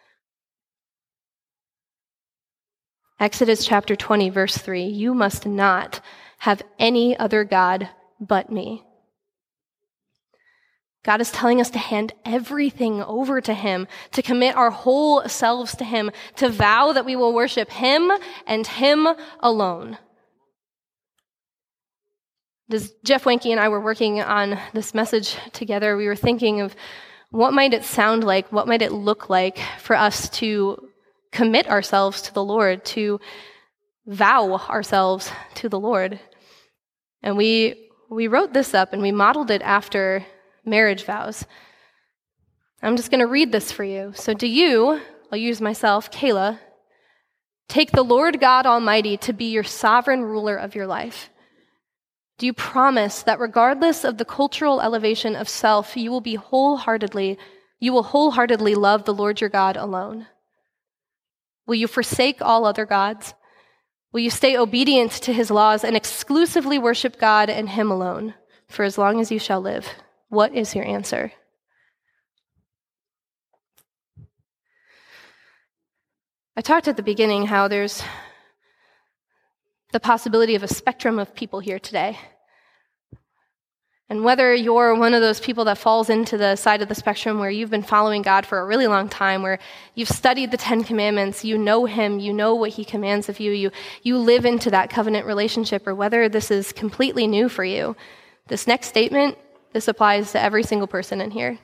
Exodus 3.19 3.65
chapter 3.65 3.95
20 3.95 4.29
verse 4.29 4.57
3, 4.57 4.83
you 4.83 5.15
must 5.15 5.45
not 5.45 6.01
have 6.41 6.63
any 6.79 7.15
other 7.19 7.43
God 7.43 7.87
but 8.19 8.51
me. 8.51 8.83
God 11.03 11.21
is 11.21 11.31
telling 11.31 11.61
us 11.61 11.69
to 11.69 11.77
hand 11.77 12.13
everything 12.25 13.03
over 13.03 13.41
to 13.41 13.53
Him, 13.53 13.87
to 14.13 14.23
commit 14.23 14.55
our 14.55 14.71
whole 14.71 15.21
selves 15.29 15.75
to 15.75 15.83
Him, 15.83 16.09
to 16.37 16.49
vow 16.49 16.93
that 16.93 17.05
we 17.05 17.15
will 17.15 17.31
worship 17.31 17.69
Him 17.69 18.11
and 18.47 18.65
Him 18.65 19.07
alone. 19.39 19.99
As 22.71 22.91
Jeff 23.03 23.25
Wanke 23.25 23.51
and 23.51 23.59
I 23.59 23.69
were 23.69 23.79
working 23.79 24.19
on 24.19 24.57
this 24.73 24.95
message 24.95 25.37
together, 25.53 25.95
we 25.95 26.07
were 26.07 26.15
thinking 26.15 26.61
of 26.61 26.75
what 27.29 27.53
might 27.53 27.75
it 27.75 27.83
sound 27.83 28.23
like, 28.23 28.51
what 28.51 28.67
might 28.67 28.81
it 28.81 28.91
look 28.91 29.29
like 29.29 29.59
for 29.77 29.95
us 29.95 30.27
to 30.29 30.89
commit 31.31 31.69
ourselves 31.69 32.23
to 32.23 32.33
the 32.33 32.43
Lord, 32.43 32.83
to 32.85 33.19
vow 34.07 34.55
ourselves 34.55 35.31
to 35.53 35.69
the 35.69 35.79
Lord. 35.79 36.19
And 37.23 37.37
we 37.37 37.89
we 38.09 38.27
wrote 38.27 38.53
this 38.53 38.73
up 38.73 38.91
and 38.93 39.01
we 39.01 39.11
modeled 39.11 39.49
it 39.49 39.61
after 39.61 40.25
marriage 40.65 41.05
vows. 41.05 41.45
I'm 42.83 42.97
just 42.97 43.09
going 43.09 43.19
to 43.19 43.27
read 43.27 43.51
this 43.51 43.71
for 43.71 43.83
you. 43.83 44.11
So, 44.15 44.33
do 44.33 44.47
you, 44.47 44.99
I'll 45.31 45.37
use 45.37 45.61
myself, 45.61 46.11
Kayla, 46.11 46.59
take 47.69 47.91
the 47.91 48.03
Lord 48.03 48.39
God 48.39 48.65
Almighty 48.65 49.17
to 49.17 49.33
be 49.33 49.45
your 49.45 49.63
sovereign 49.63 50.23
ruler 50.23 50.57
of 50.57 50.75
your 50.75 50.87
life? 50.87 51.29
Do 52.37 52.47
you 52.47 52.53
promise 52.53 53.21
that 53.23 53.39
regardless 53.39 54.03
of 54.03 54.17
the 54.17 54.25
cultural 54.25 54.81
elevation 54.81 55.35
of 55.35 55.47
self, 55.47 55.95
you 55.95 56.09
will 56.09 56.21
be 56.21 56.35
wholeheartedly, 56.35 57.37
you 57.79 57.93
will 57.93 58.03
wholeheartedly 58.03 58.73
love 58.73 59.05
the 59.05 59.13
Lord 59.13 59.39
your 59.39 59.49
God 59.49 59.77
alone? 59.77 60.25
Will 61.67 61.75
you 61.75 61.87
forsake 61.87 62.41
all 62.41 62.65
other 62.65 62.85
gods? 62.85 63.35
Will 64.11 64.19
you 64.19 64.29
stay 64.29 64.57
obedient 64.57 65.11
to 65.11 65.33
his 65.33 65.49
laws 65.49 65.83
and 65.83 65.95
exclusively 65.95 66.77
worship 66.77 67.17
God 67.17 67.49
and 67.49 67.69
him 67.69 67.89
alone 67.89 68.33
for 68.67 68.83
as 68.83 68.97
long 68.97 69.21
as 69.21 69.31
you 69.31 69.39
shall 69.39 69.61
live? 69.61 69.87
What 70.27 70.53
is 70.53 70.75
your 70.75 70.85
answer? 70.85 71.31
I 76.57 76.61
talked 76.61 76.89
at 76.89 76.97
the 76.97 77.03
beginning 77.03 77.45
how 77.45 77.69
there's 77.69 78.03
the 79.93 79.99
possibility 79.99 80.55
of 80.55 80.63
a 80.63 80.67
spectrum 80.67 81.17
of 81.17 81.33
people 81.33 81.59
here 81.59 81.79
today. 81.79 82.17
And 84.11 84.25
whether 84.25 84.53
you're 84.53 84.93
one 84.93 85.13
of 85.13 85.21
those 85.21 85.39
people 85.39 85.63
that 85.63 85.77
falls 85.77 86.09
into 86.09 86.37
the 86.37 86.57
side 86.57 86.81
of 86.81 86.89
the 86.89 86.95
spectrum 86.95 87.39
where 87.39 87.49
you've 87.49 87.69
been 87.69 87.81
following 87.81 88.23
God 88.23 88.45
for 88.45 88.59
a 88.59 88.65
really 88.65 88.85
long 88.85 89.07
time, 89.07 89.41
where 89.41 89.57
you've 89.95 90.09
studied 90.09 90.51
the 90.51 90.57
Ten 90.57 90.83
Commandments, 90.83 91.45
you 91.45 91.57
know 91.57 91.85
Him, 91.85 92.19
you 92.19 92.33
know 92.33 92.53
what 92.53 92.71
He 92.71 92.83
commands 92.83 93.29
of 93.29 93.39
you, 93.39 93.53
you, 93.53 93.71
you 94.03 94.17
live 94.17 94.45
into 94.45 94.69
that 94.69 94.89
covenant 94.89 95.25
relationship, 95.25 95.87
or 95.87 95.95
whether 95.95 96.27
this 96.27 96.51
is 96.51 96.73
completely 96.73 97.25
new 97.25 97.47
for 97.47 97.63
you, 97.63 97.95
this 98.49 98.67
next 98.67 98.87
statement, 98.87 99.37
this 99.71 99.87
applies 99.87 100.33
to 100.33 100.41
every 100.41 100.63
single 100.63 100.87
person 100.87 101.21
in 101.21 101.31
here. 101.31 101.57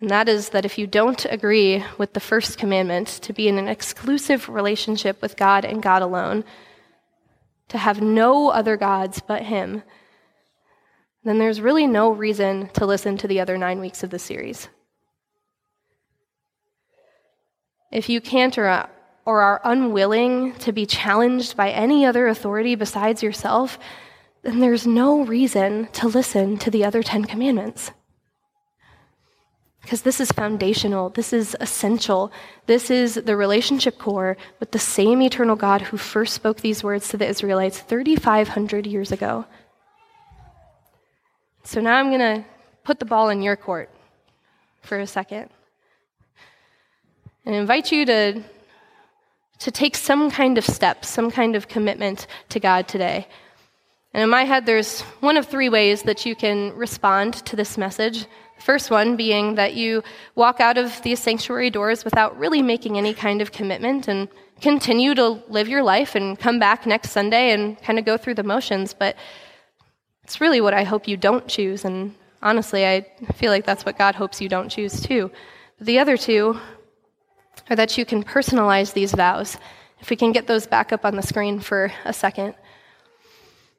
And 0.00 0.10
that 0.10 0.28
is 0.28 0.50
that 0.50 0.64
if 0.64 0.78
you 0.78 0.86
don't 0.86 1.24
agree 1.24 1.84
with 1.98 2.12
the 2.12 2.20
first 2.20 2.56
commandment 2.56 3.08
to 3.22 3.32
be 3.32 3.48
in 3.48 3.58
an 3.58 3.66
exclusive 3.66 4.48
relationship 4.48 5.20
with 5.20 5.36
God 5.36 5.64
and 5.64 5.82
God 5.82 6.02
alone, 6.02 6.44
to 7.70 7.78
have 7.78 8.00
no 8.00 8.50
other 8.50 8.76
gods 8.76 9.20
but 9.26 9.42
Him, 9.42 9.82
then 11.24 11.38
there's 11.38 11.60
really 11.60 11.86
no 11.86 12.10
reason 12.10 12.68
to 12.74 12.86
listen 12.86 13.16
to 13.18 13.28
the 13.28 13.40
other 13.40 13.56
nine 13.56 13.80
weeks 13.80 14.02
of 14.02 14.10
the 14.10 14.18
series. 14.18 14.68
If 17.90 18.08
you 18.08 18.20
can't 18.20 18.56
or, 18.58 18.88
or 19.24 19.40
are 19.40 19.60
unwilling 19.64 20.54
to 20.56 20.72
be 20.72 20.84
challenged 20.84 21.56
by 21.56 21.70
any 21.70 22.04
other 22.04 22.28
authority 22.28 22.74
besides 22.74 23.22
yourself, 23.22 23.78
then 24.42 24.60
there's 24.60 24.86
no 24.86 25.24
reason 25.24 25.88
to 25.92 26.08
listen 26.08 26.58
to 26.58 26.70
the 26.70 26.84
other 26.84 27.02
Ten 27.02 27.24
Commandments. 27.24 27.92
Because 29.80 30.02
this 30.02 30.20
is 30.20 30.32
foundational, 30.32 31.10
this 31.10 31.32
is 31.32 31.56
essential, 31.60 32.32
this 32.66 32.90
is 32.90 33.14
the 33.14 33.36
relationship 33.36 33.98
core 33.98 34.36
with 34.58 34.70
the 34.70 34.78
same 34.78 35.20
eternal 35.22 35.56
God 35.56 35.82
who 35.82 35.96
first 35.96 36.34
spoke 36.34 36.60
these 36.60 36.82
words 36.82 37.08
to 37.08 37.16
the 37.16 37.28
Israelites 37.28 37.80
3,500 37.80 38.86
years 38.86 39.12
ago. 39.12 39.44
So 41.66 41.80
now 41.80 41.96
I'm 41.96 42.08
going 42.08 42.20
to 42.20 42.44
put 42.84 42.98
the 42.98 43.06
ball 43.06 43.30
in 43.30 43.40
your 43.40 43.56
court 43.56 43.90
for 44.82 45.00
a 45.00 45.06
second 45.06 45.48
and 47.46 47.54
invite 47.54 47.90
you 47.90 48.04
to, 48.04 48.42
to 49.60 49.70
take 49.70 49.96
some 49.96 50.30
kind 50.30 50.58
of 50.58 50.64
step, 50.66 51.06
some 51.06 51.30
kind 51.30 51.56
of 51.56 51.66
commitment 51.66 52.26
to 52.50 52.60
God 52.60 52.86
today. 52.86 53.26
And 54.12 54.22
in 54.22 54.28
my 54.28 54.44
head, 54.44 54.66
there's 54.66 55.00
one 55.20 55.38
of 55.38 55.46
three 55.46 55.70
ways 55.70 56.02
that 56.02 56.26
you 56.26 56.36
can 56.36 56.74
respond 56.74 57.34
to 57.46 57.56
this 57.56 57.78
message. 57.78 58.26
The 58.56 58.62
first 58.62 58.90
one 58.90 59.16
being 59.16 59.54
that 59.54 59.74
you 59.74 60.02
walk 60.34 60.60
out 60.60 60.76
of 60.76 61.00
these 61.02 61.18
sanctuary 61.18 61.70
doors 61.70 62.04
without 62.04 62.38
really 62.38 62.60
making 62.60 62.98
any 62.98 63.14
kind 63.14 63.40
of 63.40 63.52
commitment 63.52 64.06
and 64.06 64.28
continue 64.60 65.14
to 65.14 65.42
live 65.48 65.68
your 65.68 65.82
life 65.82 66.14
and 66.14 66.38
come 66.38 66.58
back 66.58 66.86
next 66.86 67.10
Sunday 67.10 67.52
and 67.52 67.80
kind 67.82 67.98
of 67.98 68.04
go 68.04 68.18
through 68.18 68.34
the 68.34 68.44
motions. 68.44 68.92
But 68.92 69.16
it's 70.24 70.40
really 70.40 70.60
what 70.60 70.74
I 70.74 70.84
hope 70.84 71.06
you 71.06 71.16
don't 71.16 71.46
choose, 71.46 71.84
and 71.84 72.14
honestly, 72.42 72.86
I 72.86 73.06
feel 73.34 73.52
like 73.52 73.66
that's 73.66 73.84
what 73.84 73.98
God 73.98 74.14
hopes 74.14 74.40
you 74.40 74.48
don't 74.48 74.70
choose 74.70 75.00
too. 75.00 75.30
But 75.78 75.86
the 75.86 75.98
other 75.98 76.16
two 76.16 76.58
are 77.68 77.76
that 77.76 77.96
you 77.98 78.04
can 78.04 78.24
personalize 78.24 78.92
these 78.92 79.12
vows. 79.12 79.58
If 80.00 80.10
we 80.10 80.16
can 80.16 80.32
get 80.32 80.46
those 80.46 80.66
back 80.66 80.92
up 80.92 81.04
on 81.04 81.16
the 81.16 81.22
screen 81.22 81.60
for 81.60 81.92
a 82.04 82.12
second. 82.12 82.54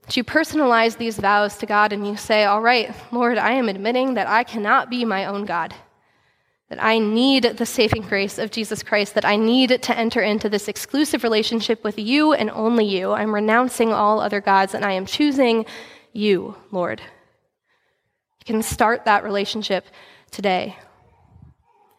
That 0.03 0.17
you 0.17 0.23
personalize 0.23 0.97
these 0.97 1.17
vows 1.17 1.57
to 1.57 1.65
God 1.65 1.93
and 1.93 2.07
you 2.07 2.15
say, 2.15 2.45
All 2.45 2.61
right, 2.61 2.93
Lord, 3.11 3.37
I 3.37 3.53
am 3.53 3.69
admitting 3.69 4.13
that 4.15 4.27
I 4.27 4.43
cannot 4.43 4.89
be 4.89 5.03
my 5.03 5.25
own 5.25 5.45
God, 5.45 5.73
that 6.69 6.83
I 6.83 6.99
need 6.99 7.43
the 7.43 7.65
saving 7.65 8.03
grace 8.03 8.37
of 8.37 8.51
Jesus 8.51 8.83
Christ, 8.83 9.15
that 9.15 9.25
I 9.25 9.35
need 9.35 9.81
to 9.81 9.97
enter 9.97 10.21
into 10.21 10.49
this 10.49 10.67
exclusive 10.67 11.23
relationship 11.23 11.83
with 11.83 11.97
you 11.97 12.33
and 12.33 12.51
only 12.51 12.85
you. 12.85 13.11
I'm 13.11 13.33
renouncing 13.33 13.93
all 13.93 14.19
other 14.19 14.41
gods 14.41 14.75
and 14.75 14.85
I 14.85 14.93
am 14.93 15.05
choosing 15.05 15.65
you, 16.15 16.55
Lord. 16.71 17.01
You 17.01 18.45
can 18.45 18.61
start 18.61 19.05
that 19.05 19.23
relationship 19.23 19.85
today. 20.31 20.77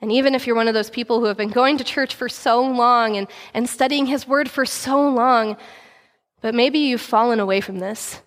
And 0.00 0.12
even 0.12 0.34
if 0.34 0.46
you're 0.46 0.56
one 0.56 0.68
of 0.68 0.74
those 0.74 0.90
people 0.90 1.20
who 1.20 1.26
have 1.26 1.36
been 1.36 1.50
going 1.50 1.78
to 1.78 1.84
church 1.84 2.14
for 2.14 2.28
so 2.28 2.62
long 2.62 3.16
and, 3.16 3.28
and 3.54 3.68
studying 3.68 4.06
His 4.06 4.28
Word 4.28 4.50
for 4.50 4.64
so 4.64 5.08
long, 5.08 5.56
but 6.40 6.54
maybe 6.54 6.78
you've 6.78 7.00
fallen 7.00 7.40
away 7.40 7.60
from 7.60 7.78
this, 7.78 8.20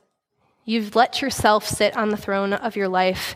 you've 0.66 0.96
let 0.96 1.22
yourself 1.22 1.66
sit 1.66 1.96
on 1.96 2.10
the 2.10 2.18
throne 2.18 2.54
of 2.54 2.76
your 2.76 2.88
life, 2.88 3.36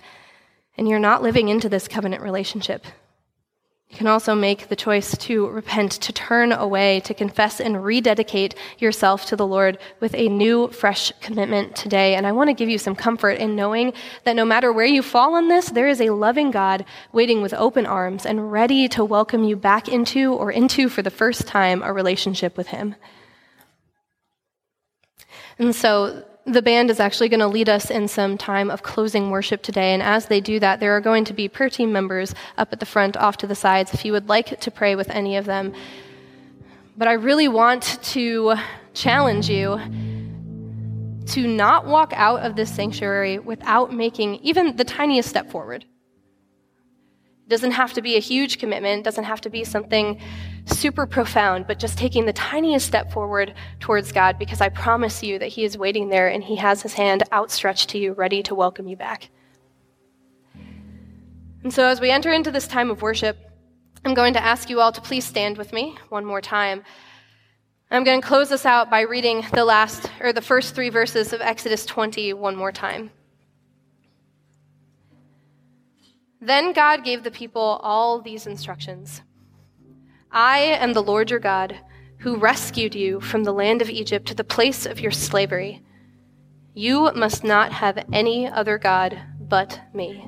and 0.78 0.90
you're 0.90 1.00
not 1.00 1.22
living 1.22 1.50
into 1.50 1.70
this 1.70 1.88
covenant 1.88 2.24
relationship. 2.24 2.86
You 3.94 3.98
can 3.98 4.08
also 4.08 4.34
make 4.34 4.70
the 4.70 4.76
choice 4.76 5.16
to 5.20 5.48
repent, 5.50 5.92
to 5.92 6.12
turn 6.12 6.52
away, 6.52 7.00
to 7.02 7.14
confess 7.14 7.62
and 7.62 7.86
rededicate 7.86 8.56
yourself 8.80 9.28
to 9.28 9.36
the 9.36 9.46
Lord 9.46 9.78
with 10.00 10.16
a 10.16 10.30
new, 10.30 10.70
fresh 10.70 11.12
commitment 11.22 11.76
today. 11.76 12.16
And 12.16 12.26
I 12.26 12.32
want 12.32 12.48
to 12.50 12.56
give 12.56 12.70
you 12.70 12.80
some 12.80 12.96
comfort 12.96 13.38
in 13.38 13.56
knowing 13.56 13.94
that 14.24 14.36
no 14.36 14.46
matter 14.46 14.74
where 14.74 14.88
you 14.88 15.04
fall 15.04 15.36
on 15.36 15.48
this, 15.48 15.70
there 15.70 15.88
is 15.88 16.02
a 16.02 16.10
loving 16.10 16.50
God 16.50 16.86
waiting 17.12 17.44
with 17.44 17.54
open 17.54 17.86
arms 17.86 18.26
and 18.26 18.52
ready 18.52 18.88
to 18.88 19.06
welcome 19.06 19.44
you 19.44 19.56
back 19.56 19.88
into 19.88 20.34
or 20.34 20.52
into 20.52 20.90
for 20.90 21.04
the 21.04 21.12
first 21.12 21.46
time 21.46 21.84
a 21.84 21.94
relationship 21.94 22.58
with 22.58 22.70
Him. 22.70 22.96
And 25.60 25.76
so 25.76 26.26
the 26.46 26.62
band 26.62 26.90
is 26.90 27.00
actually 27.00 27.30
going 27.30 27.40
to 27.40 27.48
lead 27.48 27.70
us 27.70 27.90
in 27.90 28.08
some 28.08 28.38
time 28.38 28.70
of 28.70 28.84
closing 28.84 29.30
worship 29.30 29.62
today. 29.62 29.94
And 29.94 30.04
as 30.04 30.26
they 30.26 30.42
do 30.42 30.60
that, 30.60 30.80
there 30.80 30.96
are 30.96 31.02
going 31.02 31.24
to 31.26 31.34
be 31.34 31.48
prayer 31.48 31.70
team 31.70 31.92
members 31.92 32.36
up 32.58 32.74
at 32.74 32.80
the 32.80 32.86
front, 32.86 33.16
off 33.16 33.38
to 33.38 33.48
the 33.48 33.56
sides, 33.56 33.94
if 33.94 34.04
you 34.04 34.12
would 34.12 34.28
like 34.28 34.60
to 34.60 34.72
pray 34.72 34.96
with 34.96 35.10
any 35.10 35.38
of 35.38 35.46
them. 35.46 35.74
But 36.98 37.08
I 37.08 37.14
really 37.14 37.48
want 37.48 37.98
to 38.04 38.56
challenge 38.94 39.50
you 39.50 39.80
to 41.28 41.48
not 41.48 41.86
walk 41.86 42.12
out 42.16 42.42
of 42.42 42.56
this 42.56 42.74
sanctuary 42.74 43.40
without 43.40 43.94
making 43.94 44.36
even 44.36 44.76
the 44.76 44.84
tiniest 44.84 45.30
step 45.30 45.50
forward. 45.50 45.86
It 47.46 47.50
doesn't 47.50 47.72
have 47.72 47.94
to 47.94 48.02
be 48.02 48.18
a 48.18 48.20
huge 48.20 48.60
commitment, 48.60 49.00
it 49.00 49.04
doesn't 49.04 49.24
have 49.24 49.42
to 49.42 49.50
be 49.50 49.64
something 49.64 50.20
super 50.66 51.06
profound, 51.06 51.68
but 51.68 51.80
just 51.80 51.98
taking 51.98 52.26
the 52.26 52.34
tiniest 52.34 52.88
step 52.88 53.12
forward 53.12 53.54
towards 53.80 54.12
God 54.12 54.40
because 54.40 54.62
I 54.62 54.70
promise 54.70 55.22
you 55.24 55.40
that 55.40 55.50
He 55.50 55.64
is 55.64 55.78
waiting 55.78 56.10
there 56.10 56.28
and 56.28 56.44
He 56.44 56.56
has 56.56 56.82
His 56.82 56.94
hand 56.94 57.24
outstretched 57.32 57.90
to 57.90 57.98
you, 57.98 58.14
ready 58.14 58.42
to 58.44 58.56
welcome 58.56 58.88
you 58.88 58.96
back. 58.96 59.30
And 61.64 61.74
so, 61.74 61.86
as 61.86 62.02
we 62.02 62.12
enter 62.12 62.32
into 62.32 62.52
this 62.52 62.68
time 62.68 62.92
of 62.92 63.02
worship, 63.02 63.38
I'm 64.06 64.14
going 64.14 64.34
to 64.34 64.44
ask 64.44 64.70
you 64.70 64.82
all 64.82 64.92
to 64.92 65.02
please 65.02 65.26
stand 65.26 65.58
with 65.58 65.72
me 65.72 65.98
one 66.10 66.26
more 66.26 66.42
time. 66.42 66.84
I'm 67.90 68.04
going 68.04 68.22
to 68.22 68.28
close 68.28 68.50
this 68.50 68.66
out 68.66 68.90
by 68.90 69.02
reading 69.02 69.46
the 69.54 69.64
last 69.64 70.10
or 70.20 70.34
the 70.34 70.42
first 70.42 70.76
3 70.76 70.90
verses 70.90 71.32
of 71.32 71.42
Exodus 71.42 71.86
20 71.86 72.34
one 72.34 72.56
more 72.56 72.72
time. 72.72 73.12
Then 76.42 76.74
God 76.74 77.06
gave 77.06 77.24
the 77.24 77.32
people 77.32 77.80
all 77.82 78.20
these 78.20 78.48
instructions. 78.48 79.22
I 80.36 80.58
am 80.58 80.94
the 80.94 81.04
Lord 81.04 81.30
your 81.30 81.40
God, 81.40 81.80
who 82.18 82.38
rescued 82.38 82.96
you 82.96 83.22
from 83.22 83.44
the 83.44 83.54
land 83.54 83.84
of 83.84 83.90
Egypt 83.90 84.28
to 84.30 84.34
the 84.34 84.44
place 84.44 84.88
of 84.88 85.00
your 85.00 85.12
slavery. 85.12 85.84
You 86.74 87.12
must 87.14 87.44
not 87.44 87.72
have 87.72 88.04
any 88.12 88.48
other 88.48 88.80
God 88.80 89.16
but 89.40 89.80
me. 89.94 90.28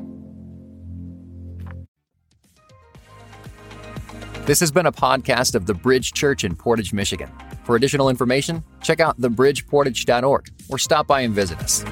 This 4.46 4.60
has 4.60 4.72
been 4.72 4.86
a 4.86 4.92
podcast 4.92 5.56
of 5.56 5.66
the 5.66 5.74
Bridge 5.74 6.14
Church 6.14 6.44
in 6.44 6.56
Portage, 6.56 6.94
Michigan. 6.94 7.32
For 7.64 7.76
additional 7.76 8.10
information, 8.10 8.64
check 8.84 9.00
out 9.00 9.20
thebridgeportage.org 9.20 10.50
or 10.70 10.78
stop 10.78 11.08
by 11.08 11.22
and 11.22 11.34
visit 11.34 11.58
us. 11.62 11.84